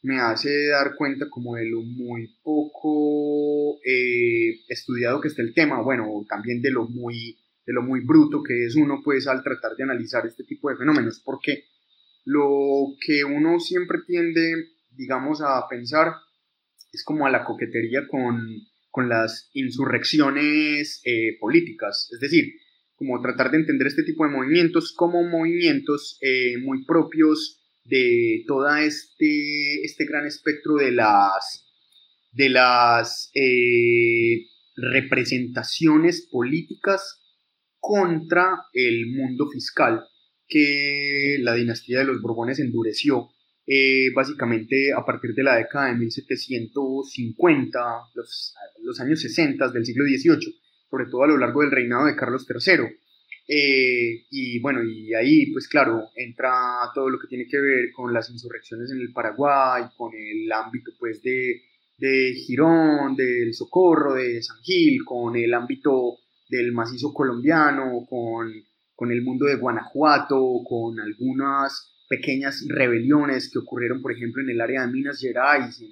me 0.05 0.19
hace 0.19 0.67
dar 0.67 0.93
cuenta 0.95 1.27
como 1.31 1.55
de 1.55 1.65
lo 1.65 1.81
muy 1.81 2.37
poco 2.43 3.79
eh, 3.83 4.61
estudiado 4.69 5.19
que 5.19 5.29
está 5.29 5.41
el 5.41 5.55
tema, 5.55 5.81
bueno, 5.81 6.05
también 6.29 6.61
de 6.61 6.69
lo 6.69 6.87
muy 6.87 7.39
de 7.65 7.73
lo 7.73 7.81
muy 7.81 8.01
bruto 8.01 8.43
que 8.43 8.65
es 8.65 8.75
uno 8.75 9.01
pues 9.03 9.25
al 9.25 9.41
tratar 9.41 9.75
de 9.75 9.83
analizar 9.83 10.23
este 10.27 10.43
tipo 10.43 10.69
de 10.69 10.75
fenómenos, 10.75 11.23
porque 11.25 11.63
lo 12.23 12.93
que 13.03 13.23
uno 13.23 13.59
siempre 13.59 13.97
tiende, 14.05 14.67
digamos, 14.91 15.41
a 15.41 15.67
pensar 15.67 16.13
es 16.93 17.03
como 17.03 17.25
a 17.25 17.31
la 17.31 17.43
coquetería 17.43 18.07
con, 18.07 18.45
con 18.91 19.09
las 19.09 19.49
insurrecciones 19.53 21.01
eh, 21.03 21.35
políticas, 21.39 22.09
es 22.13 22.19
decir, 22.19 22.53
como 22.95 23.19
tratar 23.21 23.49
de 23.49 23.57
entender 23.57 23.87
este 23.87 24.03
tipo 24.03 24.23
de 24.23 24.31
movimientos 24.31 24.93
como 24.95 25.23
movimientos 25.23 26.19
eh, 26.21 26.59
muy 26.63 26.85
propios 26.85 27.64
de 27.85 28.43
todo 28.47 28.75
este, 28.75 29.83
este 29.83 30.05
gran 30.05 30.25
espectro 30.25 30.75
de 30.75 30.91
las, 30.91 31.65
de 32.31 32.49
las 32.49 33.31
eh, 33.33 34.47
representaciones 34.75 36.27
políticas 36.31 37.21
contra 37.79 38.65
el 38.73 39.05
mundo 39.07 39.47
fiscal 39.49 40.03
que 40.47 41.37
la 41.39 41.53
dinastía 41.53 41.99
de 41.99 42.05
los 42.05 42.21
Borbones 42.21 42.59
endureció 42.59 43.29
eh, 43.67 44.11
básicamente 44.13 44.93
a 44.93 45.03
partir 45.03 45.33
de 45.33 45.43
la 45.43 45.55
década 45.55 45.87
de 45.87 45.95
1750, 45.95 47.79
los, 48.13 48.53
los, 48.83 48.99
años 48.99 49.21
60 49.21 49.71
del 49.71 49.85
siglo 49.85 50.05
XVIII, 50.05 50.55
sobre 50.89 51.05
todo 51.09 51.23
a 51.23 51.27
lo 51.27 51.37
largo 51.37 51.61
del 51.61 51.71
reinado 51.71 52.05
de 52.05 52.15
Carlos 52.15 52.45
III. 52.47 52.95
Eh, 53.47 54.25
y 54.31 54.59
bueno, 54.59 54.83
y 54.83 55.13
ahí 55.13 55.51
pues 55.51 55.67
claro, 55.67 56.09
entra 56.15 56.51
todo 56.93 57.09
lo 57.09 57.19
que 57.19 57.27
tiene 57.27 57.45
que 57.47 57.59
ver 57.59 57.91
con 57.93 58.11
las 58.11 58.29
insurrecciones 58.29 58.91
en 58.91 59.01
el 59.01 59.13
Paraguay, 59.13 59.83
con 59.95 60.11
el 60.15 60.51
ámbito 60.51 60.91
pues 60.97 61.21
de, 61.21 61.61
de 61.97 62.33
Girón, 62.33 63.15
del 63.15 63.53
Socorro, 63.53 64.15
de 64.15 64.41
San 64.41 64.57
Gil, 64.63 65.05
con 65.05 65.35
el 65.35 65.53
ámbito 65.53 66.17
del 66.49 66.71
macizo 66.71 67.13
colombiano, 67.13 68.05
con 68.09 68.51
con 68.95 69.11
el 69.11 69.21
mundo 69.21 69.45
de 69.45 69.57
Guanajuato, 69.57 70.61
con 70.67 70.99
algunas 70.99 71.91
pequeñas 72.07 72.65
rebeliones 72.67 73.49
que 73.51 73.59
ocurrieron, 73.59 74.01
por 74.01 74.13
ejemplo, 74.13 74.41
en 74.41 74.49
el 74.49 74.61
área 74.61 74.85
de 74.85 74.91
Minas 74.91 75.19
Gerais, 75.19 75.79
en 75.81 75.87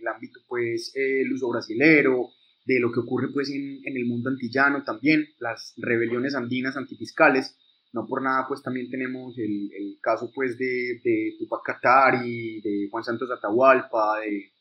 el, 0.00 0.08
ámbito, 0.08 0.40
pues, 0.48 0.92
eh, 0.96 1.22
luso 1.24 1.48
brasilero, 1.48 2.28
de 2.64 2.80
lo 2.80 2.92
que 2.92 3.00
ocurre, 3.00 3.28
pues, 3.32 3.50
en, 3.50 3.80
el 3.84 4.06
mundo 4.06 4.30
antillano 4.30 4.82
también, 4.84 5.26
las 5.38 5.74
rebeliones 5.76 6.34
andinas 6.34 6.76
antifiscales, 6.76 7.56
no 7.92 8.06
por 8.06 8.22
nada 8.22 8.46
pues 8.48 8.62
también 8.62 8.88
tenemos 8.88 9.38
el, 9.38 9.70
el 9.76 9.98
caso 10.00 10.30
pues 10.34 10.56
de, 10.56 11.00
de 11.04 11.34
Tupac 11.38 11.60
Katari, 11.62 12.60
de 12.62 12.88
Juan 12.90 13.04
Santos 13.04 13.30
Atahualpa, 13.30 14.20
de, 14.20 14.52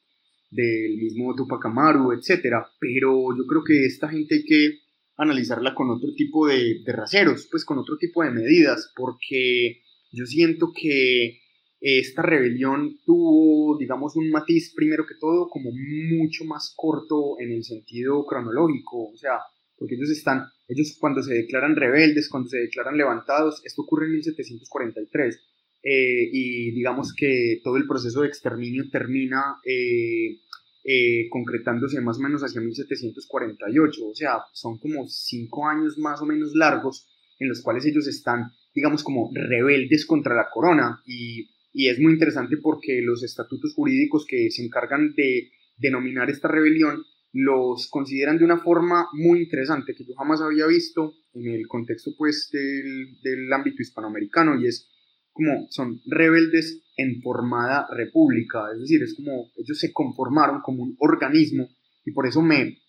del 0.50 0.98
mismo 0.98 1.34
Tupac 1.34 1.66
Amaru, 1.66 2.12
etcétera, 2.12 2.68
pero 2.80 3.36
yo 3.38 3.46
creo 3.48 3.64
que 3.64 3.86
esta 3.86 4.10
gente 4.10 4.36
hay 4.36 4.44
que 4.44 4.80
analizarla 5.16 5.74
con 5.74 5.90
otro 5.90 6.14
tipo 6.14 6.48
de, 6.48 6.82
de 6.84 6.92
raseros, 6.92 7.48
pues 7.50 7.64
con 7.64 7.78
otro 7.78 7.98
tipo 7.98 8.24
de 8.24 8.32
medidas, 8.32 8.92
porque 8.96 9.82
yo 10.12 10.26
siento 10.26 10.74
que 10.76 11.41
esta 11.82 12.22
rebelión 12.22 13.00
tuvo, 13.06 13.76
digamos, 13.80 14.16
un 14.16 14.30
matiz 14.30 14.72
primero 14.76 15.06
que 15.08 15.16
todo 15.20 15.50
como 15.50 15.72
mucho 15.72 16.46
más 16.46 16.74
corto 16.78 17.40
en 17.40 17.52
el 17.52 17.64
sentido 17.64 18.24
cronológico, 18.26 19.10
o 19.10 19.18
sea, 19.18 19.40
porque 19.78 19.96
ellos 19.96 20.12
están, 20.12 20.46
ellos 20.68 20.96
cuando 21.00 21.24
se 21.24 21.34
declaran 21.34 21.76
rebeldes, 21.76 22.30
cuando 22.30 22.50
se 22.50 22.60
declaran 22.60 22.96
levantados, 22.96 23.66
esto 23.66 23.82
ocurre 23.82 24.06
en 24.06 24.12
1743, 24.14 25.40
eh, 25.84 26.30
y 26.32 26.72
digamos 26.72 27.16
que 27.18 27.60
todo 27.64 27.78
el 27.78 27.88
proceso 27.88 28.22
de 28.22 28.28
exterminio 28.28 28.84
termina 28.92 29.56
eh, 29.66 30.38
eh, 30.84 31.28
concretándose 31.30 32.00
más 32.02 32.18
o 32.18 32.22
menos 32.22 32.44
hacia 32.44 32.62
1748, 32.62 34.08
o 34.08 34.14
sea, 34.14 34.38
son 34.54 34.78
como 34.78 35.08
cinco 35.08 35.68
años 35.68 35.98
más 35.98 36.22
o 36.22 36.28
menos 36.28 36.54
largos 36.54 37.08
en 37.40 37.50
los 37.50 37.64
cuales 37.64 37.84
ellos 37.88 38.08
están, 38.08 38.52
digamos, 38.76 39.04
como 39.04 39.32
rebeldes 39.34 40.06
contra 40.06 40.36
la 40.36 40.48
corona. 40.54 41.02
Y 41.08 41.50
y 41.74 41.90
es 41.90 42.00
muy 42.00 42.14
interesante 42.14 42.58
porque 42.58 43.02
los 43.02 43.24
estatutos 43.24 43.74
jurídicos 43.74 44.26
que 44.28 44.50
se 44.52 44.64
encargan 44.64 45.14
de 45.16 45.52
denominar 45.78 46.30
esta 46.30 46.48
rebelión 46.48 47.04
los 47.34 47.90
consideran 47.90 48.38
de 48.38 48.44
una 48.44 48.60
forma 48.60 49.08
muy 49.14 49.44
interesante 49.44 49.96
que 49.96 50.04
yo 50.04 50.14
jamás 50.16 50.42
había 50.42 50.68
visto 50.68 51.14
en 51.34 51.48
el 51.48 51.68
contexto 51.68 52.12
pues 52.18 52.50
del, 52.52 53.20
del 53.22 53.54
ámbito 53.54 53.82
hispanoamericano. 53.82 54.60
Y 54.60 54.68
es 54.68 54.90
como 55.32 55.68
son 55.70 56.02
rebeldes 56.06 56.84
en 56.98 57.22
formada 57.22 57.88
república, 57.96 58.66
es 58.74 58.82
decir, 58.82 59.02
es 59.02 59.16
como 59.16 59.50
ellos 59.56 59.80
se 59.80 59.94
conformaron 59.94 60.62
como 60.62 60.84
un 60.84 60.96
organismo. 61.00 61.70
Y 62.04 62.12
por 62.12 62.28
eso 62.28 62.42
me 62.42 62.80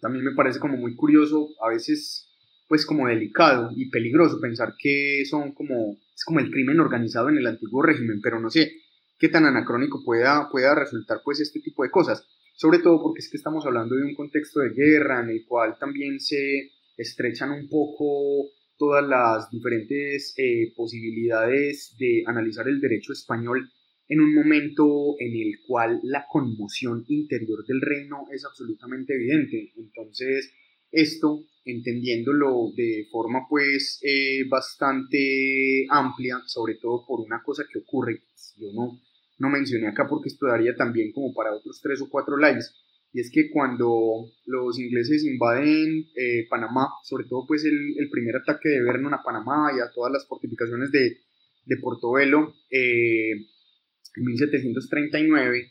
también 0.00 0.24
me 0.24 0.34
parece 0.34 0.58
como 0.58 0.76
muy 0.76 0.94
curioso, 0.96 1.48
a 1.64 1.68
veces 1.70 2.28
pues 2.68 2.86
como 2.86 3.06
delicado 3.06 3.70
y 3.76 3.90
peligroso 3.90 4.40
pensar 4.40 4.74
que 4.78 5.24
son 5.28 5.52
como 5.52 5.98
es 6.22 6.24
como 6.24 6.38
el 6.38 6.52
crimen 6.52 6.78
organizado 6.78 7.30
en 7.30 7.38
el 7.38 7.46
antiguo 7.48 7.82
régimen, 7.82 8.20
pero 8.22 8.38
no 8.38 8.48
sé 8.48 8.70
qué 9.18 9.28
tan 9.28 9.44
anacrónico 9.44 10.04
pueda, 10.04 10.48
pueda 10.52 10.72
resultar 10.72 11.18
pues 11.24 11.40
este 11.40 11.58
tipo 11.58 11.82
de 11.82 11.90
cosas, 11.90 12.24
sobre 12.54 12.78
todo 12.78 13.02
porque 13.02 13.18
es 13.18 13.28
que 13.28 13.38
estamos 13.38 13.66
hablando 13.66 13.96
de 13.96 14.04
un 14.04 14.14
contexto 14.14 14.60
de 14.60 14.70
guerra 14.70 15.20
en 15.20 15.30
el 15.30 15.44
cual 15.44 15.76
también 15.80 16.20
se 16.20 16.70
estrechan 16.96 17.50
un 17.50 17.68
poco 17.68 18.50
todas 18.78 19.04
las 19.04 19.50
diferentes 19.50 20.32
eh, 20.36 20.72
posibilidades 20.76 21.96
de 21.98 22.22
analizar 22.24 22.68
el 22.68 22.80
derecho 22.80 23.12
español 23.12 23.68
en 24.06 24.20
un 24.20 24.32
momento 24.32 25.16
en 25.18 25.34
el 25.34 25.54
cual 25.66 25.98
la 26.04 26.26
conmoción 26.30 27.04
interior 27.08 27.66
del 27.66 27.80
reino 27.80 28.26
es 28.30 28.44
absolutamente 28.44 29.14
evidente. 29.14 29.72
Entonces, 29.76 30.54
esto 30.92 31.46
entendiéndolo 31.64 32.72
de 32.76 33.06
forma 33.10 33.46
pues 33.48 34.00
eh, 34.02 34.44
bastante 34.48 35.86
amplia, 35.90 36.40
sobre 36.46 36.74
todo 36.74 37.04
por 37.06 37.20
una 37.20 37.42
cosa 37.42 37.64
que 37.70 37.78
ocurre, 37.78 38.22
yo 38.56 38.68
no, 38.74 39.00
no 39.38 39.48
mencioné 39.48 39.88
acá 39.88 40.06
porque 40.08 40.28
esto 40.28 40.46
daría 40.46 40.74
también 40.74 41.12
como 41.12 41.32
para 41.32 41.54
otros 41.54 41.80
tres 41.82 42.00
o 42.00 42.08
cuatro 42.08 42.36
likes, 42.36 42.66
y 43.12 43.20
es 43.20 43.30
que 43.30 43.50
cuando 43.50 44.30
los 44.46 44.78
ingleses 44.78 45.24
invaden 45.24 46.06
eh, 46.16 46.46
Panamá, 46.48 46.88
sobre 47.04 47.24
todo 47.24 47.44
pues 47.46 47.64
el, 47.64 47.94
el, 47.98 48.08
primer 48.08 48.36
ataque 48.36 48.70
de 48.70 48.82
Vernon 48.82 49.12
a 49.12 49.22
Panamá 49.22 49.70
y 49.76 49.80
a 49.80 49.92
todas 49.92 50.10
las 50.12 50.26
fortificaciones 50.26 50.90
de, 50.90 51.18
de 51.66 51.76
Portobelo, 51.76 52.54
eh, 52.70 53.32
en 53.32 54.24
1739, 54.24 55.70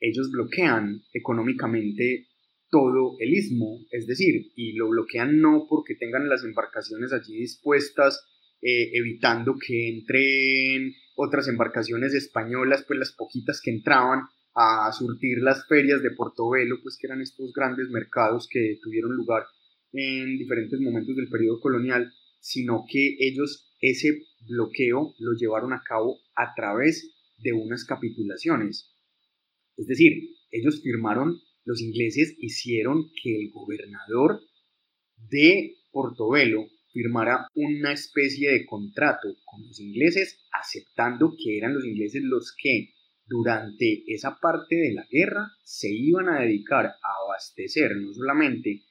ellos 0.00 0.30
bloquean 0.32 1.02
económicamente 1.12 2.26
todo 2.72 3.16
el 3.20 3.34
istmo, 3.34 3.84
es 3.90 4.06
decir, 4.06 4.50
y 4.56 4.72
lo 4.72 4.88
bloquean 4.88 5.42
no 5.42 5.66
porque 5.68 5.94
tengan 5.94 6.26
las 6.30 6.42
embarcaciones 6.42 7.12
allí 7.12 7.36
dispuestas, 7.36 8.24
eh, 8.62 8.92
evitando 8.94 9.56
que 9.60 9.90
entren 9.90 10.94
otras 11.14 11.48
embarcaciones 11.48 12.14
españolas, 12.14 12.82
pues 12.86 12.98
las 12.98 13.12
poquitas 13.12 13.60
que 13.62 13.72
entraban 13.72 14.22
a 14.54 14.90
surtir 14.92 15.42
las 15.42 15.66
ferias 15.68 16.02
de 16.02 16.12
Portobelo, 16.12 16.76
pues 16.82 16.96
que 16.98 17.08
eran 17.08 17.20
estos 17.20 17.52
grandes 17.52 17.90
mercados 17.90 18.48
que 18.50 18.78
tuvieron 18.82 19.14
lugar 19.16 19.44
en 19.92 20.38
diferentes 20.38 20.80
momentos 20.80 21.14
del 21.14 21.28
periodo 21.28 21.60
colonial, 21.60 22.10
sino 22.40 22.86
que 22.90 23.16
ellos 23.20 23.70
ese 23.82 24.22
bloqueo 24.48 25.14
lo 25.18 25.32
llevaron 25.34 25.74
a 25.74 25.82
cabo 25.86 26.20
a 26.34 26.54
través 26.54 27.12
de 27.36 27.52
unas 27.52 27.84
capitulaciones. 27.84 28.94
Es 29.76 29.86
decir, 29.86 30.30
ellos 30.50 30.80
firmaron 30.82 31.38
los 31.64 31.80
ingleses 31.80 32.36
hicieron 32.38 33.10
que 33.22 33.36
el 33.36 33.50
gobernador 33.50 34.40
de 35.16 35.76
Portobelo 35.90 36.66
firmara 36.92 37.46
una 37.54 37.92
especie 37.92 38.50
de 38.50 38.66
contrato 38.66 39.28
con 39.44 39.66
los 39.66 39.80
ingleses, 39.80 40.38
aceptando 40.52 41.34
que 41.42 41.56
eran 41.56 41.74
los 41.74 41.84
ingleses 41.84 42.22
los 42.22 42.54
que 42.56 42.90
durante 43.26 44.04
esa 44.08 44.38
parte 44.40 44.76
de 44.76 44.92
la 44.92 45.06
guerra 45.10 45.52
se 45.64 45.90
iban 45.90 46.28
a 46.28 46.40
dedicar 46.40 46.86
a 46.86 47.24
abastecer 47.24 47.96
no 47.96 48.12
solamente 48.12 48.82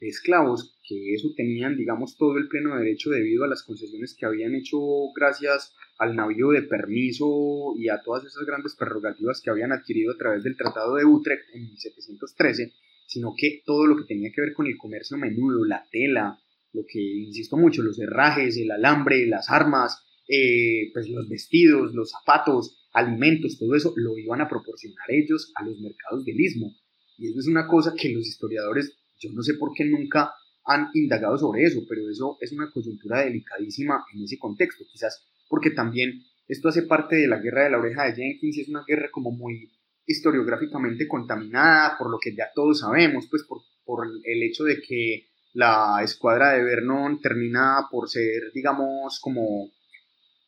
de 0.00 0.08
esclavos, 0.08 0.76
que 0.88 1.14
eso 1.14 1.28
tenían, 1.36 1.76
digamos, 1.76 2.16
todo 2.16 2.36
el 2.36 2.48
pleno 2.48 2.76
derecho 2.76 3.10
debido 3.10 3.44
a 3.44 3.48
las 3.48 3.62
concesiones 3.62 4.16
que 4.18 4.26
habían 4.26 4.54
hecho 4.54 4.78
gracias 5.14 5.74
al 6.02 6.16
navío 6.16 6.48
de 6.48 6.62
permiso 6.62 7.74
y 7.76 7.88
a 7.88 8.02
todas 8.02 8.24
esas 8.24 8.44
grandes 8.44 8.74
prerrogativas 8.74 9.40
que 9.40 9.50
habían 9.50 9.70
adquirido 9.70 10.12
a 10.12 10.18
través 10.18 10.42
del 10.42 10.56
Tratado 10.56 10.96
de 10.96 11.04
Utrecht 11.04 11.44
en 11.54 11.62
1713, 11.62 12.72
sino 13.06 13.34
que 13.36 13.62
todo 13.64 13.86
lo 13.86 13.96
que 13.96 14.02
tenía 14.08 14.32
que 14.34 14.40
ver 14.40 14.52
con 14.52 14.66
el 14.66 14.76
comercio 14.76 15.16
menudo, 15.16 15.64
la 15.64 15.86
tela, 15.92 16.40
lo 16.72 16.82
que 16.88 16.98
insisto 17.00 17.56
mucho, 17.56 17.82
los 17.82 18.00
herrajes, 18.00 18.56
el 18.56 18.72
alambre, 18.72 19.28
las 19.28 19.48
armas, 19.48 20.02
eh, 20.26 20.90
pues 20.92 21.08
los 21.08 21.28
vestidos, 21.28 21.94
los 21.94 22.10
zapatos, 22.10 22.88
alimentos, 22.92 23.56
todo 23.56 23.76
eso 23.76 23.94
lo 23.94 24.18
iban 24.18 24.40
a 24.40 24.48
proporcionar 24.48 25.08
ellos 25.08 25.52
a 25.54 25.64
los 25.64 25.78
mercados 25.78 26.24
del 26.24 26.40
istmo. 26.40 26.74
Y 27.16 27.28
eso 27.28 27.38
es 27.38 27.46
una 27.46 27.68
cosa 27.68 27.94
que 27.96 28.10
los 28.10 28.26
historiadores, 28.26 28.92
yo 29.20 29.30
no 29.32 29.42
sé 29.44 29.54
por 29.54 29.70
qué 29.72 29.84
nunca 29.84 30.32
han 30.64 30.88
indagado 30.94 31.38
sobre 31.38 31.62
eso, 31.62 31.80
pero 31.88 32.10
eso 32.10 32.38
es 32.40 32.50
una 32.50 32.72
coyuntura 32.72 33.24
delicadísima 33.24 34.04
en 34.12 34.24
ese 34.24 34.36
contexto. 34.38 34.84
Quizás 34.90 35.28
porque 35.52 35.68
también 35.68 36.22
esto 36.48 36.70
hace 36.70 36.84
parte 36.84 37.14
de 37.14 37.28
la 37.28 37.36
guerra 37.36 37.64
de 37.64 37.70
la 37.72 37.78
oreja 37.78 38.04
de 38.04 38.14
Jenkins 38.14 38.56
y 38.56 38.62
es 38.62 38.68
una 38.70 38.84
guerra 38.88 39.10
como 39.12 39.30
muy 39.32 39.70
historiográficamente 40.06 41.06
contaminada, 41.06 41.98
por 41.98 42.10
lo 42.10 42.16
que 42.18 42.34
ya 42.34 42.48
todos 42.54 42.80
sabemos, 42.80 43.26
pues 43.28 43.42
por, 43.46 43.58
por 43.84 44.06
el 44.24 44.42
hecho 44.44 44.64
de 44.64 44.80
que 44.80 45.26
la 45.52 46.00
escuadra 46.02 46.52
de 46.52 46.64
Vernon 46.64 47.20
termina 47.20 47.86
por 47.90 48.08
ser, 48.08 48.50
digamos, 48.54 49.20
como, 49.20 49.68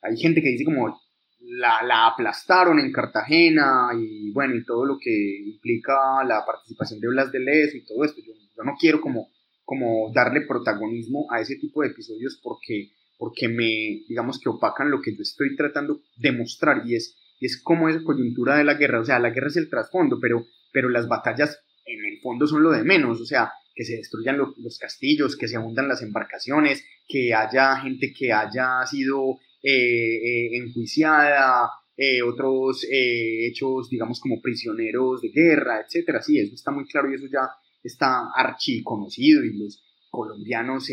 hay 0.01 0.17
gente 0.17 0.41
que 0.41 0.49
dice 0.49 0.65
como 0.65 0.99
la, 1.41 1.83
la, 1.83 2.07
aplastaron 2.07 2.81
en 2.81 2.91
Cartagena 2.91 3.91
y 3.95 4.33
bueno, 4.33 4.55
y 4.55 4.65
todo 4.65 4.87
lo 4.87 4.97
que 4.99 5.39
implica 5.45 6.25
la 6.27 6.47
participación 6.47 6.99
de 7.01 7.09
Blas 7.09 7.31
de 7.31 7.41
Les 7.41 7.75
y 7.75 7.85
todo 7.85 8.07
esto. 8.07 8.23
Yo, 8.27 8.33
yo 8.33 8.65
no 8.65 8.73
quiero 8.81 9.03
como, 9.03 9.29
como 9.67 10.11
darle 10.15 10.47
protagonismo 10.47 11.27
a 11.31 11.43
ese 11.43 11.57
tipo 11.57 11.83
de 11.83 11.89
episodios 11.89 12.41
porque 12.43 12.89
porque 13.25 13.49
me, 13.49 14.05
digamos 14.07 14.39
que 14.39 14.51
opacan 14.51 14.91
lo 14.91 15.01
que 15.01 15.16
yo 15.16 15.22
estoy 15.22 15.57
tratando 15.57 16.03
de 16.18 16.31
mostrar 16.31 16.83
y 16.85 16.95
es, 16.95 17.16
y 17.41 17.47
es 17.47 17.59
como 17.62 17.89
esa 17.89 18.05
coyuntura 18.05 18.59
de 18.59 18.64
la 18.64 18.75
guerra, 18.75 19.01
o 19.01 19.05
sea, 19.07 19.18
la 19.18 19.31
guerra 19.31 19.47
es 19.47 19.57
el 19.57 19.70
trasfondo, 19.70 20.18
pero, 20.20 20.45
pero 20.70 20.91
las 20.91 21.09
batallas 21.09 21.59
en 21.87 22.05
el 22.05 22.20
fondo 22.20 22.47
son 22.47 22.62
lo 22.62 22.70
de 22.70 22.85
menos, 22.85 23.22
o 23.22 23.25
sea, 23.25 23.51
que 23.75 23.83
se 23.83 23.97
destruyan 23.97 24.37
los 24.37 24.79
castillos, 24.79 25.39
que 25.39 25.49
se 25.49 25.57
hundan 25.57 25.89
las 25.89 26.03
embarcaciones, 26.03 26.85
que 27.09 27.33
haya 27.33 27.77
gente 27.77 28.12
que 28.12 28.31
haya 28.31 28.85
sido 28.85 29.39
eh, 29.62 30.16
eh, 30.16 30.57
enjuiciada, 30.59 31.70
eh, 31.97 32.20
otros 32.20 32.87
hechos, 32.91 33.89
digamos, 33.89 34.20
como 34.20 34.43
prisioneros 34.43 35.22
de 35.22 35.31
guerra, 35.31 35.81
etcétera. 35.81 36.20
Sí, 36.20 36.39
eso 36.39 36.55
está 36.55 36.72
muy 36.72 36.85
claro 36.85 37.11
y 37.11 37.14
eso 37.14 37.25
ya 37.33 37.49
está 37.83 38.29
archi 38.37 38.83
conocido 38.83 39.43
y 39.43 39.57
los 39.57 39.83
colombianos 40.11 40.91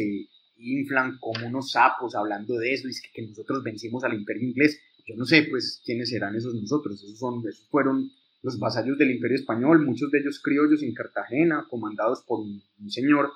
inflan 0.61 1.17
como 1.19 1.47
unos 1.47 1.71
sapos 1.71 2.15
hablando 2.15 2.57
de 2.57 2.73
eso, 2.73 2.87
y 2.87 2.91
que, 2.93 3.09
que 3.13 3.27
nosotros 3.27 3.63
vencimos 3.63 4.03
al 4.03 4.13
imperio 4.13 4.47
inglés. 4.47 4.79
Yo 5.07 5.15
no 5.15 5.25
sé, 5.25 5.47
pues, 5.49 5.81
quiénes 5.85 6.09
serán 6.09 6.35
esos 6.35 6.53
nosotros. 6.55 7.03
Esos, 7.03 7.17
son, 7.17 7.43
esos 7.47 7.67
fueron 7.69 8.11
los 8.43 8.57
vasallos 8.59 8.97
del 8.97 9.11
imperio 9.11 9.37
español, 9.37 9.85
muchos 9.85 10.09
de 10.11 10.19
ellos 10.19 10.41
criollos 10.41 10.81
en 10.83 10.93
Cartagena, 10.93 11.67
comandados 11.69 12.23
por 12.25 12.39
un, 12.39 12.61
señor, 12.89 13.31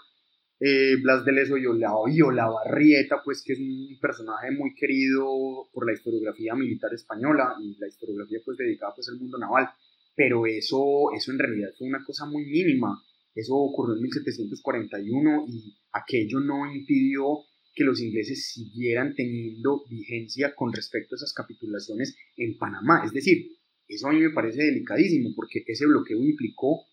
eh, 0.59 0.95
Blas 1.01 1.25
de 1.25 1.31
Leso 1.31 1.57
y 1.57 2.21
Olavarrieta, 2.21 3.21
pues, 3.23 3.43
que 3.43 3.53
es 3.53 3.59
un 3.59 3.99
personaje 4.01 4.51
muy 4.51 4.73
querido 4.73 5.25
por 5.73 5.85
la 5.85 5.93
historiografía 5.93 6.55
militar 6.55 6.93
española 6.93 7.55
y 7.61 7.77
la 7.77 7.87
historiografía, 7.87 8.39
pues, 8.43 8.57
dedicada, 8.57 8.93
pues, 8.95 9.09
al 9.09 9.17
mundo 9.17 9.37
naval. 9.37 9.69
Pero 10.15 10.45
eso, 10.45 11.11
eso 11.15 11.31
en 11.31 11.39
realidad 11.39 11.69
fue 11.77 11.87
una 11.87 12.03
cosa 12.03 12.25
muy 12.25 12.45
mínima. 12.45 13.03
Eso 13.35 13.53
ocurrió 13.55 13.95
en 13.95 14.01
1741 14.03 15.45
y 15.49 15.77
aquello 15.91 16.39
no 16.39 16.71
impidió 16.73 17.43
que 17.75 17.83
los 17.83 17.99
ingleses 17.99 18.47
siguieran 18.53 19.13
teniendo 19.13 19.83
vigencia 19.89 20.55
con 20.55 20.71
respecto 20.71 21.15
a 21.15 21.17
esas 21.17 21.33
capitulaciones 21.33 22.15
en 22.37 22.57
Panamá. 22.57 23.03
Es 23.05 23.11
decir, 23.11 23.51
eso 23.87 24.07
a 24.07 24.13
mí 24.13 24.21
me 24.21 24.31
parece 24.31 24.63
delicadísimo 24.63 25.31
porque 25.35 25.63
ese 25.67 25.85
bloqueo 25.85 26.23
implicó 26.23 26.85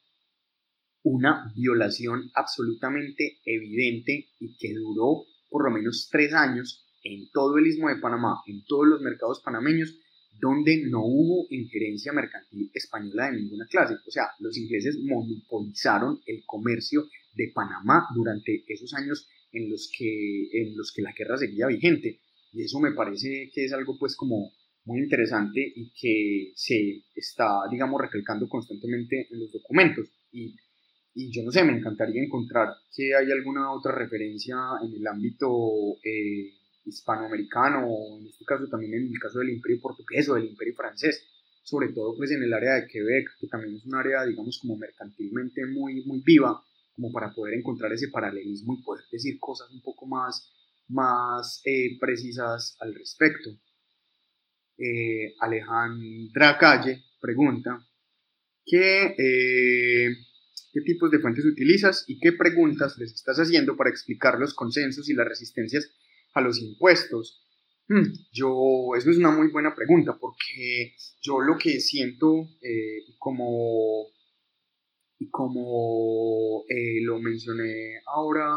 una 1.05 1.53
violación 1.57 2.31
absolutamente 2.35 3.39
evidente 3.45 4.29
y 4.41 4.57
que 4.57 4.75
duró 4.75 5.25
por 5.49 5.65
lo 5.65 5.71
menos 5.71 6.09
tres 6.11 6.33
años 6.33 6.87
en 7.05 7.31
todo 7.31 7.59
el 7.59 7.67
istmo 7.67 7.89
de 7.89 8.01
Panamá, 8.01 8.41
en 8.47 8.65
todos 8.65 8.87
los 8.87 9.01
mercados 9.01 9.43
panameños, 9.45 9.97
donde 10.43 10.83
no 10.91 11.05
hubo 11.05 11.47
injerencia 11.51 12.13
mercantil 12.13 12.69
española 12.75 13.31
de 13.31 13.41
ninguna 13.41 13.65
clase. 13.67 13.95
O 14.05 14.11
sea, 14.11 14.25
los 14.41 14.59
ingleses 14.59 14.99
monopolizaron 14.99 16.21
el 16.27 16.43
comercio 16.45 17.05
de 17.37 17.53
Panamá 17.55 18.09
durante 18.13 18.65
esos 18.67 18.93
años 18.95 19.29
en 19.53 19.71
los 19.71 19.89
que, 19.97 20.49
en 20.53 20.77
los 20.77 20.93
que 20.93 21.03
la 21.03 21.13
guerra 21.17 21.39
seguía 21.39 21.69
vigente. 21.69 22.19
Y 22.53 22.65
eso 22.65 22.81
me 22.81 22.91
parece 22.91 23.53
que 23.55 23.67
es 23.67 23.73
algo 23.73 23.97
pues 23.97 24.17
como 24.17 24.51
muy 24.85 24.99
interesante 24.99 25.61
y 25.61 25.93
que 25.93 26.53
se 26.57 27.05
está, 27.15 27.61
digamos, 27.71 28.01
recalcando 28.01 28.49
constantemente 28.49 29.29
en 29.31 29.39
los 29.39 29.53
documentos. 29.53 30.09
Y, 30.33 30.57
y 31.15 31.31
yo 31.31 31.45
no 31.45 31.53
sé, 31.53 31.63
me 31.63 31.79
encantaría 31.79 32.21
encontrar 32.21 32.69
que 32.93 33.15
hay 33.15 33.31
alguna 33.31 33.71
otra 33.71 33.95
referencia 33.95 34.57
en 34.85 34.93
el 34.93 35.07
ámbito 35.07 35.99
eh, 36.03 36.51
hispanoamericano 36.85 37.87
o 37.87 38.19
en 38.19 38.27
este 38.27 38.45
caso 38.45 38.67
también 38.69 38.95
en 38.95 39.09
el 39.09 39.19
caso 39.19 39.39
del 39.39 39.51
imperio 39.51 39.81
portugués 39.81 40.29
o 40.29 40.35
del 40.35 40.47
imperio 40.47 40.75
francés, 40.75 41.27
sobre 41.63 41.93
todo 41.93 42.17
pues 42.17 42.31
en 42.33 42.43
el 42.43 42.53
área 42.53 42.75
de 42.75 42.87
Quebec, 42.87 43.29
que 43.39 43.47
también 43.47 43.77
es 43.77 43.85
un 43.87 43.95
área, 43.95 44.25
digamos, 44.25 44.59
como 44.59 44.77
mercantilmente 44.77 45.65
muy, 45.67 46.05
muy 46.05 46.21
viva, 46.25 46.61
como 46.95 47.13
para 47.13 47.33
poder 47.33 47.55
encontrar 47.55 47.93
ese 47.93 48.09
paralelismo 48.09 48.75
y 48.75 48.83
poder 48.83 49.05
decir 49.11 49.39
cosas 49.39 49.71
un 49.71 49.81
poco 49.81 50.07
más, 50.07 50.53
más 50.89 51.63
eh, 51.65 51.99
precisas 52.01 52.77
al 52.81 52.95
respecto. 52.95 53.51
Eh, 54.77 55.35
Alejandra 55.41 56.59
Calle 56.59 57.05
pregunta, 57.21 57.87
¿qué, 58.67 59.15
eh, 59.17 60.17
¿qué 60.73 60.81
tipos 60.81 61.11
de 61.11 61.21
fuentes 61.21 61.45
utilizas 61.45 62.05
y 62.09 62.19
qué 62.19 62.33
preguntas 62.33 62.99
les 62.99 63.13
estás 63.13 63.39
haciendo 63.39 63.77
para 63.77 63.91
explicar 63.91 64.39
los 64.39 64.55
consensos 64.55 65.09
y 65.09 65.15
las 65.15 65.29
resistencias 65.29 65.91
a 66.35 66.41
los 66.41 66.61
impuestos? 66.61 67.45
Hmm, 67.89 68.13
yo, 68.33 68.95
eso 68.97 69.11
es 69.11 69.19
una 69.19 69.31
muy 69.31 69.49
buena 69.49 69.75
pregunta 69.75 70.17
porque 70.19 70.95
yo 71.21 71.41
lo 71.41 71.59
que 71.59 71.81
siento 71.81 72.49
como 73.19 74.07
y 75.23 75.31
como 75.31 76.65
eh, 76.69 77.01
lo 77.03 77.21
mencioné 77.21 78.01
ahora, 78.07 78.49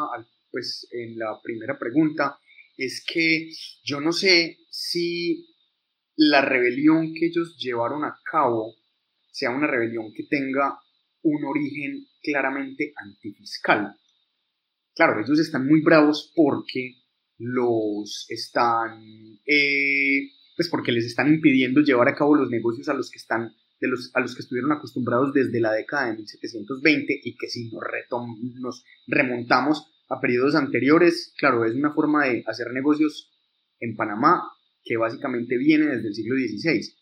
pues 0.50 0.88
en 0.92 1.18
la 1.18 1.40
primera 1.44 1.78
pregunta, 1.78 2.40
es 2.78 3.06
que 3.06 3.52
yo 3.84 4.02
no 4.02 4.12
sé 4.12 4.58
si 4.70 5.46
la 6.16 6.42
rebelión 6.42 7.14
que 7.14 7.28
ellos 7.28 7.56
llevaron 7.58 8.04
a 8.04 8.18
cabo 8.32 8.74
sea 9.32 9.52
una 9.52 9.68
rebelión 9.68 10.14
que 10.14 10.24
tenga 10.24 10.80
un 11.24 11.44
origen 11.46 12.08
claramente 12.22 12.94
antifiscal. 12.96 13.96
Claro, 14.96 15.22
ellos 15.22 15.40
están 15.40 15.68
muy 15.68 15.82
bravos 15.82 16.32
porque 16.36 16.96
los 17.38 18.26
están, 18.30 19.40
eh, 19.46 20.30
pues 20.56 20.70
porque 20.70 20.92
les 20.92 21.06
están 21.06 21.34
impidiendo 21.34 21.82
llevar 21.82 22.08
a 22.08 22.16
cabo 22.16 22.36
los 22.36 22.50
negocios 22.50 22.90
a 22.90 22.94
los 22.94 23.10
que 23.10 23.18
están 23.18 23.54
de 23.80 23.88
los, 23.88 24.12
a 24.14 24.22
los 24.22 24.36
que 24.36 24.42
estuvieron 24.42 24.72
acostumbrados 24.72 25.34
desde 25.34 25.60
la 25.60 25.74
década 25.74 26.08
de 26.08 26.18
1720 26.18 27.22
y 27.24 27.36
que 27.36 27.50
si 27.50 27.70
nos, 27.72 27.84
nos 28.56 28.84
remontamos 29.08 29.92
a 30.10 30.20
periodos 30.22 30.56
anteriores, 30.56 31.34
claro, 31.38 31.66
es 31.66 31.76
una 31.76 31.94
forma 31.94 32.26
de 32.26 32.44
hacer 32.48 32.72
negocios 32.72 33.32
en 33.80 33.96
Panamá 33.96 34.44
que 34.84 34.98
básicamente 34.98 35.58
viene 35.58 35.88
desde 35.88 36.08
el 36.08 36.16
siglo 36.16 36.36
XVI. 36.36 36.94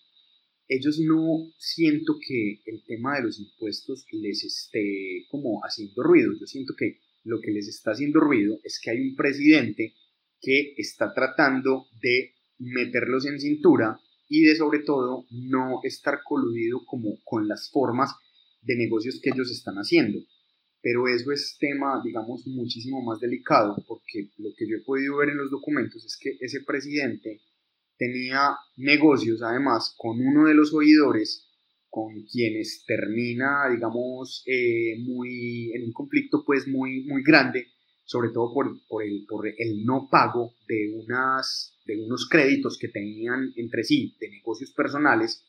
Ellos 0.68 1.00
no 1.00 1.52
siento 1.58 2.18
que 2.26 2.62
el 2.66 2.84
tema 2.86 3.18
de 3.18 3.24
los 3.24 3.40
impuestos 3.40 4.06
les 4.12 4.44
esté 4.44 5.26
como 5.30 5.60
haciendo 5.64 6.02
ruido. 6.02 6.32
Yo 6.40 6.48
siento 6.48 6.74
que 6.78 7.00
lo 7.26 7.42
que 7.42 7.52
les 7.52 7.68
está 7.68 7.92
haciendo 7.92 8.22
ruido 8.22 8.60
es 8.64 8.80
que 8.82 8.92
hay 8.92 9.02
un 9.02 9.16
presidente 9.16 9.94
que 10.44 10.74
está 10.78 11.14
tratando 11.14 11.88
de 12.02 12.34
meterlos 12.60 13.26
en 13.26 13.40
cintura 13.40 13.98
y 14.28 14.42
de 14.42 14.56
sobre 14.56 14.80
todo 14.80 15.26
no 15.32 15.80
estar 15.84 16.20
coludido 16.24 16.86
como 16.86 17.18
con 17.24 17.48
las 17.48 17.72
formas 17.72 18.12
de 18.62 18.76
negocios 18.76 19.20
que 19.24 19.30
ellos 19.34 19.50
están 19.52 19.76
haciendo. 19.76 20.20
Pero 20.82 21.08
eso 21.08 21.32
es 21.32 21.58
tema, 21.60 22.02
digamos, 22.04 22.46
muchísimo 22.46 23.02
más 23.02 23.22
delicado 23.22 23.78
porque 23.88 24.30
lo 24.38 24.50
que 24.58 24.68
yo 24.68 24.78
he 24.78 24.84
podido 24.84 25.18
ver 25.18 25.30
en 25.30 25.38
los 25.38 25.50
documentos 25.50 26.04
es 26.04 26.18
que 26.20 26.36
ese 26.42 26.62
presidente 26.62 27.42
tenía 27.98 28.58
negocios 28.76 29.42
además 29.42 29.96
con 29.98 30.20
uno 30.20 30.48
de 30.48 30.56
los 30.56 30.74
oidores 30.74 31.48
con 31.90 32.24
quienes 32.24 32.84
termina, 32.86 33.70
digamos, 33.72 34.44
eh, 34.48 34.98
muy, 35.00 35.72
en 35.74 35.84
un 35.84 35.94
conflicto 35.94 36.44
pues 36.44 36.68
muy, 36.68 37.04
muy 37.06 37.22
grande 37.24 37.68
sobre 38.06 38.30
todo 38.30 38.54
por, 38.54 38.86
por, 38.88 39.04
el, 39.04 39.26
por 39.28 39.48
el 39.48 39.86
no 39.86 40.08
pago 40.10 40.56
de, 40.68 40.94
unas, 40.96 41.78
de 41.86 42.04
unos 42.04 42.28
créditos 42.30 42.78
que 42.78 42.90
tenían 42.90 43.52
entre 43.56 43.84
sí 43.84 44.16
de 44.20 44.30
negocios 44.30 44.72
personales 44.72 45.46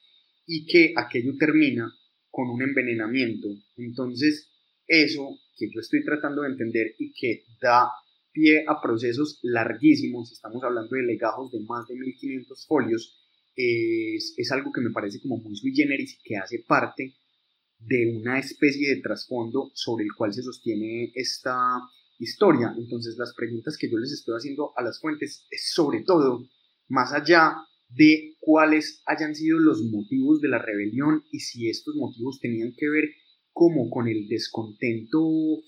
y 0.47 0.67
que 0.67 0.93
aquello 0.97 1.33
termina 1.39 1.93
con 2.31 2.51
un 2.51 2.63
envenenamiento. 2.63 3.49
Entonces, 3.77 4.51
eso 4.87 5.39
que 5.57 5.69
yo 5.73 5.81
estoy 5.81 6.05
tratando 6.05 6.43
de 6.43 6.49
entender 6.51 6.95
y 6.99 7.13
que 7.13 7.45
da 7.61 7.89
pie 8.33 8.65
a 8.67 8.81
procesos 8.81 9.39
larguísimos, 9.43 10.33
estamos 10.33 10.63
hablando 10.65 10.97
de 10.97 11.05
legajos 11.05 11.53
de 11.53 11.61
más 11.61 11.87
de 11.87 11.95
1500 11.95 12.67
folios, 12.67 13.17
es, 13.55 14.35
es 14.37 14.51
algo 14.51 14.73
que 14.73 14.81
me 14.81 14.91
parece 14.91 15.21
como 15.21 15.37
muy 15.39 15.55
sui 15.55 15.73
generis 15.73 16.19
y 16.19 16.23
que 16.25 16.37
hace 16.37 16.59
parte 16.67 17.15
de 17.79 18.17
una 18.17 18.39
especie 18.39 18.95
de 18.95 19.01
trasfondo 19.01 19.71
sobre 19.75 20.05
el 20.05 20.13
cual 20.17 20.33
se 20.33 20.43
sostiene 20.43 21.13
esta, 21.15 21.79
historia. 22.19 22.75
Entonces 22.77 23.17
las 23.19 23.35
preguntas 23.35 23.77
que 23.79 23.91
yo 23.91 23.99
les 23.99 24.13
estoy 24.13 24.37
haciendo 24.37 24.73
a 24.77 24.83
las 24.83 25.01
fuentes 25.01 25.47
es 25.51 25.73
sobre 25.73 26.03
todo, 26.03 26.47
más 26.89 27.13
allá 27.13 27.57
de 27.89 28.37
cuáles 28.41 29.03
hayan 29.07 29.35
sido 29.35 29.59
los 29.59 29.83
motivos 29.85 30.41
de 30.41 30.49
la 30.49 30.59
rebelión 30.59 31.23
y 31.31 31.41
si 31.41 31.69
estos 31.69 31.95
motivos 31.97 32.41
tenían 32.41 32.73
que 32.77 32.89
ver 32.89 33.05
como 33.53 33.89
con 33.89 34.09
el 34.09 34.27
descontento 34.27 35.21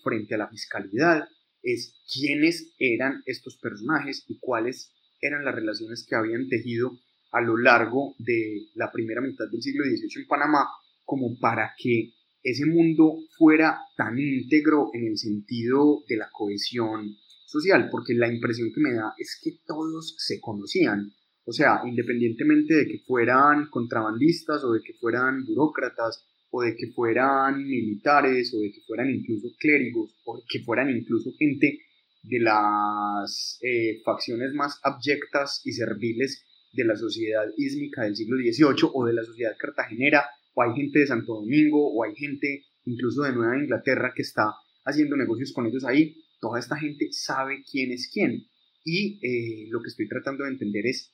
frente 0.03 0.35
a 0.35 0.39
la 0.39 0.49
fiscalidad, 0.49 1.29
es 1.63 1.95
quiénes 2.13 2.75
eran 2.79 3.23
estos 3.27 3.59
personajes 3.59 4.25
y 4.29 4.39
cuáles 4.41 4.93
eran 5.21 5.45
las 5.45 5.55
relaciones 5.55 6.05
que 6.09 6.17
habían 6.17 6.49
tejido 6.49 6.99
a 7.33 7.41
lo 7.41 7.57
largo 7.57 8.15
de 8.19 8.69
la 8.75 8.91
primera 8.93 9.21
mitad 9.21 9.47
del 9.51 9.63
siglo 9.63 9.85
XVIII 9.85 10.23
en 10.23 10.27
Panamá, 10.27 10.67
como 11.05 11.39
para 11.39 11.75
que 11.79 12.13
ese 12.47 12.65
mundo 12.65 13.25
fuera 13.37 13.77
tan 13.97 14.17
íntegro 14.17 14.91
en 14.95 15.09
el 15.09 15.19
sentido 15.19 16.05
de 16.09 16.17
la 16.17 16.31
cohesión 16.31 17.17
social, 17.45 17.89
porque 17.91 18.15
la 18.15 18.33
impresión 18.33 18.71
que 18.73 18.81
me 18.81 18.95
da 18.95 19.15
es 19.19 19.41
que 19.43 19.59
todos 19.67 20.15
se 20.17 20.41
conocían, 20.41 21.13
o 21.45 21.53
sea, 21.53 21.81
independientemente 21.85 22.75
de 22.75 22.87
que 22.87 22.99
fueran 23.01 23.69
contrabandistas 23.69 24.63
o 24.63 24.73
de 24.75 24.81
que 24.81 24.95
fueran 24.95 25.45
burócratas 25.45 26.25
o 26.51 26.63
de 26.63 26.77
que 26.77 26.93
fueran 26.93 27.65
militares 27.65 28.55
o 28.55 28.61
de 28.61 28.71
que 28.71 28.81
fueran 28.87 29.11
incluso 29.11 29.49
clérigos 29.59 30.15
o 30.25 30.37
de 30.37 30.45
que 30.49 30.61
fueran 30.61 30.89
incluso 30.91 31.33
gente 31.37 31.81
de 32.23 32.41
las 32.41 33.59
eh, 33.61 34.03
facciones 34.05 34.53
más 34.53 34.79
abyectas 34.85 35.63
y 35.65 35.73
serviles 35.73 36.45
de 36.73 36.85
la 36.85 36.95
sociedad 36.95 37.47
ísmica 37.57 38.05
del 38.05 38.15
siglo 38.15 38.37
XVIII 38.37 38.91
o 38.95 39.05
de 39.05 39.15
la 39.15 39.25
sociedad 39.25 39.57
cartagenera 39.59 40.27
o 40.57 40.63
hay 40.63 40.75
gente 40.75 41.01
de 41.01 41.07
Santo 41.07 41.35
Domingo, 41.35 41.93
o 41.93 42.03
hay 42.03 42.15
gente 42.17 42.65
incluso 42.87 43.23
de 43.23 43.33
Nueva 43.33 43.59
Inglaterra 43.59 44.13
que 44.17 44.23
está 44.23 44.55
haciendo 44.87 45.15
negocios 45.15 45.53
con 45.53 45.67
ellos 45.67 45.85
ahí. 45.85 46.17
Toda 46.41 46.59
esta 46.59 46.79
gente 46.79 47.09
sabe 47.13 47.63
quién 47.71 47.93
es 47.93 48.11
quién. 48.11 48.47
Y 48.83 49.19
eh, 49.23 49.69
lo 49.69 49.83
que 49.83 49.89
estoy 49.89 50.09
tratando 50.09 50.45
de 50.45 50.51
entender 50.51 50.87
es 50.87 51.13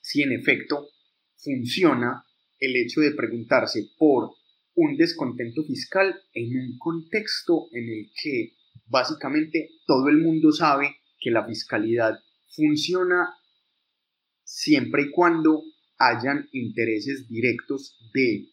si 0.00 0.22
en 0.22 0.32
efecto 0.32 0.88
funciona 1.36 2.24
el 2.58 2.74
hecho 2.76 3.02
de 3.02 3.10
preguntarse 3.12 3.90
por 3.98 4.30
un 4.74 4.96
descontento 4.96 5.62
fiscal 5.64 6.14
en 6.32 6.56
un 6.56 6.78
contexto 6.78 7.68
en 7.72 7.84
el 7.84 8.10
que 8.22 8.54
básicamente 8.86 9.68
todo 9.86 10.08
el 10.08 10.18
mundo 10.18 10.52
sabe 10.52 10.96
que 11.20 11.30
la 11.30 11.46
fiscalidad 11.46 12.14
funciona 12.48 13.28
siempre 14.42 15.02
y 15.02 15.10
cuando 15.10 15.64
hayan 15.98 16.48
intereses 16.52 17.28
directos 17.28 17.98
de 18.14 18.48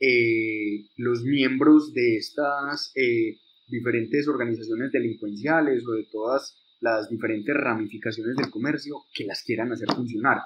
eh, 0.00 0.86
los 0.96 1.22
miembros 1.22 1.92
de 1.92 2.16
estas 2.16 2.92
eh, 2.94 3.38
diferentes 3.68 4.26
organizaciones 4.26 4.90
delincuenciales 4.92 5.86
o 5.86 5.92
de 5.92 6.06
todas 6.10 6.56
las 6.80 7.10
diferentes 7.10 7.54
ramificaciones 7.54 8.36
del 8.36 8.50
comercio 8.50 9.04
que 9.14 9.24
las 9.24 9.42
quieran 9.42 9.72
hacer 9.72 9.88
funcionar. 9.94 10.38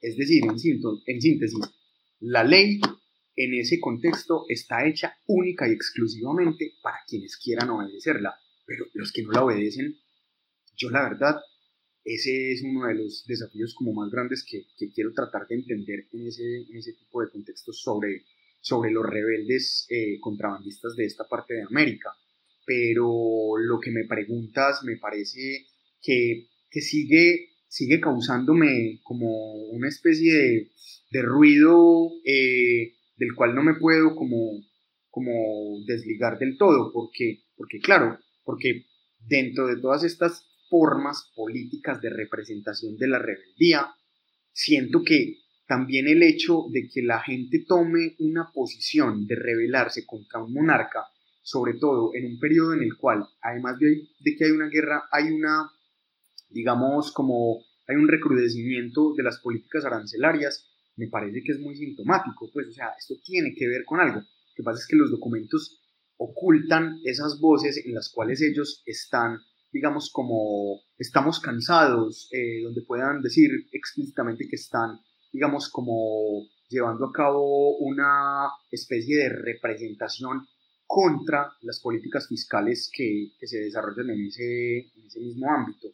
Es 0.00 0.16
decir, 0.16 0.44
en, 0.44 0.56
en 1.06 1.20
síntesis, 1.20 1.60
la 2.20 2.44
ley 2.44 2.80
en 3.36 3.54
ese 3.54 3.80
contexto 3.80 4.44
está 4.48 4.86
hecha 4.86 5.16
única 5.26 5.68
y 5.68 5.72
exclusivamente 5.72 6.74
para 6.82 6.98
quienes 7.06 7.36
quieran 7.36 7.70
obedecerla, 7.70 8.34
pero 8.64 8.86
los 8.94 9.12
que 9.12 9.22
no 9.22 9.32
la 9.32 9.44
obedecen, 9.44 9.96
yo 10.76 10.90
la 10.90 11.02
verdad 11.02 11.40
ese 12.04 12.52
es 12.52 12.62
uno 12.62 12.86
de 12.86 12.94
los 12.94 13.24
desafíos 13.26 13.74
como 13.74 13.92
más 13.92 14.10
grandes 14.10 14.44
que, 14.44 14.64
que 14.78 14.90
quiero 14.90 15.12
tratar 15.12 15.46
de 15.46 15.56
entender 15.56 16.06
en 16.12 16.26
ese, 16.26 16.62
en 16.62 16.76
ese 16.76 16.94
tipo 16.94 17.20
de 17.20 17.30
contextos 17.30 17.80
sobre, 17.80 18.24
sobre 18.60 18.90
los 18.90 19.04
rebeldes 19.04 19.86
eh, 19.90 20.18
contrabandistas 20.20 20.96
de 20.96 21.06
esta 21.06 21.24
parte 21.28 21.54
de 21.54 21.62
América. 21.62 22.10
Pero 22.64 23.56
lo 23.58 23.80
que 23.80 23.90
me 23.90 24.04
preguntas 24.04 24.82
me 24.84 24.96
parece 24.96 25.66
que, 26.00 26.48
que 26.70 26.80
sigue, 26.80 27.48
sigue 27.68 28.00
causándome 28.00 29.00
como 29.02 29.54
una 29.70 29.88
especie 29.88 30.34
de, 30.34 30.70
de 31.10 31.22
ruido 31.22 32.10
eh, 32.24 32.94
del 33.16 33.34
cual 33.34 33.54
no 33.54 33.62
me 33.62 33.74
puedo 33.74 34.14
como, 34.14 34.62
como 35.10 35.82
desligar 35.86 36.38
del 36.38 36.56
todo, 36.56 36.92
porque, 36.92 37.44
porque 37.56 37.78
claro, 37.78 38.18
porque 38.44 38.86
dentro 39.18 39.66
de 39.66 39.80
todas 39.80 40.04
estas 40.04 40.46
formas 40.68 41.30
políticas 41.34 42.00
de 42.00 42.10
representación 42.10 42.96
de 42.96 43.08
la 43.08 43.18
rebeldía, 43.18 43.88
siento 44.52 45.02
que 45.04 45.38
también 45.70 46.08
el 46.08 46.20
hecho 46.24 46.64
de 46.72 46.88
que 46.92 47.00
la 47.00 47.20
gente 47.20 47.64
tome 47.64 48.16
una 48.18 48.50
posición 48.52 49.24
de 49.28 49.36
rebelarse 49.36 50.04
contra 50.04 50.42
un 50.42 50.52
monarca, 50.52 51.04
sobre 51.42 51.74
todo 51.74 52.10
en 52.12 52.26
un 52.26 52.40
periodo 52.40 52.74
en 52.74 52.82
el 52.82 52.96
cual, 52.96 53.24
además 53.40 53.78
de, 53.78 54.08
que 54.36 54.44
hay 54.46 54.50
una 54.50 54.66
guerra, 54.66 55.04
hay 55.12 55.30
una, 55.30 55.70
digamos, 56.48 57.12
como 57.12 57.60
hay 57.86 57.94
un 57.94 58.08
recrudecimiento 58.08 59.14
de 59.16 59.22
las 59.22 59.38
políticas 59.38 59.84
arancelarias, 59.84 60.68
me 60.96 61.06
parece 61.06 61.40
que 61.44 61.52
es 61.52 61.60
muy 61.60 61.76
sintomático, 61.76 62.50
pues, 62.52 62.66
o 62.66 62.72
sea, 62.72 62.88
esto 62.98 63.14
tiene 63.24 63.54
que 63.54 63.68
ver 63.68 63.84
con 63.84 64.00
algo. 64.00 64.18
Lo 64.18 64.54
que 64.56 64.64
pasa 64.64 64.80
es 64.80 64.88
que 64.88 64.96
los 64.96 65.12
documentos 65.12 65.80
ocultan 66.16 66.98
esas 67.04 67.38
voces 67.38 67.80
en 67.86 67.94
las 67.94 68.10
cuales 68.10 68.42
ellos 68.42 68.82
están, 68.86 69.38
digamos, 69.70 70.10
como 70.12 70.80
estamos 70.98 71.38
cansados, 71.38 72.28
eh, 72.32 72.60
donde 72.64 72.82
puedan 72.82 73.22
decir 73.22 73.52
explícitamente 73.70 74.48
que 74.48 74.56
están, 74.56 74.98
digamos, 75.32 75.68
como 75.68 76.46
llevando 76.68 77.06
a 77.06 77.12
cabo 77.12 77.76
una 77.78 78.48
especie 78.70 79.16
de 79.16 79.28
representación 79.28 80.46
contra 80.86 81.52
las 81.62 81.80
políticas 81.80 82.26
fiscales 82.28 82.90
que, 82.92 83.32
que 83.38 83.46
se 83.46 83.58
desarrollan 83.58 84.10
en 84.10 84.26
ese, 84.26 84.78
en 84.78 85.06
ese 85.06 85.20
mismo 85.20 85.50
ámbito. 85.50 85.88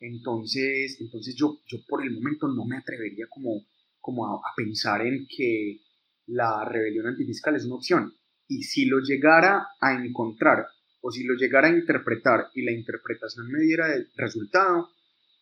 Entonces, 0.00 0.96
entonces 1.00 1.36
yo, 1.36 1.60
yo 1.66 1.78
por 1.86 2.02
el 2.02 2.12
momento 2.12 2.48
no 2.48 2.64
me 2.64 2.76
atrevería 2.76 3.26
como, 3.28 3.64
como 4.00 4.26
a, 4.26 4.34
a 4.34 4.54
pensar 4.56 5.06
en 5.06 5.26
que 5.28 5.80
la 6.26 6.64
rebelión 6.64 7.06
antifiscal 7.06 7.54
es 7.54 7.64
una 7.64 7.76
opción 7.76 8.12
y 8.48 8.62
si 8.64 8.84
lo 8.86 8.98
llegara 9.00 9.68
a 9.80 9.92
encontrar 9.92 10.66
o 11.00 11.10
si 11.10 11.24
lo 11.24 11.34
llegara 11.34 11.68
a 11.68 11.72
interpretar 11.72 12.48
y 12.54 12.62
la 12.62 12.72
interpretación 12.72 13.50
me 13.50 13.60
diera 13.60 13.94
el 13.94 14.08
resultado, 14.16 14.90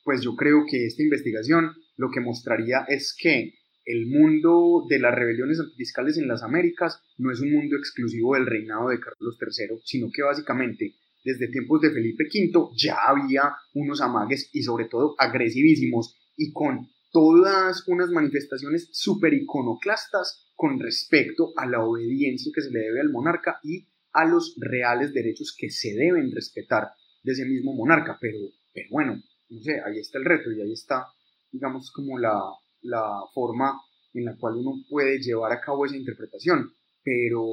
pues 0.04 0.22
yo 0.22 0.34
creo 0.36 0.64
que 0.68 0.86
esta 0.86 1.02
investigación 1.02 1.74
lo 2.00 2.10
que 2.10 2.20
mostraría 2.20 2.86
es 2.88 3.14
que 3.16 3.52
el 3.84 4.06
mundo 4.06 4.86
de 4.88 4.98
las 4.98 5.14
rebeliones 5.14 5.60
antifiscales 5.60 6.16
en 6.16 6.28
las 6.28 6.42
Américas 6.42 7.02
no 7.18 7.30
es 7.30 7.40
un 7.40 7.52
mundo 7.52 7.76
exclusivo 7.76 8.34
del 8.34 8.46
reinado 8.46 8.88
de 8.88 8.98
Carlos 8.98 9.36
III, 9.38 9.76
sino 9.84 10.08
que 10.10 10.22
básicamente 10.22 10.94
desde 11.22 11.48
tiempos 11.48 11.82
de 11.82 11.90
Felipe 11.90 12.24
V 12.24 12.70
ya 12.74 12.96
había 13.06 13.52
unos 13.74 14.00
amagues 14.00 14.48
y 14.54 14.62
sobre 14.62 14.86
todo 14.86 15.14
agresivísimos 15.18 16.16
y 16.38 16.52
con 16.52 16.88
todas 17.12 17.86
unas 17.86 18.08
manifestaciones 18.08 18.88
súper 18.92 19.34
iconoclastas 19.34 20.50
con 20.54 20.80
respecto 20.80 21.52
a 21.56 21.66
la 21.66 21.84
obediencia 21.84 22.50
que 22.54 22.62
se 22.62 22.70
le 22.70 22.80
debe 22.80 23.00
al 23.00 23.10
monarca 23.10 23.60
y 23.62 23.88
a 24.14 24.24
los 24.24 24.54
reales 24.58 25.12
derechos 25.12 25.54
que 25.56 25.68
se 25.68 25.92
deben 25.92 26.32
respetar 26.32 26.88
de 27.22 27.32
ese 27.32 27.44
mismo 27.44 27.74
monarca. 27.74 28.16
Pero, 28.18 28.38
pero 28.72 28.88
bueno, 28.90 29.22
no 29.50 29.60
sé, 29.60 29.82
ahí 29.84 29.98
está 29.98 30.18
el 30.18 30.24
reto 30.24 30.50
y 30.50 30.62
ahí 30.62 30.72
está, 30.72 31.04
digamos, 31.50 31.90
como 31.92 32.18
la, 32.18 32.40
la 32.82 33.22
forma 33.34 33.80
en 34.14 34.24
la 34.24 34.36
cual 34.36 34.56
uno 34.56 34.82
puede 34.88 35.18
llevar 35.20 35.52
a 35.52 35.60
cabo 35.60 35.86
esa 35.86 35.96
interpretación. 35.96 36.72
Pero, 37.02 37.44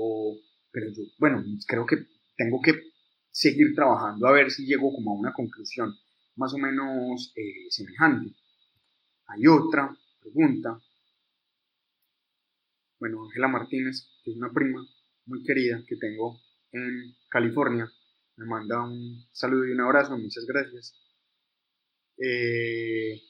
pero 0.72 0.88
yo, 0.92 1.04
bueno, 1.20 1.44
creo 1.68 1.86
que 1.86 1.98
tengo 2.36 2.62
que 2.62 2.74
seguir 3.32 3.74
trabajando 3.76 4.28
a 4.28 4.32
ver 4.32 4.52
si 4.52 4.66
llego 4.66 4.92
como 4.92 5.12
a 5.12 5.20
una 5.20 5.34
conclusión 5.34 5.94
más 6.36 6.54
o 6.54 6.58
menos 6.58 7.34
eh, 7.36 7.68
semejante. 7.70 8.36
Hay 9.28 9.48
otra 9.48 9.96
pregunta 10.20 10.80
bueno, 13.00 13.26
Ángela 13.26 13.48
Martínez, 13.48 14.10
que 14.24 14.32
es 14.32 14.38
una 14.38 14.52
prima 14.52 14.84
muy 15.26 15.44
querida 15.44 15.84
que 15.88 15.98
tengo 15.98 16.40
en 16.72 17.16
California, 17.30 17.90
me 18.38 18.46
manda 18.46 18.84
un 18.84 19.26
saludo 19.32 19.68
y 19.68 19.72
un 19.72 19.82
abrazo, 19.82 20.18
muchas 20.18 20.46
gracias. 20.46 20.96
Eh, 22.18 23.22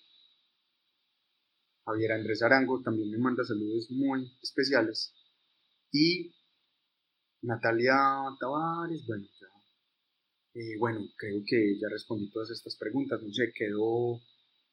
Javier 1.88 2.12
Andrés 2.12 2.42
Arango 2.42 2.82
también 2.82 3.10
me 3.10 3.18
manda 3.18 3.46
saludos 3.46 3.90
muy 3.92 4.30
especiales. 4.44 5.14
Y 5.94 6.36
Natalia 7.44 7.96
Tavares, 8.38 9.08
bueno, 9.08 9.26
ya, 9.40 9.48
eh, 10.60 10.78
bueno, 10.78 11.00
creo 11.16 11.42
que 11.48 11.80
ya 11.80 11.88
respondí 11.90 12.30
todas 12.30 12.52
estas 12.52 12.76
preguntas, 12.76 13.24
no 13.24 13.32
sé, 13.32 13.54
quedó 13.56 14.20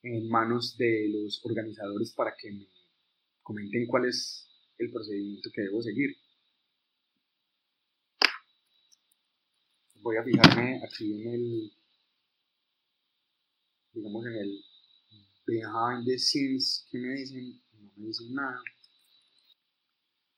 en 0.02 0.28
manos 0.28 0.76
de 0.76 1.08
los 1.08 1.40
organizadores 1.44 2.12
para 2.14 2.34
que 2.36 2.50
me 2.50 2.66
comenten 3.44 3.86
cuál 3.86 4.06
es 4.06 4.48
el 4.78 4.90
procedimiento 4.90 5.50
que 5.54 5.62
debo 5.62 5.80
seguir. 5.82 6.16
Voy 10.00 10.16
a 10.16 10.24
fijarme 10.24 10.80
aquí 10.84 11.12
en 11.12 11.32
el, 11.32 11.72
digamos 13.92 14.26
en 14.26 14.32
el 14.32 14.73
behind 15.46 16.06
the 16.06 16.18
scenes 16.18 16.86
que 16.90 16.98
me 16.98 17.14
dicen, 17.14 17.62
no 17.72 17.90
me 17.96 18.06
dicen 18.06 18.34
nada. 18.34 18.60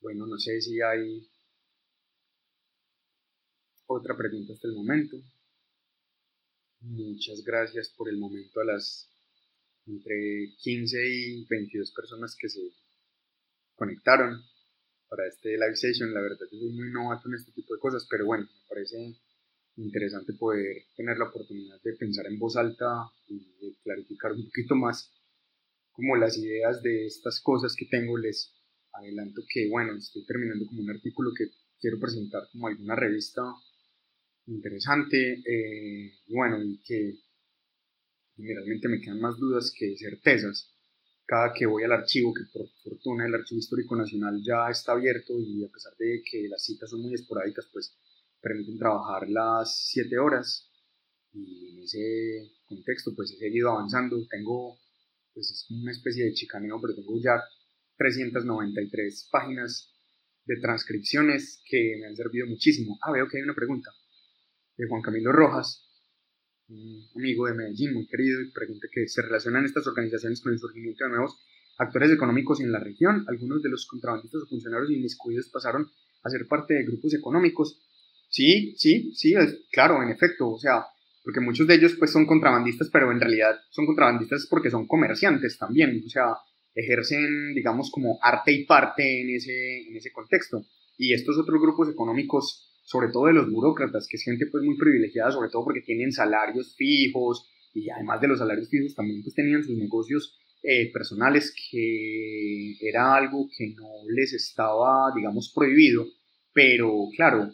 Bueno, 0.01 0.27
no 0.27 0.39
sé 0.39 0.61
si 0.61 0.81
hay 0.81 1.29
otra 3.87 4.17
pregunta 4.17 4.53
hasta 4.53 4.69
el 4.69 4.75
momento. 4.75 5.17
Muchas 6.81 7.43
gracias 7.45 7.89
por 7.91 8.09
el 8.09 8.19
momento 8.19 8.61
a 8.61 8.65
las 8.65 9.11
entre 9.87 10.55
15 10.59 11.09
y 11.09 11.45
22 11.47 11.93
personas 11.93 12.37
que 12.39 12.49
se 12.49 12.61
conectaron 13.77 14.43
para 15.09 15.27
este 15.29 15.51
live 15.51 15.77
session. 15.77 16.13
La 16.13 16.21
verdad, 16.21 16.47
yo 16.51 16.59
soy 16.59 16.71
muy 16.71 16.91
novato 16.91 17.29
en 17.29 17.35
este 17.35 17.53
tipo 17.53 17.75
de 17.75 17.81
cosas, 17.81 18.07
pero 18.11 18.27
bueno, 18.27 18.45
me 18.45 18.69
parece 18.69 19.17
interesante 19.77 20.33
poder 20.33 20.85
tener 20.97 21.19
la 21.19 21.29
oportunidad 21.29 21.81
de 21.83 21.93
pensar 21.95 22.27
en 22.27 22.39
voz 22.39 22.57
alta 22.57 23.11
y 23.29 23.39
de 23.39 23.77
clarificar 23.83 24.33
un 24.33 24.45
poquito 24.47 24.75
más 24.75 25.13
como 25.93 26.17
las 26.17 26.37
ideas 26.39 26.83
de 26.83 27.07
estas 27.07 27.41
cosas 27.41 27.75
que 27.77 27.87
tengo. 27.87 28.17
Les 28.19 28.53
adelanto 28.93 29.43
que, 29.49 29.69
bueno, 29.69 29.97
estoy 29.97 30.25
terminando 30.25 30.67
como 30.67 30.83
un 30.83 30.91
artículo 30.91 31.31
que 31.37 31.47
quiero 31.81 31.99
presentar 31.99 32.43
como 32.53 32.69
alguna 32.69 32.97
revista 32.97 33.43
interesante, 34.47 35.43
eh, 35.45 36.13
y 36.27 36.35
bueno, 36.35 36.63
y 36.63 36.81
que 36.83 37.19
generalmente 38.37 38.89
me 38.89 39.01
quedan 39.01 39.21
más 39.21 39.37
dudas 39.39 39.75
que 39.77 39.97
certezas 39.97 40.73
cada 41.27 41.53
que 41.53 41.67
voy 41.67 41.83
al 41.83 41.93
archivo, 41.93 42.33
que 42.33 42.45
por 42.53 42.69
fortuna 42.85 43.27
el 43.27 43.35
Archivo 43.35 43.59
Histórico 43.59 43.97
Nacional 43.97 44.41
ya 44.45 44.71
está 44.71 44.93
abierto 44.93 45.35
y 45.41 45.65
a 45.65 45.69
pesar 45.69 45.93
de 45.99 46.23
que 46.31 46.49
las 46.49 46.63
citas 46.63 46.89
son 46.89 47.03
muy 47.03 47.15
esporádicas, 47.15 47.69
pues 47.73 47.93
permiten 48.47 48.79
trabajar 48.79 49.29
las 49.29 49.89
7 49.91 50.19
horas 50.19 50.71
y 51.33 51.71
en 51.71 51.83
ese 51.83 52.53
contexto 52.65 53.13
pues 53.17 53.33
he 53.33 53.39
seguido 53.39 53.71
avanzando, 53.71 54.17
tengo 54.31 54.79
pues 55.35 55.51
es 55.51 55.67
una 55.71 55.91
especie 55.91 56.25
de 56.25 56.33
chicaneo, 56.33 56.81
pero 56.81 56.95
tengo 56.95 57.21
ya 57.21 57.43
393 57.99 59.29
páginas 59.33 59.93
de 60.45 60.61
transcripciones 60.61 61.61
que 61.69 61.97
me 62.01 62.07
han 62.07 62.17
servido 62.17 62.47
muchísimo. 62.47 62.97
Ah, 63.03 63.11
veo 63.11 63.29
que 63.29 63.39
hay 63.39 63.43
una 63.43 63.55
pregunta 63.55 63.91
de 64.77 64.87
Juan 64.89 65.03
Camilo 65.03 65.33
Rojas, 65.33 65.83
un 66.69 67.09
amigo 67.17 67.47
de 67.47 67.55
Medellín 67.55 67.95
muy 67.95 68.07
querido, 68.07 68.41
y 68.41 68.53
pregunta 68.53 68.87
que 68.93 69.09
se 69.09 69.23
relacionan 69.23 69.65
estas 69.65 69.87
organizaciones 69.89 70.41
con 70.41 70.53
el 70.53 70.59
surgimiento 70.59 71.05
de 71.05 71.11
nuevos 71.11 71.43
actores 71.79 72.11
económicos 72.11 72.61
en 72.61 72.73
la 72.73 72.81
región. 72.81 73.25
Algunos 73.29 73.63
de 73.63 73.71
los 73.71 73.87
contrabandistas 73.87 74.43
o 74.43 74.47
funcionarios 74.47 74.91
inmiscuidos 74.91 75.49
pasaron 75.49 75.91
a 76.23 76.31
ser 76.31 76.47
parte 76.49 76.75
de 76.75 76.85
grupos 76.85 77.15
económicos. 77.15 77.79
Sí, 78.29 78.75
sí, 78.77 79.13
sí, 79.15 79.35
claro, 79.71 80.03
en 80.03 80.11
efecto, 80.11 80.49
o 80.51 80.59
sea, 80.59 80.85
porque 81.23 81.41
muchos 81.41 81.67
de 81.67 81.75
ellos 81.75 81.95
pues 81.99 82.11
son 82.13 82.27
contrabandistas, 82.27 82.91
pero 82.93 83.11
en 83.11 83.21
realidad 83.21 83.57
son 83.71 83.87
contrabandistas 83.87 84.47
porque 84.49 84.71
son 84.71 84.87
comerciantes 84.87 85.59
también, 85.59 86.03
o 86.05 86.09
sea, 86.09 86.35
ejercen, 86.75 87.55
digamos, 87.55 87.91
como 87.91 88.19
arte 88.23 88.53
y 88.53 88.65
parte 88.65 89.23
en 89.23 89.31
ese, 89.31 89.89
en 89.89 89.97
ese 89.97 90.13
contexto. 90.13 90.65
Y 90.99 91.13
estos 91.15 91.39
otros 91.39 91.61
grupos 91.61 91.89
económicos 91.89 92.67
sobre 92.87 93.09
todo 93.09 93.27
de 93.27 93.33
los 93.33 93.51
burócratas, 93.51 94.07
que 94.09 94.17
es 94.17 94.23
gente 94.23 94.47
pues 94.47 94.63
muy 94.63 94.77
privilegiada, 94.77 95.33
sobre 95.33 95.51
todo 95.51 95.65
porque 95.65 95.81
tienen 95.81 96.13
salarios 96.13 96.77
fijos 96.77 97.51
y 97.75 97.91
además 97.91 98.21
de 98.21 98.29
los 98.29 98.39
salarios 98.39 98.71
fijos 98.71 98.95
también 98.95 99.23
pues 99.23 99.35
tenían 99.35 99.65
sus 99.65 99.77
negocios 99.77 100.39
eh, 100.63 100.91
personales 100.93 101.53
que 101.71 102.77
era 102.81 103.17
algo 103.17 103.49
que 103.57 103.75
no 103.75 103.89
les 104.15 104.33
estaba, 104.35 105.13
digamos, 105.15 105.53
prohibido, 105.53 106.07
pero 106.53 107.09
claro, 107.17 107.51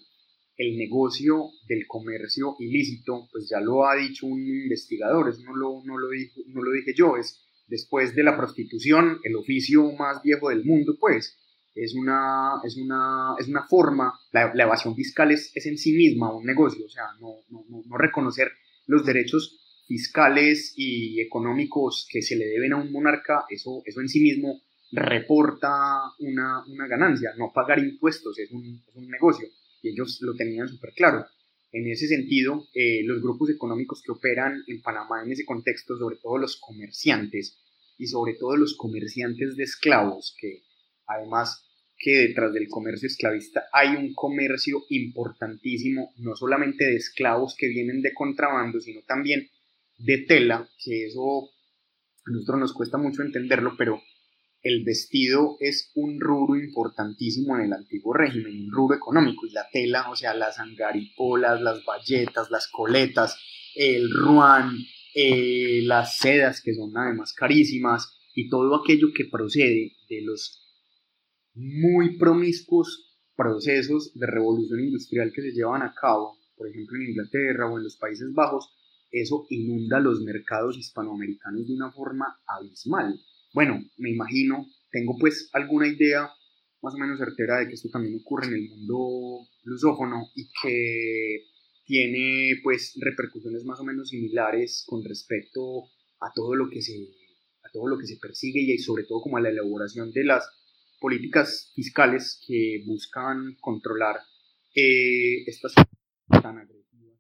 el 0.57 0.77
negocio 0.77 1.51
del 1.67 1.87
comercio 1.87 2.57
ilícito, 2.59 3.29
pues 3.33 3.49
ya 3.51 3.61
lo 3.61 3.87
ha 3.87 3.97
dicho 3.97 4.27
un 4.27 4.41
investigador, 4.41 5.29
eso 5.29 5.43
no 5.43 5.57
lo, 5.57 5.83
no 5.85 5.99
lo, 5.99 6.09
no 6.49 6.63
lo 6.63 6.73
dije 6.73 6.93
yo, 6.95 7.17
es 7.17 7.43
después 7.67 8.15
de 8.15 8.23
la 8.23 8.37
prostitución, 8.37 9.19
el 9.25 9.37
oficio 9.37 9.91
más 9.93 10.23
viejo 10.23 10.51
del 10.51 10.65
mundo, 10.65 10.97
pues 11.01 11.39
es 11.75 11.95
una, 11.95 12.61
es 12.65 12.77
una, 12.77 13.35
es 13.39 13.49
una 13.49 13.67
forma, 13.67 14.13
la, 14.33 14.53
evasión 14.53 14.95
fiscal 14.95 15.31
es, 15.31 15.51
es, 15.55 15.67
en 15.67 15.79
sí 15.79 15.93
misma 15.93 16.35
un 16.35 16.45
negocio, 16.45 16.85
o 16.85 16.89
sea, 16.89 17.05
no, 17.21 17.37
no, 17.49 17.65
no, 17.87 17.97
reconocer 17.97 18.51
los 18.87 19.07
derechos 19.07 19.59
fiscales 19.87 20.75
y 20.77 21.21
económicos 21.21 22.07
que 22.11 22.23
se 22.23 22.37
le 22.37 22.47
deben 22.47 22.75
a 22.75 22.77
un 22.77 22.93
monarca, 22.93 23.47
eso, 23.49 23.83
eso 23.87 24.01
en 24.01 24.09
sí 24.09 24.21
mismo 24.21 24.61
reporta 24.91 26.13
una, 26.19 26.63
una 26.67 26.87
ganancia, 26.87 27.31
no 27.39 27.53
pagar 27.55 27.79
impuestos 27.79 28.39
es 28.39 28.51
un, 28.53 28.83
es 28.87 28.95
un, 28.95 29.09
negocio 29.09 29.49
y 29.83 29.91
ellos 29.91 30.19
lo 30.23 30.35
tenían 30.35 30.69
súper 30.69 30.93
claro. 30.95 31.27
En 31.73 31.91
ese 31.91 32.07
sentido, 32.07 32.69
eh, 32.75 33.03
los 33.05 33.23
grupos 33.23 33.51
económicos 33.51 34.03
que 34.03 34.13
operan 34.13 34.63
en 34.67 34.83
Panamá 34.83 35.23
en 35.25 35.33
ese 35.33 35.45
contexto, 35.45 35.97
sobre 35.99 36.17
todo 36.17 36.39
los 36.39 36.57
comerciantes 36.57 37.59
y 37.99 38.07
sobre 38.07 38.35
todo 38.35 38.57
los 38.57 38.77
comerciantes 38.77 39.57
de 39.57 39.65
esclavos, 39.65 40.37
que 40.39 40.63
además 41.07 41.67
que 41.99 42.29
detrás 42.29 42.53
del 42.53 42.69
comercio 42.69 43.07
esclavista 43.07 43.65
hay 43.73 43.95
un 43.95 44.13
comercio 44.13 44.83
importantísimo, 44.91 46.13
no 46.17 46.35
solamente 46.35 46.85
de 46.85 46.97
esclavos 46.97 47.55
que 47.57 47.69
vienen 47.69 48.03
de 48.03 48.13
contrabando, 48.13 48.81
sino 48.81 49.03
también 49.03 49.49
de 49.99 50.19
tela, 50.19 50.69
que 50.85 51.07
eso 51.07 51.49
a 52.27 52.31
nosotros 52.31 52.59
nos 52.59 52.73
cuesta 52.73 52.99
mucho 52.99 53.23
entenderlo, 53.23 53.75
pero 53.79 54.03
el 54.63 54.85
vestido 54.85 55.57
es 55.61 55.91
un 55.95 56.21
rubro 56.21 56.57
importantísimo 56.57 57.57
en 57.57 57.65
el 57.67 57.73
antiguo 57.73 58.15
régimen, 58.15 58.67
un 58.67 58.73
rubro 58.73 58.97
económico, 58.97 59.47
y 59.47 59.51
la 59.51 59.69
tela, 59.73 60.11
o 60.11 60.17
sea, 60.17 60.35
las 60.35 60.59
angaripolas, 60.59 61.61
las 61.61 61.85
bayetas, 61.85 62.51
las 62.51 62.69
coletas, 62.69 63.37
el 63.75 64.11
ruán, 64.11 64.77
eh, 65.15 65.81
las 65.83 66.19
sedas, 66.19 66.63
que 66.63 66.75
son 66.75 66.97
además 66.97 67.33
carísimas, 67.33 68.17
y 68.35 68.49
todo 68.49 68.77
aquello 68.77 69.09
que 69.15 69.25
procede 69.25 69.93
de 70.09 70.23
los 70.23 70.63
muy 71.55 72.17
promiscuos 72.17 73.19
procesos 73.37 74.13
de 74.15 74.27
revolución 74.27 74.81
industrial 74.81 75.33
que 75.35 75.43
se 75.43 75.53
llevan 75.53 75.83
a 75.83 75.93
cabo, 75.93 76.39
por 76.57 76.69
ejemplo 76.69 76.97
en 76.97 77.11
Inglaterra 77.11 77.71
o 77.71 77.77
en 77.77 77.85
los 77.85 77.97
Países 77.97 78.33
Bajos, 78.33 78.73
eso 79.11 79.47
inunda 79.51 80.01
los 80.01 80.23
mercados 80.23 80.79
hispanoamericanos 80.79 81.67
de 81.67 81.75
una 81.75 81.93
forma 81.93 82.41
abismal. 82.47 83.21
Bueno, 83.53 83.83
me 83.99 84.11
imagino, 84.11 84.67
tengo 84.91 85.17
pues 85.19 85.51
alguna 85.53 85.87
idea 85.87 86.31
más 86.83 86.95
o 86.95 86.99
menos 86.99 87.19
certera 87.19 87.59
de 87.59 87.69
que 87.69 87.75
esto 87.75 87.89
también 87.91 88.19
ocurre 88.21 88.49
en 88.49 88.55
el 88.55 88.69
mundo 88.69 89.47
lusófono 89.65 90.31
y 90.35 90.49
que 90.63 91.45
tiene 91.85 92.61
pues 92.63 92.95
repercusiones 93.01 93.65
más 93.65 93.79
o 93.81 93.85
menos 93.85 94.09
similares 94.09 94.85
con 94.87 95.05
respecto 95.05 95.85
a 96.21 96.33
todo 96.35 96.55
lo 96.55 96.69
que 96.69 96.81
se 96.81 96.95
a 97.63 97.71
todo 97.73 97.87
lo 97.87 97.99
que 97.99 98.07
se 98.07 98.17
persigue 98.17 98.61
y 98.61 98.79
sobre 98.79 99.05
todo 99.05 99.21
como 99.21 99.37
a 99.37 99.41
la 99.41 99.51
elaboración 99.51 100.13
de 100.13 100.25
las 100.25 100.49
políticas 101.01 101.73
fiscales 101.75 102.41
que 102.47 102.83
buscan 102.87 103.57
controlar 103.61 104.17
eh, 104.75 105.45
estas 105.47 105.75
tan 106.31 106.59
agresivas 106.59 107.19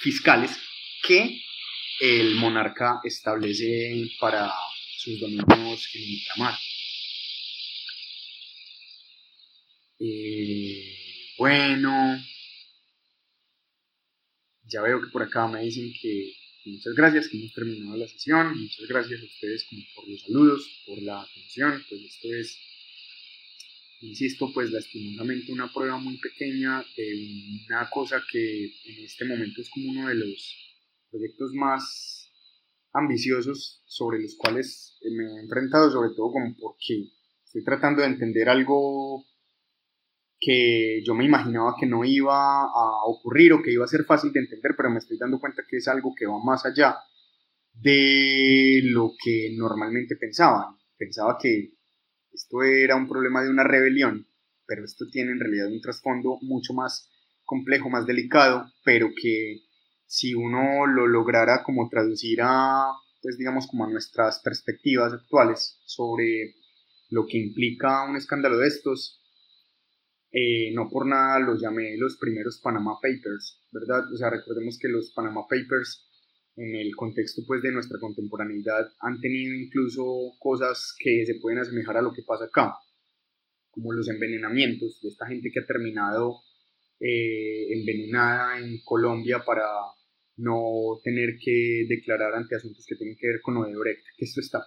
fiscales 0.00 0.56
que 1.06 1.40
el 2.00 2.36
monarca 2.36 3.00
establece 3.04 4.08
para 4.20 4.52
sus 4.96 5.20
dominios 5.20 5.88
en 5.94 6.14
ultramar. 6.14 6.54
Eh, 10.00 10.96
bueno, 11.36 12.22
ya 14.64 14.82
veo 14.82 15.00
que 15.00 15.08
por 15.08 15.22
acá 15.22 15.48
me 15.48 15.62
dicen 15.62 15.92
que 16.00 16.34
muchas 16.66 16.94
gracias, 16.94 17.28
que 17.28 17.38
hemos 17.38 17.52
terminado 17.52 17.96
la 17.96 18.06
sesión. 18.06 18.60
Muchas 18.60 18.86
gracias 18.86 19.20
a 19.20 19.24
ustedes 19.24 19.66
por 19.94 20.08
los 20.08 20.22
saludos, 20.22 20.82
por 20.86 21.02
la 21.02 21.22
atención. 21.22 21.84
Pues 21.88 22.02
esto 22.02 22.34
es, 22.34 22.58
insisto, 24.02 24.52
pues 24.52 24.70
lastimosamente 24.70 25.50
una 25.50 25.72
prueba 25.72 25.98
muy 25.98 26.16
pequeña 26.18 26.84
de 26.96 27.64
una 27.68 27.90
cosa 27.90 28.22
que 28.30 28.66
en 28.84 29.04
este 29.04 29.24
momento 29.24 29.62
es 29.62 29.70
como 29.70 29.90
uno 29.90 30.08
de 30.08 30.14
los 30.14 30.67
proyectos 31.10 31.52
más 31.54 32.32
ambiciosos 32.92 33.82
sobre 33.86 34.20
los 34.20 34.36
cuales 34.36 34.98
me 35.02 35.24
he 35.24 35.42
enfrentado, 35.42 35.90
sobre 35.90 36.10
todo 36.10 36.32
como 36.32 36.54
porque 36.60 37.10
estoy 37.44 37.64
tratando 37.64 38.02
de 38.02 38.08
entender 38.08 38.48
algo 38.48 39.24
que 40.40 41.02
yo 41.04 41.14
me 41.14 41.24
imaginaba 41.24 41.74
que 41.78 41.86
no 41.86 42.04
iba 42.04 42.62
a 42.62 43.04
ocurrir 43.06 43.52
o 43.52 43.62
que 43.62 43.72
iba 43.72 43.84
a 43.84 43.88
ser 43.88 44.04
fácil 44.04 44.32
de 44.32 44.40
entender, 44.40 44.72
pero 44.76 44.90
me 44.90 44.98
estoy 44.98 45.18
dando 45.18 45.40
cuenta 45.40 45.64
que 45.68 45.78
es 45.78 45.88
algo 45.88 46.14
que 46.16 46.26
va 46.26 46.38
más 46.42 46.64
allá 46.64 46.96
de 47.72 48.80
lo 48.84 49.12
que 49.22 49.50
normalmente 49.56 50.16
pensaban. 50.16 50.76
Pensaba 50.96 51.38
que 51.40 51.72
esto 52.32 52.62
era 52.62 52.96
un 52.96 53.08
problema 53.08 53.42
de 53.42 53.50
una 53.50 53.64
rebelión, 53.64 54.26
pero 54.66 54.84
esto 54.84 55.06
tiene 55.10 55.32
en 55.32 55.40
realidad 55.40 55.68
un 55.68 55.80
trasfondo 55.80 56.38
mucho 56.42 56.72
más 56.72 57.10
complejo, 57.44 57.88
más 57.88 58.06
delicado, 58.06 58.70
pero 58.84 59.10
que 59.20 59.67
si 60.08 60.32
uno 60.34 60.86
lo 60.86 61.06
lograra 61.06 61.62
como 61.62 61.88
traducir 61.90 62.40
a, 62.42 62.92
pues 63.20 63.36
digamos, 63.36 63.66
como 63.66 63.84
a 63.84 63.90
nuestras 63.90 64.40
perspectivas 64.42 65.12
actuales 65.12 65.80
sobre 65.84 66.54
lo 67.10 67.26
que 67.26 67.36
implica 67.36 68.08
un 68.08 68.16
escándalo 68.16 68.56
de 68.56 68.68
estos, 68.68 69.22
eh, 70.32 70.72
no 70.72 70.88
por 70.88 71.06
nada 71.06 71.38
los 71.40 71.60
llamé 71.60 71.96
los 71.98 72.16
primeros 72.16 72.58
Panama 72.58 72.94
Papers, 73.02 73.60
¿verdad? 73.70 74.10
O 74.10 74.16
sea, 74.16 74.30
recordemos 74.30 74.78
que 74.78 74.88
los 74.88 75.12
Panama 75.12 75.42
Papers 75.42 76.06
en 76.56 76.74
el 76.74 76.96
contexto 76.96 77.42
pues 77.46 77.62
de 77.62 77.70
nuestra 77.70 77.98
contemporaneidad 78.00 78.90
han 79.00 79.20
tenido 79.20 79.54
incluso 79.54 80.32
cosas 80.38 80.94
que 80.98 81.26
se 81.26 81.34
pueden 81.34 81.58
asemejar 81.58 81.98
a 81.98 82.02
lo 82.02 82.12
que 82.14 82.22
pasa 82.22 82.46
acá, 82.46 82.74
como 83.70 83.92
los 83.92 84.08
envenenamientos 84.08 85.00
de 85.02 85.10
esta 85.10 85.26
gente 85.26 85.50
que 85.52 85.60
ha 85.60 85.66
terminado 85.66 86.40
eh, 86.98 87.74
envenenada 87.74 88.58
en 88.58 88.80
Colombia 88.84 89.44
para 89.44 89.66
no 90.38 91.00
tener 91.02 91.36
que 91.42 91.84
declarar 91.88 92.34
ante 92.34 92.56
asuntos 92.56 92.86
que 92.86 92.96
tienen 92.96 93.16
que 93.16 93.26
ver 93.26 93.40
con 93.42 93.56
Odebrecht, 93.56 94.04
que 94.16 94.24
esto 94.24 94.40
está 94.40 94.64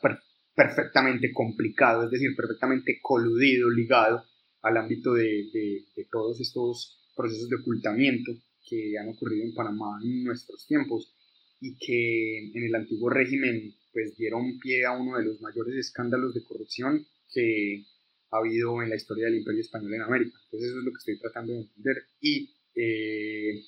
perfectamente 0.55 1.31
complicado, 1.33 2.05
es 2.05 2.11
decir, 2.11 2.35
perfectamente 2.35 2.99
coludido, 3.01 3.69
ligado 3.69 4.23
al 4.61 4.77
ámbito 4.77 5.13
de, 5.13 5.49
de, 5.53 6.07
todos 6.11 6.39
estos 6.39 6.99
procesos 7.15 7.49
de 7.49 7.55
ocultamiento 7.55 8.31
que 8.69 8.97
han 8.97 9.09
ocurrido 9.09 9.45
en 9.45 9.53
Panamá 9.53 9.99
en 10.03 10.23
nuestros 10.23 10.67
tiempos 10.67 11.15
y 11.59 11.77
que 11.77 12.51
en 12.53 12.63
el 12.63 12.75
antiguo 12.75 13.09
régimen 13.09 13.73
pues 13.93 14.15
dieron 14.17 14.59
pie 14.59 14.85
a 14.85 14.91
uno 14.91 15.17
de 15.17 15.25
los 15.25 15.41
mayores 15.41 15.75
escándalos 15.75 16.33
de 16.33 16.43
corrupción 16.43 17.05
que 17.33 17.85
ha 18.31 18.37
habido 18.37 18.81
en 18.81 18.89
la 18.89 18.95
historia 18.95 19.25
del 19.25 19.37
imperio 19.37 19.61
español 19.61 19.93
en 19.93 20.01
América. 20.01 20.37
Entonces 20.45 20.69
eso 20.69 20.79
es 20.79 20.85
lo 20.85 20.91
que 20.91 20.97
estoy 20.97 21.19
tratando 21.19 21.53
de 21.53 21.59
entender 21.59 21.97
y 22.21 22.49
eh, 22.75 23.63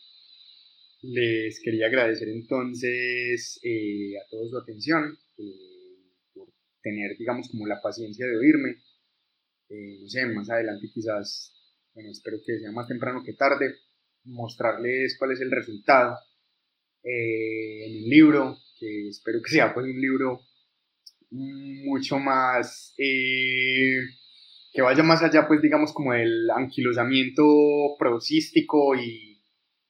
les 1.03 1.59
quería 1.61 1.87
agradecer 1.87 2.29
entonces 2.29 3.59
eh, 3.61 4.17
a 4.17 4.29
todos 4.29 4.51
su 4.51 4.57
atención 4.57 5.17
eh, 5.37 6.13
por 6.33 6.47
tener 6.81 7.17
digamos 7.17 7.49
como 7.49 7.67
la 7.67 7.81
paciencia 7.81 8.25
de 8.25 8.37
oírme. 8.37 8.77
Eh, 9.69 9.99
no 10.01 10.07
sé, 10.07 10.25
más 10.27 10.49
adelante 10.49 10.87
quizás, 10.93 11.53
bueno, 11.93 12.09
espero 12.11 12.37
que 12.45 12.59
sea 12.59 12.71
más 12.71 12.87
temprano 12.87 13.23
que 13.23 13.33
tarde, 13.33 13.75
mostrarles 14.23 15.17
cuál 15.17 15.31
es 15.31 15.41
el 15.41 15.51
resultado 15.51 16.17
eh, 17.03 17.85
en 17.85 18.03
un 18.03 18.09
libro, 18.09 18.57
que 18.79 19.09
espero 19.09 19.39
que 19.43 19.51
sea 19.51 19.73
pues 19.73 19.85
un 19.85 19.99
libro 19.99 20.41
mucho 21.31 22.19
más, 22.19 22.93
eh, 22.97 23.99
que 24.71 24.81
vaya 24.81 25.03
más 25.03 25.21
allá 25.23 25.47
pues 25.47 25.61
digamos 25.61 25.91
como 25.91 26.13
el 26.13 26.49
anquilosamiento 26.51 27.43
prosístico 27.97 28.95
y 28.95 29.32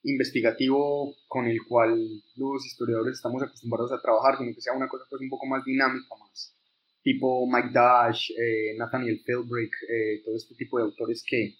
investigativo 0.04 1.16
con 1.28 1.48
el 1.48 1.60
cual 1.68 1.98
los 2.36 2.66
historiadores 2.66 3.16
estamos 3.16 3.42
acostumbrados 3.42 3.92
a 3.92 4.02
trabajar, 4.02 4.38
sino 4.38 4.54
que 4.54 4.62
sea 4.62 4.74
una 4.74 4.88
cosa 4.88 5.06
pues 5.10 5.22
un 5.22 5.30
poco 5.30 5.46
más 5.46 5.64
dinámica, 5.64 6.16
más, 6.20 6.56
tipo 7.02 7.48
Mike 7.48 7.70
Dash, 7.72 8.32
eh, 8.32 8.76
Nathaniel 8.78 9.22
Philbrick, 9.26 9.74
eh, 9.90 10.22
todo 10.26 10.36
este 10.36 10.56
tipo 10.56 10.78
de 10.78 10.86
autores 10.86 11.24
que, 11.26 11.56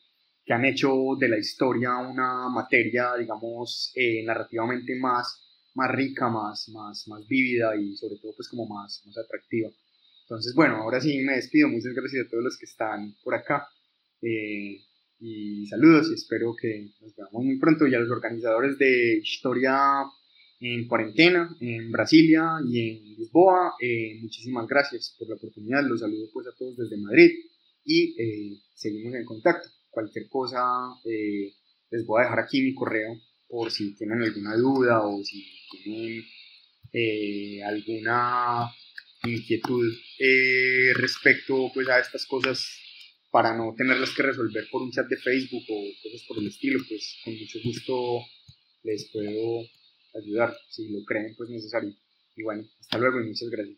que, 0.46 0.54
han 0.54 0.66
hecho 0.66 1.16
de 1.20 1.30
la 1.30 1.38
historia 1.38 1.98
una 1.98 2.50
materia, 2.50 3.16
digamos, 3.18 3.92
eh, 3.96 4.24
narrativamente 4.26 4.96
más, 5.00 5.42
más 5.76 5.92
rica, 5.92 6.30
más, 6.30 6.70
más, 6.70 7.08
más 7.08 7.28
vívida 7.28 7.76
y 7.76 7.96
sobre 7.96 8.18
todo 8.22 8.34
pues 8.36 8.50
como 8.50 8.68
más, 8.68 9.04
más 9.06 9.18
atractiva. 9.18 9.70
Entonces, 10.24 10.54
bueno, 10.56 10.78
ahora 10.78 11.02
sí 11.02 11.20
me 11.20 11.34
despido. 11.34 11.68
Muchas 11.68 11.94
gracias 11.94 12.26
a 12.26 12.30
todos 12.30 12.44
los 12.44 12.58
que 12.58 12.66
están 12.66 13.16
por 13.24 13.36
acá. 13.36 13.68
Y 15.26 15.66
saludos 15.68 16.10
y 16.12 16.16
espero 16.16 16.54
que 16.60 16.90
nos 17.02 17.16
veamos 17.16 17.46
muy 17.46 17.58
pronto. 17.58 17.88
Y 17.88 17.96
a 17.96 18.00
los 18.00 18.12
organizadores 18.12 18.78
de 18.78 19.20
Historia 19.24 20.04
en 20.60 20.86
cuarentena 20.88 21.56
en 21.62 21.92
Brasilia 21.92 22.60
y 22.68 22.90
en 22.90 23.16
Lisboa. 23.18 23.74
Eh, 23.82 24.20
muchísimas 24.22 24.68
gracias 24.68 25.16
por 25.18 25.30
la 25.30 25.36
oportunidad. 25.36 25.82
Los 25.84 26.02
saludo 26.02 26.28
pues 26.34 26.48
a 26.48 26.56
todos 26.58 26.76
desde 26.76 26.98
Madrid 26.98 27.32
y 27.86 28.22
eh, 28.22 28.60
seguimos 28.76 29.16
en 29.16 29.24
contacto. 29.26 29.70
cualquier 29.90 30.28
cosa, 30.28 30.60
eh, 31.06 31.54
les 31.90 32.06
voy 32.06 32.20
a 32.20 32.24
dejar 32.24 32.40
aquí 32.40 32.62
mi 32.62 32.74
correo 32.74 33.16
por 33.48 33.72
si 33.72 33.96
tienen 33.96 34.22
alguna 34.22 34.58
duda 34.58 35.08
o 35.08 35.24
si 35.24 35.46
tienen 35.72 36.24
alguna 37.66 38.70
inquietud 39.24 39.90
respecto 40.96 41.72
pues, 41.74 41.88
a 41.88 42.00
estas 42.00 42.26
cosas 42.26 42.83
para 43.34 43.52
no 43.58 43.74
tenerlas 43.76 44.12
que 44.14 44.22
resolver 44.22 44.66
por 44.72 44.84
un 44.84 44.92
chat 44.92 45.08
de 45.08 45.18
Facebook 45.18 45.64
o 45.68 45.80
cosas 46.04 46.22
por 46.28 46.38
el 46.38 46.48
estilo, 46.48 46.80
pues 46.88 47.18
con 47.26 47.34
mucho 47.34 47.58
gusto 47.66 47.94
les 48.84 49.10
puedo 49.12 49.66
ayudar 50.14 50.56
si 50.70 50.88
lo 50.90 51.04
creen 51.04 51.34
pues 51.36 51.50
necesario. 51.50 51.90
E 52.38 52.44
bueno, 52.44 52.64
hasta 52.80 52.98
luego 53.00 53.20
e 53.20 53.24
muitas 53.24 53.50
gracias. 53.50 53.78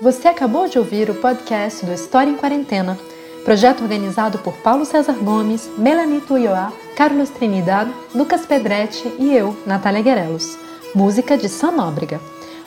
Você 0.00 0.28
acabou 0.28 0.68
de 0.68 0.78
ouvir 0.78 1.10
o 1.10 1.14
podcast 1.14 1.84
do 1.84 1.92
História 1.92 2.30
em 2.30 2.36
Quarentena, 2.36 2.96
projeto 3.44 3.82
organizado 3.82 4.38
por 4.38 4.56
Paulo 4.62 4.86
César 4.86 5.18
Gomes, 5.18 5.68
Melanie 5.76 6.22
Tuioá, 6.22 6.72
Carlos 6.96 7.28
Trinidad, 7.30 7.88
Lucas 8.14 8.46
Pedretti 8.46 9.06
e 9.18 9.34
eu, 9.36 9.54
Natália 9.66 10.00
Guerelos. 10.00 10.56
Música 10.94 11.36
de 11.36 11.48
Sam 11.48 11.72
Nóbrega. 11.72 12.20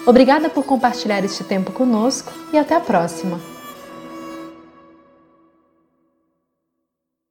Obrigada 0.06 0.50
por 0.50 0.66
compartilhar 0.66 1.24
este 1.26 1.44
tempo 1.44 1.72
conosco 1.72 2.32
e 2.54 2.58
até 2.58 2.76
a 2.76 2.80
próxima! 2.80 3.61